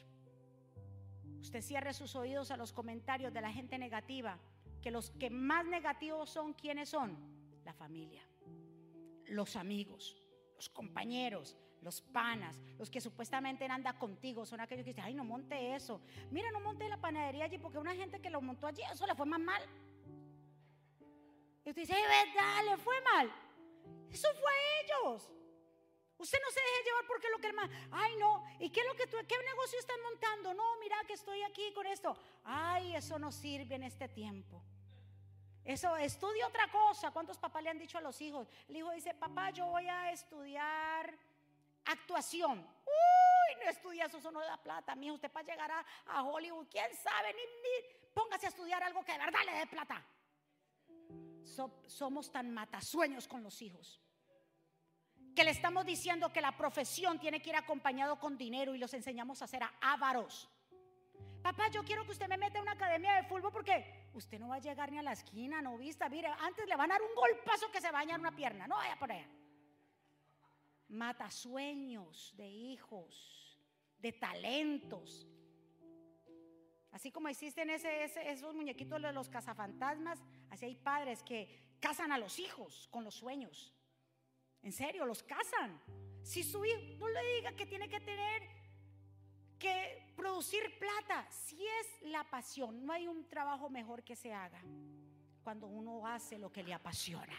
Usted 1.41 1.61
cierre 1.61 1.93
sus 1.93 2.15
oídos 2.15 2.53
a 2.53 2.57
los 2.57 2.73
comentarios 2.73 3.33
de 3.33 3.41
la 3.41 3.53
gente 3.53 3.79
negativa, 3.79 4.39
que 4.81 4.93
los 4.93 5.11
que 5.11 5.29
más 5.29 5.65
negativos 5.67 6.31
son, 6.31 6.53
¿quiénes 6.53 6.89
son? 6.89 7.17
La 7.65 7.73
familia, 7.73 8.23
los 9.27 9.57
amigos, 9.57 10.17
los 10.55 10.69
compañeros, 10.69 11.57
los 11.81 12.01
panas, 12.01 12.61
los 12.79 12.91
que 12.91 13.01
supuestamente 13.01 13.65
andan 13.65 13.99
contigo, 13.99 14.47
son 14.47 14.61
aquellos 14.61 14.85
que 14.85 14.91
dicen, 14.91 15.05
ay, 15.05 15.15
no 15.15 15.25
monte 15.25 15.75
eso. 15.75 16.01
Mira, 16.31 16.51
no 16.53 16.61
monte 16.61 16.89
la 16.89 17.01
panadería 17.01 17.45
allí 17.45 17.59
porque 17.59 17.79
una 17.79 17.95
gente 17.95 18.21
que 18.21 18.31
lo 18.31 18.41
montó 18.41 18.69
allí, 18.69 18.83
eso 18.93 19.05
le 19.07 19.17
fue 19.17 19.27
más 19.27 19.41
mal. 19.41 19.63
Y 21.65 21.71
usted 21.71 21.83
dice, 21.83 21.95
verdad, 21.95 22.65
le 22.65 22.77
fue 22.77 23.01
mal. 23.03 23.33
Eso 24.11 24.29
fue 24.35 24.53
a 24.53 24.81
ellos. 24.81 25.31
Usted 26.19 26.39
no 26.41 26.51
se 26.53 26.61
deje 26.61 26.85
llevar 26.85 27.07
porque 27.09 27.31
lo 27.31 27.39
que 27.39 27.49
el 27.49 27.89
ay 27.91 28.17
no, 28.17 28.45
¿y 28.61 28.71
qué 28.71 28.81
es 28.81 28.87
lo 28.87 28.95
que 28.95 29.09
tú, 29.09 29.17
qué 29.27 29.37
negocio 29.39 29.79
están 29.79 30.01
montando? 30.03 30.55
No, 30.55 30.77
mira 30.77 30.97
que 31.05 31.15
estoy 31.15 31.43
aquí 31.43 31.73
con 31.73 31.87
esto. 31.87 32.17
Ay, 32.45 32.95
eso 32.95 33.19
no 33.19 33.33
sirve 33.33 33.75
en 33.75 33.83
este 33.83 34.09
tiempo. 34.09 34.63
Eso, 35.65 35.97
estudia 35.97 36.47
otra 36.47 36.69
cosa. 36.69 37.11
¿Cuántos 37.11 37.39
papás 37.39 37.63
le 37.63 37.71
han 37.71 37.79
dicho 37.79 37.99
a 37.99 38.01
los 38.01 38.21
hijos? 38.21 38.49
El 38.69 38.77
hijo 38.77 38.91
dice, 38.93 39.15
papá, 39.15 39.51
yo 39.51 39.67
voy 39.67 39.89
a 39.89 40.13
estudiar 40.13 41.13
actuación. 41.87 42.59
Uy, 42.61 43.65
no 43.65 43.71
estudia 43.71 44.05
eso, 44.05 44.19
eso 44.19 44.31
no 44.31 44.41
da 44.41 44.57
plata. 44.57 44.95
Mi 44.95 45.11
usted 45.11 45.31
para 45.31 45.47
llegar 45.47 45.71
a, 46.07 46.23
Hollywood, 46.23 46.67
quién 46.71 46.95
sabe, 46.97 47.33
ni, 47.35 47.43
ni, 47.43 48.13
póngase 48.15 48.47
a 48.47 48.51
estudiar 48.51 48.83
algo 48.83 49.05
que 49.05 49.13
de 49.13 49.19
verdad 49.19 49.41
le 49.45 49.53
dé 49.55 49.67
plata. 49.67 50.05
Somos 51.87 52.33
tan 52.33 52.51
matasueños 52.51 53.29
con 53.29 53.43
los 53.43 53.61
hijos 53.63 54.01
que 55.35 55.45
le 55.45 55.51
estamos 55.51 55.85
diciendo 55.87 56.33
que 56.33 56.41
la 56.41 56.57
profesión 56.57 57.19
tiene 57.19 57.41
que 57.41 57.51
ir 57.51 57.57
acompañado 57.57 58.19
con 58.19 58.37
dinero 58.37 58.75
y 58.75 58.79
los 58.79 58.93
enseñamos 58.95 59.41
a 59.43 59.47
ser 59.47 59.63
ávaros. 59.81 60.49
Papá, 61.43 61.69
yo 61.69 61.83
quiero 61.83 62.05
que 62.05 62.13
usted 62.13 62.29
me 62.29 62.37
meta 62.37 62.59
en 62.59 62.63
una 62.63 62.73
academia 62.73 63.15
de 63.15 63.25
fútbol 63.25 63.51
porque 63.51 64.09
usted 64.15 64.39
no 64.39 64.49
va 64.49 64.57
a 64.57 64.61
llegar 64.61 64.93
ni 64.93 64.99
a 64.99 65.03
la 65.03 65.13
esquina, 65.13 65.61
no 65.63 65.77
vista. 65.77 66.09
Mire, 66.09 66.29
antes 66.41 66.67
le 66.69 66.77
van 66.77 66.91
a 66.91 66.95
dar 66.95 67.03
un 67.03 67.15
golpazo 67.15 67.71
que 67.71 67.81
se 67.81 67.91
baña 67.91 68.15
en 68.15 68.21
una 68.21 68.35
pierna. 68.35 68.67
No 68.69 68.77
vaya 68.77 68.97
por 68.99 69.11
allá. 69.11 69.27
Mata 70.89 71.31
sueños 71.31 72.33
de 72.37 72.47
hijos, 72.47 73.59
de 73.99 74.13
talentos. 74.13 75.27
Así 76.93 77.11
como 77.11 77.29
existen 77.29 77.71
esos 77.71 78.55
muñequitos 78.55 79.01
de 79.01 79.13
los 79.13 79.31
cazafantasmas, 79.31 80.23
así 80.53 80.67
hay 80.67 80.77
padres 80.77 81.23
que 81.23 81.49
cazan 81.81 82.13
a 82.13 82.19
los 82.19 82.39
hijos 82.39 82.87
con 82.91 83.05
los 83.05 83.15
sueños. 83.15 83.75
En 84.63 84.71
serio, 84.71 85.07
los 85.07 85.23
casan. 85.23 85.81
Si 86.23 86.45
su 86.45 86.65
hijo, 86.65 86.81
no 86.99 87.09
le 87.09 87.35
diga 87.35 87.53
que 87.53 87.67
tiene 87.67 87.89
que 87.89 88.01
tener 88.01 88.43
que 89.59 90.13
producir 90.15 90.79
plata. 90.79 91.27
Si 91.31 91.67
es 91.67 92.03
la 92.03 92.23
pasión, 92.25 92.85
no 92.85 92.93
hay 92.93 93.09
un 93.09 93.27
trabajo 93.29 93.71
mejor 93.71 94.05
que 94.05 94.15
se 94.15 94.33
haga 94.33 94.63
cuando 95.43 95.67
uno 95.67 96.07
hace 96.07 96.39
lo 96.39 96.53
que 96.53 96.63
le 96.63 96.75
apasiona. 96.75 97.37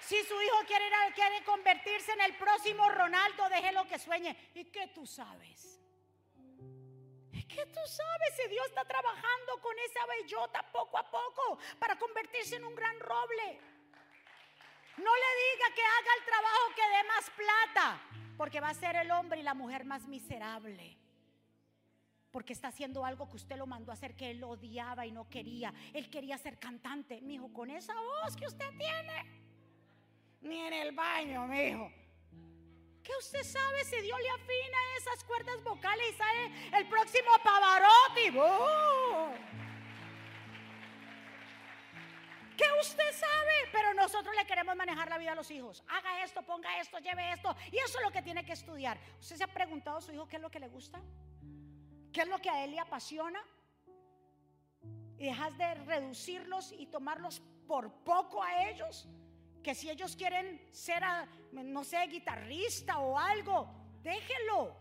Si 0.00 0.16
su 0.24 0.34
hijo 0.42 0.56
quiere, 0.66 0.86
quiere 1.14 1.44
convertirse 1.44 2.12
en 2.12 2.22
el 2.22 2.36
próximo 2.36 2.88
Ronaldo, 2.88 3.48
déjelo 3.48 3.86
que 3.86 3.98
sueñe. 3.98 4.50
¿Y 4.54 4.64
qué 4.64 4.88
tú 4.88 5.06
sabes? 5.06 5.79
¿Y 7.50 7.54
qué 7.54 7.66
tú 7.66 7.80
sabes 7.84 8.36
si 8.36 8.48
Dios 8.48 8.66
está 8.66 8.84
trabajando 8.84 9.60
con 9.60 9.76
esa 9.78 10.06
bellota 10.06 10.62
poco 10.72 10.98
a 10.98 11.10
poco 11.10 11.58
para 11.78 11.98
convertirse 11.98 12.56
en 12.56 12.64
un 12.64 12.74
gran 12.74 12.98
roble? 13.00 13.60
No 14.96 15.10
le 15.14 15.30
diga 15.54 15.74
que 15.74 15.82
haga 15.82 16.14
el 16.18 16.24
trabajo 16.24 16.74
que 16.76 16.82
dé 16.82 17.08
más 17.08 17.30
plata, 17.30 18.00
porque 18.36 18.60
va 18.60 18.68
a 18.68 18.74
ser 18.74 18.96
el 18.96 19.10
hombre 19.10 19.40
y 19.40 19.42
la 19.42 19.54
mujer 19.54 19.84
más 19.84 20.06
miserable. 20.06 20.96
Porque 22.30 22.52
está 22.52 22.68
haciendo 22.68 23.04
algo 23.04 23.28
que 23.28 23.36
usted 23.36 23.56
lo 23.56 23.66
mandó 23.66 23.90
a 23.90 23.94
hacer 23.94 24.14
que 24.14 24.30
él 24.30 24.44
odiaba 24.44 25.04
y 25.06 25.10
no 25.10 25.28
quería. 25.28 25.74
Él 25.92 26.08
quería 26.08 26.38
ser 26.38 26.58
cantante. 26.58 27.20
Mi 27.22 27.34
hijo, 27.34 27.52
con 27.52 27.70
esa 27.70 27.94
voz 27.94 28.36
que 28.36 28.46
usted 28.46 28.68
tiene, 28.78 29.26
ni 30.42 30.60
en 30.60 30.72
el 30.72 30.92
baño, 30.92 31.48
mi 31.48 31.62
hijo. 31.62 31.90
¿Qué 33.02 33.12
usted 33.18 33.42
sabe 33.42 33.84
si 33.84 34.00
Dios 34.02 34.18
le 34.20 34.30
afina 34.30 34.78
esas 34.98 35.24
cuerdas 35.24 35.62
vocales 35.64 36.06
y 36.10 36.16
sale 36.16 36.78
el 36.78 36.88
próximo 36.88 37.30
Pavarotti? 37.42 38.30
¿Qué 42.56 42.66
usted 42.78 43.12
sabe? 43.12 43.52
Pero 43.72 43.94
nosotros 43.94 44.34
le 44.36 44.46
queremos 44.46 44.76
manejar 44.76 45.08
la 45.08 45.16
vida 45.16 45.32
a 45.32 45.34
los 45.34 45.50
hijos. 45.50 45.82
Haga 45.88 46.22
esto, 46.22 46.42
ponga 46.42 46.78
esto, 46.78 46.98
lleve 46.98 47.32
esto. 47.32 47.56
Y 47.72 47.78
eso 47.78 47.98
es 47.98 48.04
lo 48.04 48.10
que 48.10 48.20
tiene 48.20 48.44
que 48.44 48.52
estudiar. 48.52 48.98
¿Usted 49.18 49.36
se 49.36 49.44
ha 49.44 49.46
preguntado 49.46 49.96
a 49.96 50.02
su 50.02 50.12
hijo 50.12 50.28
qué 50.28 50.36
es 50.36 50.42
lo 50.42 50.50
que 50.50 50.60
le 50.60 50.68
gusta? 50.68 51.00
¿Qué 52.12 52.20
es 52.20 52.28
lo 52.28 52.38
que 52.38 52.50
a 52.50 52.62
él 52.64 52.72
le 52.72 52.80
apasiona? 52.80 53.42
Y 55.16 55.24
dejas 55.24 55.56
de 55.56 55.74
reducirlos 55.74 56.72
y 56.72 56.86
tomarlos 56.86 57.40
por 57.66 57.90
poco 58.04 58.42
a 58.42 58.68
ellos. 58.68 59.08
Que 59.62 59.74
si 59.74 59.90
ellos 59.90 60.16
quieren 60.16 60.60
ser, 60.72 61.02
no 61.52 61.84
sé, 61.84 62.06
guitarrista 62.06 62.98
o 62.98 63.18
algo, 63.18 63.68
déjelo. 64.02 64.76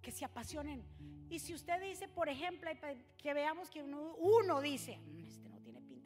Que 0.00 0.10
se 0.10 0.24
apasionen. 0.24 0.84
Y 1.28 1.38
si 1.38 1.54
usted 1.54 1.80
dice, 1.80 2.08
por 2.08 2.28
ejemplo, 2.28 2.70
que 3.16 3.34
veamos 3.34 3.70
que 3.70 3.82
uno, 3.82 4.14
uno 4.16 4.60
dice, 4.60 4.98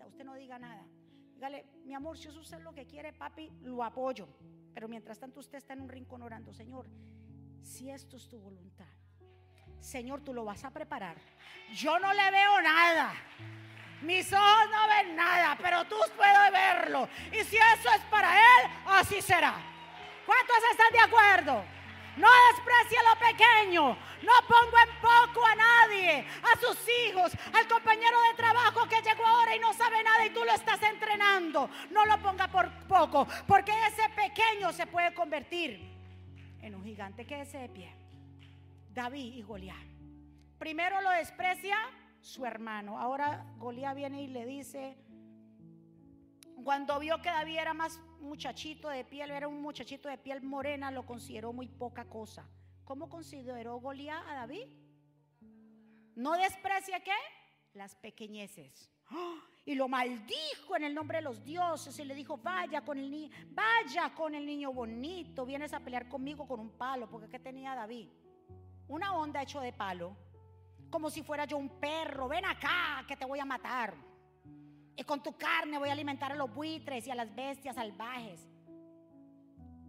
usted 0.07 0.25
no 0.25 0.35
diga 0.35 0.59
nada. 0.59 0.87
Dígale, 1.35 1.65
mi 1.85 1.95
amor, 1.95 2.17
si 2.17 2.29
es 2.29 2.53
lo 2.61 2.73
que 2.73 2.87
quiere, 2.87 3.13
papi, 3.13 3.51
lo 3.63 3.83
apoyo. 3.83 4.29
Pero 4.73 4.89
mientras 4.89 5.19
tanto 5.19 5.41
usted 5.41 5.59
está 5.59 5.73
en 5.73 5.81
un 5.81 5.89
rincón 5.89 6.23
orando, 6.23 6.53
Señor, 6.53 6.87
si 7.63 7.91
esto 7.91 8.17
es 8.17 8.29
tu 8.29 8.39
voluntad, 8.39 8.89
Señor, 9.81 10.23
tú 10.23 10.33
lo 10.33 10.45
vas 10.45 10.65
a 10.65 10.71
preparar. 10.71 11.17
Yo 11.75 11.99
no 11.99 12.13
le 12.13 12.31
veo 12.31 12.63
nada. 12.63 13.13
Mis 14.05 14.31
ojos 14.33 14.71
no 14.71 14.89
ven 14.89 15.17
nada, 15.17 15.57
pero 15.61 15.85
tú 15.87 15.97
puedes 16.15 16.53
verlo. 16.53 17.09
Y 17.33 17.43
si 17.45 17.57
eso 17.57 17.89
es 17.97 18.03
para 18.11 18.37
Él, 18.37 18.71
así 18.87 19.23
será. 19.23 19.55
¿Cuántos 20.27 20.57
están 20.71 20.93
de 20.93 21.01
acuerdo? 21.01 21.65
No 22.17 22.29
desprecie 22.53 22.99
lo 23.03 23.19
pequeño. 23.19 23.97
No 24.23 24.33
pongo 24.47 24.77
en 24.79 25.01
poco 25.01 25.45
a 25.45 25.55
nadie, 25.55 26.27
a 26.43 26.59
sus 26.59 26.79
hijos, 27.09 27.33
al 27.53 27.67
compañero 27.67 28.17
de 28.31 28.35
trabajo 28.37 28.87
que 28.89 29.03
llegó 29.03 29.27
ahora 29.27 29.57
y 29.57 29.59
no 29.59 29.73
sabe 29.73 30.03
nada 30.03 30.25
y 30.27 30.31
tú 30.31 30.45
lo 30.45 30.53
estás 30.53 30.83
entrenando. 30.83 31.69
No 31.91 32.05
lo 32.05 32.19
ponga 32.21 32.49
por 32.49 32.71
poco, 32.87 33.27
porque 33.47 33.73
ese 33.89 34.09
pequeño 34.11 34.73
se 34.73 34.87
puede 34.87 35.13
convertir 35.15 35.81
en 36.61 36.75
un 36.75 36.85
gigante. 36.85 37.27
que 37.27 37.41
ese 37.41 37.59
de 37.59 37.69
pie. 37.69 37.95
David 38.91 39.35
y 39.35 39.43
Goliat. 39.43 39.77
Primero 40.59 41.01
lo 41.01 41.11
desprecia 41.11 41.77
su 42.25 42.47
hermano. 42.47 42.99
Ahora 42.99 43.45
Goliat 43.59 43.95
viene 43.95 44.23
y 44.23 44.27
le 44.29 44.47
dice, 44.47 44.97
cuando 46.65 46.99
vio 46.99 47.21
que 47.21 47.29
David 47.29 47.59
era 47.59 47.75
más 47.75 48.01
muchachito 48.21 48.89
de 48.89 49.05
piel, 49.05 49.31
era 49.31 49.47
un 49.47 49.61
muchachito 49.61 50.09
de 50.09 50.17
piel 50.17 50.41
morena, 50.43 50.91
lo 50.91 51.05
consideró 51.05 51.53
muy 51.53 51.69
poca 51.69 52.07
cosa. 52.07 52.49
¿Cómo 52.85 53.11
consideró 53.11 53.79
Goliat 53.79 54.27
a 54.27 54.35
David? 54.35 54.67
¿No 56.17 56.33
desprecia 56.33 57.01
qué? 57.01 57.13
Las 57.75 57.95
pequeñeces. 57.95 58.91
Y 59.67 59.75
lo 59.75 59.87
maldijo 59.87 60.77
en 60.77 60.85
el 60.85 60.95
nombre 60.95 61.19
de 61.19 61.23
los 61.23 61.45
dioses 61.45 61.99
y 61.99 62.05
le 62.05 62.15
dijo, 62.15 62.39
vaya 62.39 62.83
con 62.83 62.99
el 62.99 63.11
niño, 63.11 63.31
vaya 63.51 64.15
con 64.15 64.35
el 64.35 64.47
niño 64.47 64.73
bonito, 64.73 65.45
vienes 65.45 65.75
a 65.75 65.81
pelear 65.81 66.09
conmigo 66.09 66.47
con 66.47 66.59
un 66.59 66.71
palo, 66.71 67.11
porque 67.11 67.29
¿qué 67.29 67.39
tenía 67.39 67.75
David? 67.75 68.09
Una 68.89 69.15
onda 69.15 69.43
hecho 69.43 69.61
de 69.61 69.73
palo, 69.73 70.17
como 70.91 71.11
si 71.11 71.23
fuera 71.23 71.45
yo 71.45 71.57
un 71.57 71.69
perro, 71.69 72.29
ven 72.29 72.45
acá 72.45 73.05
que 73.07 73.17
te 73.17 73.25
voy 73.25 73.41
a 73.41 73.45
matar. 73.45 73.95
Y 74.97 75.03
con 75.05 75.23
tu 75.23 75.37
carne 75.37 75.79
voy 75.79 75.89
a 75.89 75.93
alimentar 75.93 76.33
a 76.33 76.37
los 76.37 76.53
buitres 76.55 77.07
y 77.07 77.11
a 77.11 77.15
las 77.15 77.35
bestias 77.35 77.75
salvajes. 77.75 78.47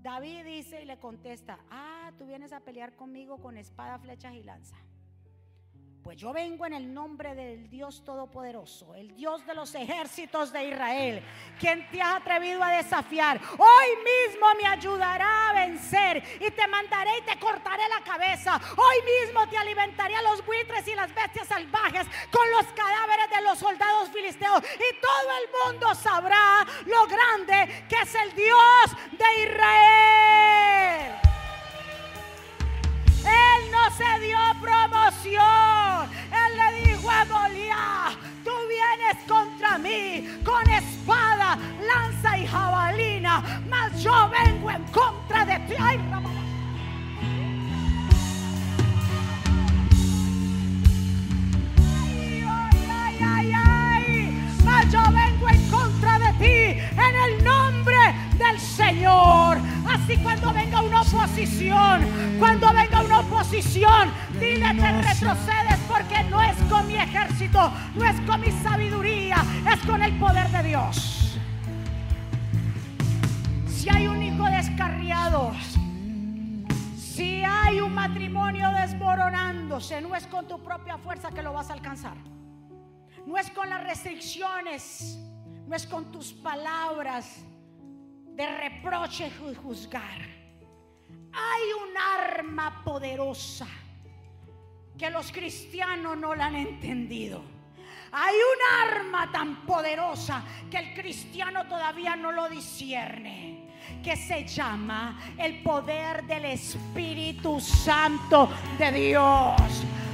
David 0.01 0.43
dice 0.45 0.81
y 0.81 0.85
le 0.85 0.99
contesta, 0.99 1.59
ah, 1.69 2.11
tú 2.17 2.25
vienes 2.25 2.53
a 2.53 2.59
pelear 2.59 2.95
conmigo 2.95 3.39
con 3.39 3.57
espada, 3.57 3.97
flechas 3.99 4.33
y 4.33 4.43
lanza. 4.43 4.75
Pues 6.05 6.19
yo 6.19 6.31
vengo 6.31 6.67
en 6.67 6.73
el 6.73 6.93
nombre 6.93 7.33
del 7.33 7.67
Dios 7.67 8.03
Todopoderoso, 8.05 8.93
el 8.93 9.15
Dios 9.15 9.43
de 9.47 9.55
los 9.55 9.73
ejércitos 9.73 10.53
de 10.53 10.69
Israel, 10.69 11.23
quien 11.59 11.89
te 11.89 11.99
ha 11.99 12.17
atrevido 12.17 12.63
a 12.63 12.69
desafiar. 12.69 13.41
Hoy 13.57 13.87
mismo 14.27 14.45
me 14.61 14.67
ayudará 14.67 15.49
a 15.49 15.53
vencer 15.53 16.23
y 16.39 16.51
te 16.51 16.67
mandaré 16.67 17.09
y 17.17 17.21
te 17.23 17.39
cortaré 17.39 17.81
la 17.89 18.03
cabeza. 18.03 18.61
Hoy 18.77 18.97
mismo 19.23 19.49
te 19.49 19.57
alimentaré 19.57 20.15
a 20.15 20.21
los 20.21 20.45
buitres 20.45 20.87
y 20.87 20.93
las 20.93 21.11
bestias 21.15 21.47
salvajes 21.47 22.05
con 22.29 22.51
los 22.51 22.67
cadáveres 22.67 23.27
de 23.31 23.41
los 23.41 23.57
soldados 23.57 24.07
filisteos. 24.09 24.61
Y 24.61 25.01
todo 25.01 25.31
el 25.41 25.73
mundo 25.73 25.95
sabrá 25.95 26.67
lo 26.85 27.07
grande 27.07 27.83
que 27.89 27.95
es 27.95 28.13
el 28.13 28.31
Dios 28.35 28.91
de 29.11 29.43
Israel. 29.43 31.15
Él 33.25 33.71
no 33.71 33.89
se 33.89 34.19
dio 34.19 34.37
Él 35.27 36.51
le 36.55 36.85
dijo 36.85 37.09
a 37.09 37.25
Goliat, 37.25 38.13
tú 38.43 38.51
vienes 38.69 39.17
contra 39.27 39.77
mí 39.79 40.27
con 40.43 40.69
espada, 40.69 41.57
lanza 41.81 42.37
y 42.37 42.45
jabalina, 42.45 43.41
mas 43.67 44.03
yo 44.03 44.29
vengo 44.29 44.69
en 44.69 44.83
contra 44.85 45.45
de 45.45 45.59
ti. 45.67 45.73
Ay, 45.79 45.99
ay, 52.87 53.17
ay, 53.21 53.53
ay, 53.65 54.53
mas 54.63 54.91
yo 54.91 55.01
vengo 55.11 55.49
en 55.49 55.69
contra 55.71 56.19
de 56.19 56.33
ti 56.33 56.79
en 56.91 57.15
el 57.25 57.43
nombre 57.43 57.97
del 58.37 58.59
Señor. 58.59 59.57
Así 59.89 60.17
cuando 60.17 60.53
venga 60.53 60.81
una 60.81 61.01
oposición, 61.01 62.05
cuando 62.37 62.71
venga 62.73 62.94
oposición, 63.25 64.11
dile 64.39 64.75
que 64.75 64.91
retrocedes 65.01 65.79
porque 65.87 66.23
no 66.29 66.41
es 66.41 66.55
con 66.69 66.87
mi 66.87 66.95
ejército, 66.95 67.71
no 67.95 68.05
es 68.05 68.19
con 68.21 68.41
mi 68.41 68.51
sabiduría, 68.51 69.37
es 69.71 69.79
con 69.85 70.01
el 70.01 70.13
poder 70.17 70.47
de 70.49 70.63
Dios. 70.63 71.37
Si 73.67 73.89
hay 73.89 74.07
un 74.07 74.21
hijo 74.21 74.45
descarriado. 74.45 75.51
Si 76.97 77.43
hay 77.45 77.79
un 77.79 77.93
matrimonio 77.93 78.69
desmoronándose, 78.71 80.01
no 80.01 80.15
es 80.15 80.27
con 80.27 80.47
tu 80.47 80.61
propia 80.61 80.97
fuerza 80.97 81.31
que 81.31 81.41
lo 81.41 81.53
vas 81.53 81.69
a 81.69 81.73
alcanzar. 81.73 82.17
No 83.25 83.37
es 83.37 83.49
con 83.51 83.69
las 83.69 83.81
restricciones, 83.83 85.17
no 85.65 85.75
es 85.75 85.87
con 85.87 86.11
tus 86.11 86.33
palabras 86.33 87.41
de 88.35 88.45
reproche 88.57 89.31
y 89.49 89.55
juzgar. 89.55 90.44
Hay 91.35 91.63
un 91.73 91.97
arma 91.97 92.81
poderosa 92.83 93.67
que 94.97 95.09
los 95.09 95.31
cristianos 95.31 96.17
no 96.17 96.33
la 96.35 96.45
han 96.45 96.55
entendido. 96.55 97.43
Hay 98.11 98.35
un 98.35 98.95
arma 98.95 99.29
tan 99.31 99.65
poderosa 99.65 100.41
que 100.71 100.77
el 100.77 100.93
cristiano 100.93 101.67
todavía 101.67 102.15
no 102.15 102.31
lo 102.31 102.47
discierne 102.47 103.65
que 104.03 104.15
se 104.15 104.45
llama 104.47 105.19
el 105.37 105.61
poder 105.61 106.23
del 106.25 106.45
Espíritu 106.45 107.59
Santo 107.59 108.49
de 108.77 108.91
Dios. 108.91 109.55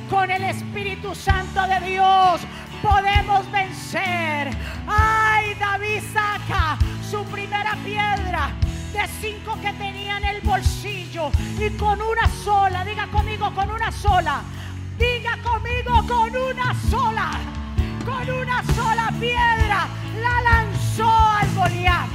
Con 0.10 0.32
el 0.32 0.44
Espíritu 0.44 1.14
Santo 1.14 1.62
de 1.68 1.80
Dios 1.92 2.42
podemos 2.82 3.50
vencer. 3.52 4.50
Ay, 4.88 5.54
David 5.56 6.02
saca 6.12 6.78
su 7.10 7.24
primera 7.26 7.78
piedra 7.84 8.52
de 8.94 9.08
cinco 9.22 9.58
que 9.62 9.72
tenía 9.74 10.18
en 10.18 10.26
el 10.26 10.42
bolsillo 10.42 11.32
y 11.60 11.70
con 11.78 12.02
una 12.02 12.28
sola, 12.44 12.84
diga 12.84 13.08
conmigo, 13.08 13.54
con 13.54 13.72
una 13.72 13.92
sola, 13.92 14.42
diga 14.98 15.38
conmigo, 15.42 16.06
con 16.08 16.36
una 16.36 16.74
sola, 16.90 17.32
con 18.06 18.30
una 18.30 18.64
sola 18.76 19.14
piedra 19.20 19.88
la 20.20 20.42
lanzó 20.42 21.10
al 21.10 21.56
Goliat. 21.56 22.10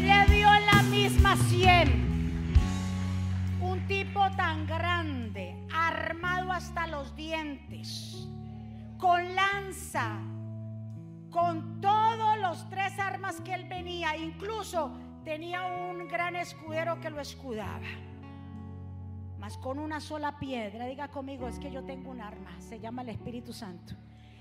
Le 0.00 0.34
dio 0.34 0.54
en 0.54 0.66
la 0.66 0.82
misma 0.82 1.36
sien. 1.48 2.54
Un 3.60 3.86
tipo 3.86 4.28
tan 4.36 4.66
grande, 4.66 5.54
armado 5.72 6.52
hasta 6.52 6.86
los 6.88 7.14
dientes, 7.14 8.26
con 8.96 9.34
lanza, 9.34 10.18
con 11.30 11.80
todos 11.80 11.97
tres 12.70 12.98
armas 12.98 13.40
que 13.40 13.52
él 13.52 13.68
venía, 13.68 14.16
incluso 14.16 14.90
tenía 15.24 15.66
un 15.66 16.08
gran 16.08 16.36
escudero 16.36 17.00
que 17.00 17.10
lo 17.10 17.20
escudaba. 17.20 17.86
Mas 19.38 19.56
con 19.58 19.78
una 19.78 20.00
sola 20.00 20.38
piedra, 20.38 20.86
diga 20.86 21.08
conmigo, 21.08 21.48
es 21.48 21.58
que 21.58 21.70
yo 21.70 21.84
tengo 21.84 22.10
un 22.10 22.20
arma, 22.20 22.58
se 22.60 22.80
llama 22.80 23.02
el 23.02 23.10
Espíritu 23.10 23.52
Santo. 23.52 23.94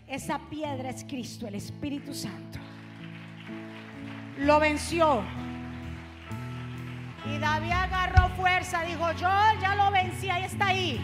Esa 0.08 0.40
piedra 0.50 0.90
es 0.90 1.04
Cristo, 1.04 1.48
el 1.48 1.56
Espíritu 1.56 2.14
Santo. 2.14 2.60
Lo 4.38 4.60
venció. 4.60 5.24
Y 7.26 7.38
David 7.40 7.72
agarró 7.72 8.30
fuerza, 8.36 8.84
dijo, 8.84 9.12
yo 9.14 9.30
ya 9.62 9.76
lo 9.76 9.92
vencí, 9.92 10.30
ahí 10.30 10.44
está 10.44 10.68
ahí. 10.68 11.00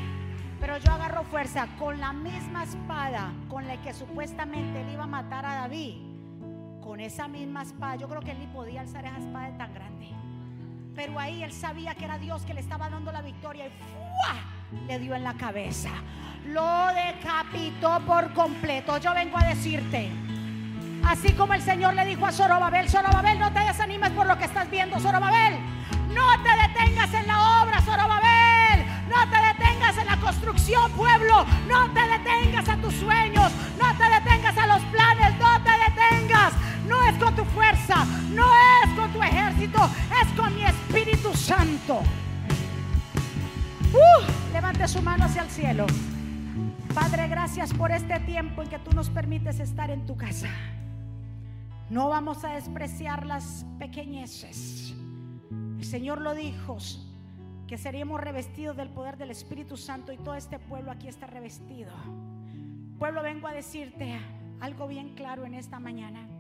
Pero 0.60 0.78
yo 0.78 0.92
agarro 0.94 1.24
fuerza 1.26 1.68
con 1.78 2.00
la 2.00 2.14
misma 2.14 2.64
espada 2.64 3.34
con 3.50 3.68
la 3.68 3.82
que 3.82 3.94
supuestamente 3.94 4.82
él 4.82 4.94
iba 4.94 5.04
a 5.04 5.08
matar 5.08 5.46
a 5.46 5.56
David. 5.56 6.13
Con 6.94 7.00
esa 7.00 7.28
misma 7.28 7.64
espada, 7.64 7.96
yo 7.96 8.08
creo 8.08 8.22
que 8.22 8.30
él 8.30 8.38
ni 8.38 8.46
podía 8.46 8.82
alzar 8.82 9.04
esa 9.04 9.18
espada 9.18 9.50
tan 9.58 9.74
grande. 9.74 10.10
Pero 10.94 11.20
ahí 11.20 11.42
él 11.42 11.52
sabía 11.52 11.96
que 11.96 12.06
era 12.06 12.20
Dios 12.20 12.44
que 12.44 12.54
le 12.54 12.60
estaba 12.60 12.88
dando 12.88 13.12
la 13.12 13.24
victoria 13.24 13.66
y 13.66 13.70
¡fua! 13.70 14.36
le 14.86 15.00
dio 15.00 15.16
en 15.16 15.24
la 15.24 15.34
cabeza. 15.34 15.90
Lo 16.46 16.86
decapitó 16.94 18.00
por 18.06 18.32
completo. 18.34 19.00
Yo 19.00 19.12
vengo 19.16 19.40
a 19.40 19.46
decirte, 19.46 20.12
así 21.04 21.34
como 21.34 21.56
el 21.56 21.64
Señor 21.64 21.96
le 21.96 22.06
dijo 22.06 22.28
a 22.28 22.32
Zorobabel, 22.32 22.88
Zorobabel, 22.88 23.40
no 23.40 23.52
te 23.52 23.62
desanimes 23.62 24.12
por 24.12 24.28
lo 24.28 24.38
que 24.38 24.46
estás 24.46 24.70
viendo, 24.70 25.00
Zorobabel. 25.00 25.58
No 26.14 26.44
te 26.44 26.50
detengas 26.62 27.12
en 27.12 27.26
la 27.26 27.64
obra, 27.64 27.82
Zorobabel. 27.82 28.86
No 29.10 29.30
te 29.32 29.42
detengas 29.42 29.98
en 29.98 30.06
la 30.06 30.18
construcción, 30.18 30.92
pueblo. 30.92 31.44
No 31.68 31.90
te 31.92 32.02
detengas 32.02 32.70
a 32.70 32.78
tus 32.78 32.94
sueños. 32.94 33.52
No 33.82 33.98
te 33.98 34.04
detengas 34.04 34.56
a 34.60 34.68
los 34.68 34.82
planes. 34.84 35.40
No 35.40 35.60
te 35.64 35.72
detengas. 35.72 36.54
No 37.04 37.10
es 37.10 37.18
con 37.22 37.36
tu 37.36 37.44
fuerza. 37.44 38.06
No 38.34 38.46
es 38.82 38.94
con 38.98 39.12
tu 39.12 39.22
ejército. 39.22 39.78
Es 40.22 40.40
con 40.40 40.56
mi 40.56 40.64
Espíritu 40.64 41.34
Santo. 41.34 42.00
Uh, 43.92 44.54
levante 44.54 44.88
su 44.88 45.02
mano 45.02 45.26
hacia 45.26 45.42
el 45.42 45.50
cielo. 45.50 45.86
Padre, 46.94 47.28
gracias 47.28 47.74
por 47.74 47.92
este 47.92 48.22
tiempo 48.22 48.62
en 48.62 48.70
que 48.70 48.80
tú 48.80 48.92
nos 48.96 49.10
permites 49.10 49.60
estar 49.60 49.92
en 49.92 50.06
tu 50.06 50.16
casa. 50.16 50.48
No 51.90 52.08
vamos 52.08 52.46
a 52.46 52.54
despreciar 52.54 53.26
las 53.26 53.66
pequeñeces. 53.80 54.96
El 55.78 55.84
Señor 55.84 56.22
lo 56.22 56.34
dijo, 56.34 56.78
que 57.68 57.78
seríamos 57.78 58.22
revestidos 58.22 58.78
del 58.78 58.88
poder 58.88 59.18
del 59.18 59.32
Espíritu 59.32 59.76
Santo 59.76 60.14
y 60.14 60.18
todo 60.18 60.36
este 60.36 60.58
pueblo 60.58 60.90
aquí 60.90 61.10
está 61.10 61.28
revestido. 61.28 61.92
Pueblo, 62.98 63.22
vengo 63.24 63.50
a 63.50 63.52
decirte 63.52 64.18
algo 64.62 64.88
bien 64.88 65.16
claro 65.16 65.46
en 65.46 65.56
esta 65.56 65.82
mañana. 65.82 66.33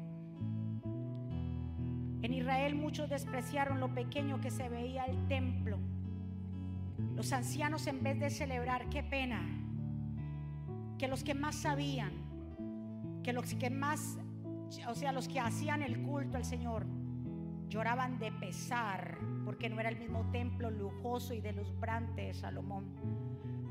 En 2.43 2.49
Israel 2.49 2.75
muchos 2.75 3.09
despreciaron 3.09 3.79
lo 3.79 3.93
pequeño 3.93 4.41
que 4.41 4.51
se 4.51 4.67
veía 4.67 5.05
el 5.05 5.29
templo. 5.29 5.77
Los 7.15 7.31
ancianos 7.31 7.87
en 7.87 8.03
vez 8.03 8.19
de 8.19 8.29
celebrar, 8.29 8.89
qué 8.89 9.01
pena, 9.01 9.41
que 10.97 11.07
los 11.07 11.23
que 11.23 11.35
más 11.35 11.55
sabían, 11.55 12.11
que 13.23 13.31
los 13.31 13.53
que 13.53 13.69
más, 13.69 14.19
o 14.89 14.93
sea, 14.93 15.13
los 15.13 15.29
que 15.29 15.39
hacían 15.39 15.83
el 15.83 16.03
culto 16.03 16.35
al 16.35 16.43
Señor, 16.43 16.85
lloraban 17.69 18.19
de 18.19 18.33
pesar 18.33 19.19
porque 19.45 19.69
no 19.69 19.79
era 19.79 19.87
el 19.87 19.97
mismo 19.97 20.29
templo 20.31 20.69
lujoso 20.69 21.33
y 21.33 21.39
deslumbrante 21.39 22.23
de 22.23 22.33
Salomón. 22.33 22.93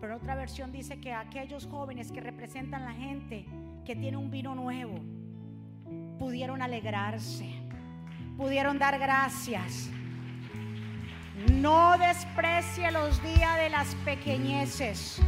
Pero 0.01 0.17
otra 0.17 0.35
versión 0.35 0.73
dice 0.73 0.99
que 0.99 1.13
aquellos 1.13 1.67
jóvenes 1.67 2.11
que 2.11 2.23
representan 2.23 2.87
la 2.87 2.95
gente 2.95 3.45
que 3.85 3.95
tiene 3.97 4.17
un 4.17 4.31
vino 4.31 4.55
nuevo 4.55 4.95
pudieron 6.19 6.63
alegrarse, 6.63 7.62
pudieron 8.43 8.77
dar 8.77 8.99
gracias. 8.99 9.89
No 11.53 11.97
desprecie 11.97 12.91
los 12.91 13.23
días 13.23 13.57
de 13.57 13.71
las 13.71 13.95
pequeñeces. 14.05 15.21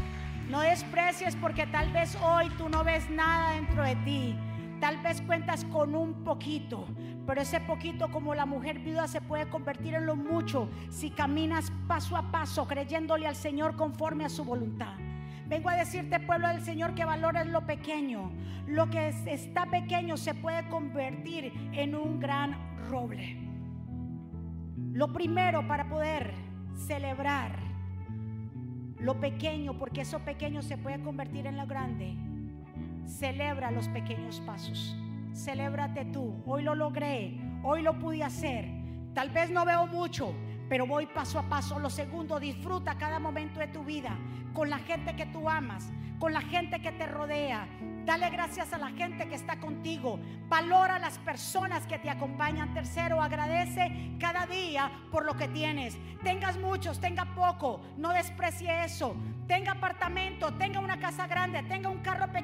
No 0.49 0.61
desprecies 0.63 1.37
porque 1.37 1.65
tal 1.69 1.93
vez 1.93 2.19
hoy 2.25 2.49
tú 2.59 2.69
no 2.69 2.83
ves 2.83 3.09
nada 3.11 3.53
dentro 3.53 3.85
de 3.85 3.95
ti. 4.05 4.37
Tal 4.81 5.01
vez 5.01 5.23
cuentas 5.23 5.65
con 5.67 5.95
un 5.95 6.25
poquito, 6.25 6.87
pero 7.25 7.41
ese 7.41 7.61
poquito 7.61 8.11
como 8.11 8.35
la 8.35 8.47
mujer 8.47 8.81
viuda 8.81 9.07
se 9.07 9.21
puede 9.21 9.49
convertir 9.49 9.95
en 9.95 10.07
lo 10.07 10.17
mucho 10.17 10.69
si 10.91 11.11
caminas 11.11 11.73
paso 11.87 12.17
a 12.17 12.33
paso 12.33 12.67
creyéndole 12.67 13.29
al 13.29 13.37
Señor 13.37 13.77
conforme 13.77 14.25
a 14.25 14.29
su 14.29 14.45
voluntad. 14.45 14.95
Vengo 15.47 15.69
a 15.69 15.77
decirte, 15.77 16.19
pueblo 16.19 16.49
del 16.49 16.63
Señor, 16.63 16.95
que 16.95 17.05
valores 17.05 17.47
lo 17.47 17.65
pequeño. 17.65 18.33
Lo 18.67 18.91
que 18.91 19.09
está 19.27 19.67
pequeño 19.67 20.17
se 20.17 20.35
puede 20.35 20.67
convertir 20.69 21.53
en 21.73 21.95
un 21.95 22.19
gran 22.19 22.74
roble. 22.89 23.37
Lo 24.93 25.13
primero 25.13 25.67
para 25.67 25.89
poder 25.89 26.35
celebrar 26.75 27.59
lo 28.99 29.21
pequeño, 29.21 29.77
porque 29.79 30.03
eso 30.03 30.21
pequeño 30.21 30.63
se 30.63 30.79
puede 30.79 31.03
convertir 31.03 31.47
en 31.47 31.57
lo 31.57 31.67
grande, 31.67 32.17
Celebra 33.07 33.71
los 33.71 33.89
pequeños 33.89 34.41
pasos. 34.41 34.97
Celébrate 35.35 36.07
tú. 36.07 36.43
Hoy 36.47 36.63
lo 36.63 36.75
logré. 36.75 37.39
Hoy 37.63 37.83
lo 37.83 37.99
pude 37.99 38.23
hacer. 38.25 38.69
Tal 39.15 39.31
vez 39.31 39.51
no 39.51 39.65
veo 39.65 39.87
mucho, 39.87 40.35
pero 40.69 40.87
voy 40.87 41.07
paso 41.07 41.39
a 41.39 41.49
paso. 41.49 41.79
Lo 41.79 41.91
segundo, 41.91 42.41
disfruta 42.41 42.97
cada 42.97 43.19
momento 43.19 43.61
de 43.61 43.69
tu 43.69 43.85
vida 43.85 44.17
con 44.53 44.71
la 44.71 44.79
gente 44.79 45.17
que 45.17 45.27
tú 45.27 45.49
amas, 45.49 45.91
con 46.19 46.33
la 46.33 46.41
gente 46.41 46.81
que 46.81 46.93
te 46.93 47.07
rodea. 47.07 47.67
Dale 48.05 48.29
gracias 48.31 48.73
a 48.73 48.79
la 48.79 48.91
gente 48.91 49.27
que 49.29 49.35
está 49.35 49.59
contigo. 49.59 50.21
Valora 50.49 50.97
a 50.97 50.99
las 50.99 51.19
personas 51.19 51.87
que 51.87 51.99
te 51.99 52.11
acompañan. 52.11 52.75
Tercero, 52.75 53.21
agradece 53.21 54.17
cada 54.21 54.47
día 54.47 54.91
por 55.11 55.25
lo 55.25 55.35
que 55.37 55.49
tienes. 55.49 55.97
Tengas 56.23 56.59
muchos, 56.59 57.01
tenga 57.01 57.35
poco. 57.35 57.81
No 57.97 58.11
desprecie 58.11 58.85
eso. 58.85 59.17
Tenga 59.47 59.73
apartamento, 59.73 60.55
tenga 60.55 60.81
una 60.81 60.99
casa 60.99 61.27
grande, 61.27 61.63
tenga 61.65 61.91
un 61.91 61.99
carro 61.99 62.31
pequeño, 62.33 62.44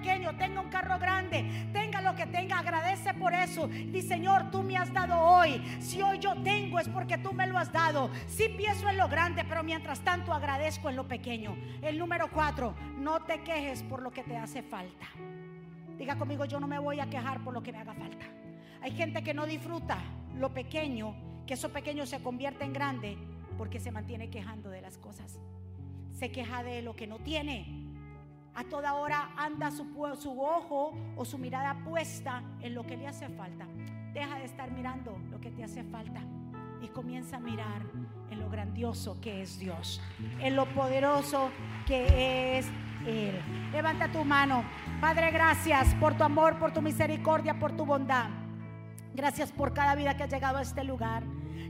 Di 3.69 4.03
Señor, 4.03 4.51
tú 4.51 4.63
me 4.63 4.77
has 4.77 4.93
dado 4.93 5.19
hoy. 5.19 5.61
Si 5.81 6.01
hoy 6.01 6.19
yo 6.19 6.35
tengo 6.43 6.79
es 6.79 6.89
porque 6.89 7.19
tú 7.19 7.33
me 7.33 7.47
lo 7.47 7.59
has 7.59 7.73
dado. 7.73 8.11
Si 8.27 8.49
pienso 8.49 8.89
en 8.89 8.97
lo 8.97 9.09
grande, 9.09 9.45
pero 9.45 9.63
mientras 9.63 10.01
tanto 10.01 10.33
agradezco 10.33 10.89
en 10.89 10.97
lo 10.97 11.09
pequeño. 11.09 11.57
El 11.83 11.99
número 11.99 12.31
cuatro, 12.31 12.75
no 12.97 13.21
te 13.21 13.43
quejes 13.43 13.83
por 13.83 14.03
lo 14.03 14.11
que 14.11 14.23
te 14.23 14.37
hace 14.37 14.63
falta. 14.63 15.07
Diga 15.99 16.17
conmigo, 16.17 16.45
yo 16.45 16.61
no 16.61 16.67
me 16.67 16.79
voy 16.79 17.01
a 17.01 17.11
quejar 17.11 17.43
por 17.43 17.53
lo 17.53 17.63
que 17.63 17.73
me 17.73 17.79
haga 17.79 17.95
falta. 17.95 18.27
Hay 18.81 18.93
gente 18.93 19.23
que 19.23 19.35
no 19.35 19.47
disfruta 19.47 19.99
lo 20.37 20.55
pequeño, 20.55 21.15
que 21.47 21.55
eso 21.55 21.71
pequeño 21.71 22.07
se 22.07 22.23
convierte 22.23 22.65
en 22.65 22.73
grande 22.73 23.19
porque 23.59 23.81
se 23.81 23.91
mantiene 23.91 24.31
quejando 24.31 24.71
de 24.71 24.81
las 24.81 24.97
cosas 24.97 25.39
se 26.21 26.31
queja 26.31 26.63
de 26.63 26.83
lo 26.83 26.95
que 26.95 27.07
no 27.07 27.19
tiene. 27.19 27.90
A 28.55 28.65
toda 28.65 28.95
hora 28.95 29.31
anda 29.37 29.71
su, 29.71 29.87
ojo 30.01 30.93
o 31.17 31.25
su 31.25 31.39
mirada 31.39 31.83
puesta 31.85 32.43
en 32.61 32.75
lo 32.75 32.85
que 32.85 32.97
le 32.97 33.07
hace 33.07 33.29
falta. 33.29 33.67
Deja 34.13 34.39
de 34.39 34.45
estar 34.45 34.71
mirando 34.71 35.19
lo 35.31 35.41
que 35.41 35.51
te 35.51 35.65
hace 35.65 35.85
falta. 35.85 36.21
y 36.83 36.89
comienza 36.89 37.37
a 37.37 37.41
mirar 37.41 37.83
en 38.31 38.41
lo 38.41 38.49
grandioso 38.49 39.21
que 39.21 39.43
es 39.43 39.59
Dios, 39.59 40.01
en 40.41 40.57
lo 40.57 40.65
poderoso 40.73 41.51
que 41.87 42.59
es 42.59 42.67
Él. 43.07 43.39
Levanta 43.71 44.11
tu 44.11 44.25
mano. 44.25 44.65
Padre, 44.99 45.31
gracias 45.31 45.95
por 45.97 46.15
tu 46.15 46.25
amor, 46.25 46.59
por 46.59 46.73
tu 46.73 46.81
misericordia, 46.81 47.59
por 47.59 47.77
tu 47.77 47.85
bondad. 47.85 48.31
Gracias 49.15 49.53
por 49.53 49.75
cada 49.75 49.95
vida 49.95 50.17
que 50.17 50.23
ha 50.23 50.27
llegado 50.27 50.57
a 50.57 50.63
este 50.63 50.85
lugar. 50.85 51.23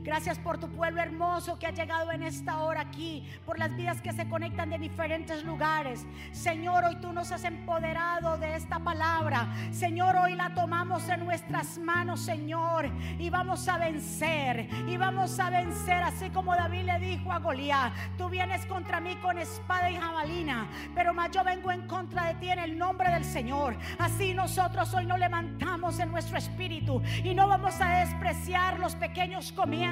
Gracias 0.03 0.39
por 0.39 0.57
tu 0.57 0.67
pueblo 0.67 0.99
hermoso 0.99 1.59
que 1.59 1.67
ha 1.67 1.71
llegado 1.71 2.11
en 2.11 2.23
esta 2.23 2.57
hora 2.61 2.81
aquí, 2.81 3.23
por 3.45 3.59
las 3.59 3.75
vidas 3.75 4.01
que 4.01 4.11
se 4.11 4.27
conectan 4.27 4.71
de 4.71 4.79
diferentes 4.79 5.43
lugares. 5.43 6.07
Señor, 6.31 6.85
hoy 6.85 6.95
tú 6.95 7.13
nos 7.13 7.31
has 7.31 7.43
empoderado 7.43 8.35
de 8.39 8.55
esta 8.55 8.79
palabra. 8.79 9.53
Señor, 9.69 10.15
hoy 10.15 10.33
la 10.33 10.55
tomamos 10.55 11.07
en 11.07 11.23
nuestras 11.23 11.77
manos, 11.77 12.21
Señor, 12.21 12.89
y 13.19 13.29
vamos 13.29 13.67
a 13.67 13.77
vencer. 13.77 14.67
Y 14.87 14.97
vamos 14.97 15.39
a 15.39 15.51
vencer, 15.51 16.01
así 16.01 16.31
como 16.31 16.55
David 16.55 16.85
le 16.85 16.99
dijo 16.99 17.31
a 17.31 17.37
Goliat, 17.37 17.93
tú 18.17 18.27
vienes 18.27 18.65
contra 18.65 18.99
mí 18.99 19.15
con 19.17 19.37
espada 19.37 19.91
y 19.91 19.97
jabalina, 19.97 20.67
pero 20.95 21.13
más 21.13 21.29
yo 21.29 21.43
vengo 21.43 21.71
en 21.71 21.85
contra 21.85 22.25
de 22.25 22.35
ti 22.35 22.49
en 22.49 22.57
el 22.57 22.75
nombre 22.75 23.11
del 23.11 23.23
Señor. 23.23 23.77
Así 23.99 24.33
nosotros 24.33 24.91
hoy 24.95 25.05
nos 25.05 25.19
levantamos 25.19 25.99
en 25.99 26.09
nuestro 26.09 26.39
espíritu 26.39 27.03
y 27.23 27.35
no 27.35 27.47
vamos 27.47 27.79
a 27.79 27.99
despreciar 27.99 28.79
los 28.79 28.95
pequeños 28.95 29.51
comienzos 29.51 29.90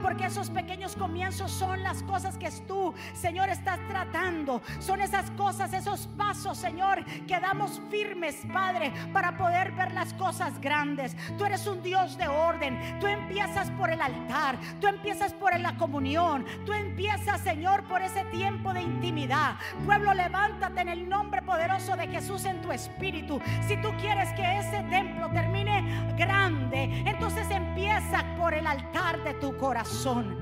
porque 0.00 0.26
esos 0.26 0.50
pequeños 0.50 0.94
comienzos 0.96 1.50
son 1.50 1.82
las 1.82 2.02
cosas 2.02 2.36
que 2.38 2.50
tú, 2.68 2.94
Señor, 3.14 3.48
estás 3.48 3.78
tratando. 3.88 4.62
Son 4.78 5.00
esas 5.00 5.30
cosas, 5.32 5.72
esos 5.72 6.06
pasos, 6.16 6.58
Señor, 6.58 7.04
que 7.26 7.40
damos 7.40 7.80
firmes, 7.90 8.36
Padre, 8.52 8.92
para 9.12 9.36
poder 9.36 9.72
ver 9.72 9.92
las 9.92 10.12
cosas 10.14 10.60
grandes. 10.60 11.16
Tú 11.36 11.44
eres 11.44 11.66
un 11.66 11.82
Dios 11.82 12.16
de 12.16 12.28
orden. 12.28 12.98
Tú 13.00 13.06
empiezas 13.06 13.70
por 13.72 13.90
el 13.90 14.00
altar, 14.00 14.58
tú 14.80 14.86
empiezas 14.86 15.32
por 15.32 15.58
la 15.58 15.76
comunión, 15.76 16.44
tú 16.64 16.72
empiezas, 16.72 17.40
Señor, 17.40 17.84
por 17.84 18.02
ese 18.02 18.24
tiempo 18.26 18.72
de 18.72 18.82
intimidad. 18.82 19.56
Pueblo, 19.84 20.14
levántate 20.14 20.80
en 20.80 20.88
el 20.88 21.08
nombre 21.08 21.42
poderoso 21.42 21.96
de 21.96 22.08
Jesús 22.08 22.44
en 22.44 22.60
tu 22.60 22.72
espíritu. 22.72 23.40
Si 23.66 23.76
tú 23.80 23.90
quieres 24.00 24.32
que 24.34 24.58
ese 24.58 24.82
templo 24.84 25.28
termine 25.30 26.14
grande, 26.16 27.02
entonces 27.06 27.50
empieza 27.50 28.24
por 28.36 28.54
el 28.54 28.66
altar 28.66 29.23
de 29.24 29.34
tu 29.34 29.56
corazón. 29.56 30.36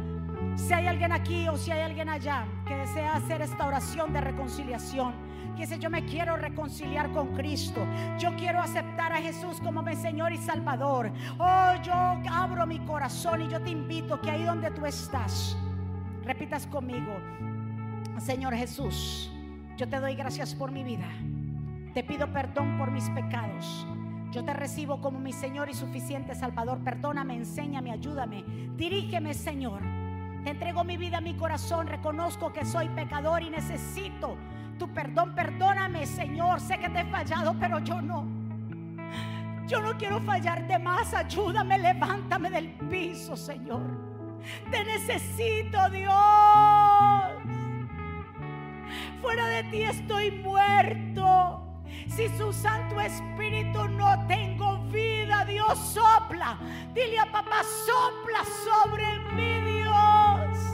Si 0.56 0.72
hay 0.74 0.86
alguien 0.86 1.12
aquí 1.12 1.48
o 1.48 1.56
si 1.56 1.70
hay 1.70 1.80
alguien 1.80 2.08
allá 2.08 2.46
que 2.66 2.74
desea 2.76 3.14
hacer 3.14 3.40
esta 3.40 3.66
oración 3.66 4.12
de 4.12 4.20
reconciliación, 4.20 5.14
que 5.54 5.62
dice 5.62 5.78
yo 5.78 5.88
me 5.88 6.04
quiero 6.04 6.36
reconciliar 6.36 7.10
con 7.12 7.28
Cristo, 7.28 7.86
yo 8.18 8.34
quiero 8.36 8.60
aceptar 8.60 9.12
a 9.12 9.16
Jesús 9.16 9.60
como 9.60 9.82
mi 9.82 9.94
Señor 9.94 10.32
y 10.32 10.36
Salvador. 10.36 11.12
Oh, 11.38 11.74
yo 11.82 11.94
abro 12.30 12.66
mi 12.66 12.80
corazón 12.80 13.42
y 13.42 13.48
yo 13.48 13.62
te 13.62 13.70
invito 13.70 14.20
que 14.20 14.30
ahí 14.30 14.42
donde 14.42 14.70
tú 14.72 14.84
estás, 14.84 15.56
repitas 16.24 16.66
conmigo, 16.66 17.12
Señor 18.18 18.54
Jesús, 18.54 19.32
yo 19.76 19.88
te 19.88 20.00
doy 20.00 20.14
gracias 20.14 20.54
por 20.54 20.70
mi 20.70 20.82
vida. 20.82 21.08
Te 21.94 22.02
pido 22.02 22.32
perdón 22.32 22.78
por 22.78 22.90
mis 22.90 23.08
pecados. 23.10 23.86
Yo 24.32 24.42
te 24.42 24.54
recibo 24.54 24.98
como 25.02 25.20
mi 25.20 25.34
Señor 25.34 25.68
y 25.68 25.74
suficiente 25.74 26.34
Salvador. 26.34 26.78
Perdóname, 26.82 27.36
enséñame, 27.36 27.92
ayúdame. 27.92 28.42
Dirígeme, 28.76 29.34
Señor. 29.34 29.82
Te 30.42 30.50
entrego 30.50 30.84
mi 30.84 30.96
vida, 30.96 31.20
mi 31.20 31.34
corazón. 31.34 31.86
Reconozco 31.86 32.50
que 32.50 32.64
soy 32.64 32.88
pecador 32.88 33.42
y 33.42 33.50
necesito 33.50 34.38
tu 34.78 34.88
perdón. 34.88 35.34
Perdóname, 35.34 36.06
Señor. 36.06 36.60
Sé 36.60 36.78
que 36.78 36.88
te 36.88 37.00
he 37.00 37.04
fallado, 37.04 37.54
pero 37.60 37.78
yo 37.80 38.00
no. 38.00 38.26
Yo 39.68 39.82
no 39.82 39.98
quiero 39.98 40.18
fallarte 40.22 40.78
más. 40.78 41.12
Ayúdame, 41.12 41.78
levántame 41.78 42.48
del 42.48 42.70
piso, 42.88 43.36
Señor. 43.36 43.82
Te 44.70 44.82
necesito, 44.82 45.90
Dios. 45.90 46.14
Fuera 49.20 49.46
de 49.46 49.64
ti 49.64 49.82
estoy 49.82 50.30
muerto. 50.30 51.61
Si 52.08 52.28
su 52.36 52.52
Santo 52.52 53.00
Espíritu 53.00 53.88
no 53.88 54.26
tengo 54.26 54.78
vida, 54.90 55.44
Dios 55.44 55.78
sopla. 55.78 56.58
Dile 56.94 57.18
a 57.18 57.26
papá, 57.26 57.62
sopla 57.86 58.44
sobre 58.64 59.18
mí, 59.34 59.60
Dios. 59.72 60.72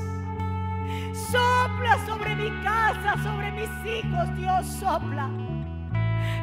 Sopla 1.31 1.99
sobre 2.07 2.35
mi 2.35 2.51
casa, 2.63 3.15
sobre 3.23 3.53
mis 3.53 3.71
hijos, 3.85 4.35
Dios 4.37 4.67
sopla. 4.67 5.29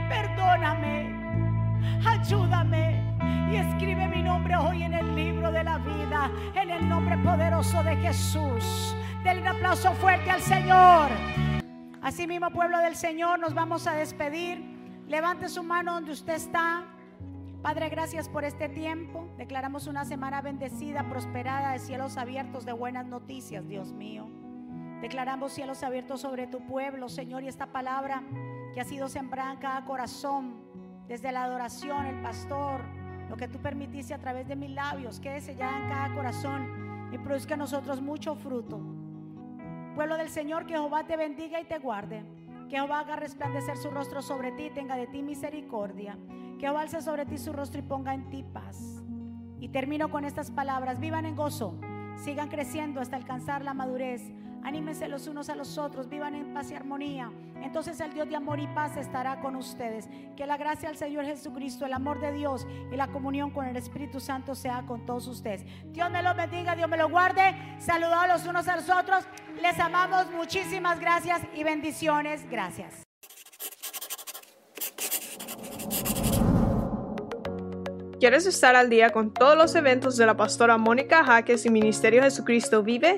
Perdóname, 0.07 1.13
ayúdame 2.05 3.03
y 3.51 3.55
escribe 3.55 4.07
mi 4.07 4.21
nombre 4.21 4.55
hoy 4.55 4.83
en 4.83 4.93
el 4.93 5.15
libro 5.15 5.51
de 5.51 5.63
la 5.63 5.77
vida, 5.79 6.31
en 6.53 6.69
el 6.69 6.87
nombre 6.87 7.17
poderoso 7.17 7.83
de 7.83 7.95
Jesús. 7.97 8.95
Denle 9.23 9.41
un 9.41 9.47
aplauso 9.47 9.91
fuerte 9.93 10.29
al 10.29 10.41
Señor. 10.41 11.09
Así 12.05 12.27
mismo, 12.27 12.51
pueblo 12.51 12.77
del 12.77 12.95
Señor, 12.95 13.39
nos 13.39 13.55
vamos 13.55 13.87
a 13.87 13.93
despedir. 13.93 14.63
Levante 15.07 15.49
su 15.49 15.63
mano 15.63 15.95
donde 15.95 16.11
usted 16.11 16.35
está. 16.35 16.85
Padre, 17.63 17.89
gracias 17.89 18.29
por 18.29 18.45
este 18.45 18.69
tiempo. 18.69 19.27
Declaramos 19.39 19.87
una 19.87 20.05
semana 20.05 20.39
bendecida, 20.43 21.09
prosperada, 21.09 21.71
de 21.71 21.79
cielos 21.79 22.17
abiertos, 22.17 22.63
de 22.63 22.73
buenas 22.73 23.07
noticias, 23.07 23.67
Dios 23.67 23.91
mío. 23.91 24.29
Declaramos 25.01 25.51
cielos 25.53 25.81
abiertos 25.81 26.21
sobre 26.21 26.45
tu 26.45 26.59
pueblo, 26.67 27.09
Señor, 27.09 27.41
y 27.41 27.47
esta 27.47 27.71
palabra 27.71 28.21
que 28.75 28.81
ha 28.81 28.85
sido 28.85 29.09
sembrada 29.09 29.53
en 29.53 29.57
cada 29.57 29.83
corazón, 29.85 30.61
desde 31.07 31.31
la 31.31 31.45
adoración, 31.45 32.05
el 32.05 32.21
pastor, 32.21 32.81
lo 33.31 33.35
que 33.35 33.47
tú 33.47 33.57
permitiste 33.57 34.13
a 34.13 34.19
través 34.19 34.47
de 34.47 34.55
mis 34.55 34.69
labios, 34.69 35.19
quédese 35.19 35.55
ya 35.55 35.75
en 35.75 35.89
cada 35.89 36.13
corazón 36.13 37.09
y 37.11 37.17
produzca 37.17 37.55
en 37.55 37.61
nosotros 37.61 37.99
mucho 37.99 38.35
fruto. 38.35 38.94
Pueblo 39.95 40.17
del 40.17 40.29
Señor, 40.29 40.65
que 40.65 40.73
Jehová 40.73 41.07
te 41.07 41.15
bendiga 41.15 41.61
y 41.61 41.63
te 41.63 41.79
guarde. 41.79 42.25
Que 42.69 42.75
Jehová 42.75 42.99
haga 42.99 43.15
resplandecer 43.15 43.77
su 43.77 43.89
rostro 43.89 44.21
sobre 44.21 44.51
ti, 44.51 44.69
tenga 44.69 44.97
de 44.97 45.07
ti 45.07 45.23
misericordia. 45.23 46.17
Que 46.59 46.65
Jehová 46.65 46.81
alce 46.81 47.01
sobre 47.01 47.25
ti 47.25 47.37
su 47.37 47.53
rostro 47.53 47.79
y 47.79 47.83
ponga 47.83 48.13
en 48.13 48.29
ti 48.29 48.43
paz. 48.43 49.01
Y 49.61 49.69
termino 49.69 50.09
con 50.11 50.25
estas 50.25 50.51
palabras. 50.51 50.99
Vivan 50.99 51.25
en 51.25 51.37
gozo, 51.37 51.79
sigan 52.17 52.49
creciendo 52.49 52.99
hasta 52.99 53.15
alcanzar 53.15 53.63
la 53.63 53.73
madurez 53.73 54.21
Anímense 54.65 55.07
los 55.07 55.27
unos 55.27 55.49
a 55.49 55.55
los 55.55 55.77
otros, 55.77 56.09
vivan 56.09 56.33
en 56.33 56.51
paz 56.51 56.71
y 56.71 56.73
armonía. 56.73 57.31
Entonces 57.61 57.99
el 57.99 58.11
Dios 58.15 58.27
de 58.27 58.35
amor 58.35 58.59
y 58.59 58.65
paz 58.65 58.97
estará 58.97 59.39
con 59.39 59.55
ustedes. 59.55 60.09
Que 60.35 60.47
la 60.47 60.57
gracia 60.57 60.89
del 60.89 60.97
Señor 60.97 61.23
Jesucristo, 61.23 61.85
el 61.85 61.93
amor 61.93 62.19
de 62.19 62.33
Dios 62.33 62.65
y 62.91 62.95
la 62.95 63.07
comunión 63.09 63.51
con 63.51 63.67
el 63.67 63.77
Espíritu 63.77 64.19
Santo 64.19 64.55
sea 64.55 64.83
con 64.87 65.05
todos 65.05 65.27
ustedes. 65.27 65.63
Dios 65.93 66.09
me 66.09 66.23
los 66.23 66.35
bendiga, 66.35 66.75
Dios 66.75 66.89
me 66.89 66.97
lo 66.97 67.09
guarde. 67.09 67.55
Saludados 67.77 68.27
los 68.27 68.47
unos 68.47 68.67
a 68.67 68.77
los 68.77 68.89
otros. 68.89 69.27
Les 69.61 69.79
amamos. 69.79 70.31
Muchísimas 70.31 70.99
gracias 70.99 71.43
y 71.53 71.63
bendiciones. 71.63 72.49
Gracias. 72.49 73.03
¿Quieres 78.19 78.47
estar 78.47 78.75
al 78.75 78.89
día 78.89 79.11
con 79.11 79.31
todos 79.31 79.55
los 79.55 79.75
eventos 79.75 80.17
de 80.17 80.25
la 80.25 80.35
pastora 80.35 80.79
Mónica 80.79 81.23
Jaques 81.23 81.67
y 81.67 81.69
Ministerio 81.69 82.23
Jesucristo 82.23 82.81
Vive? 82.81 83.17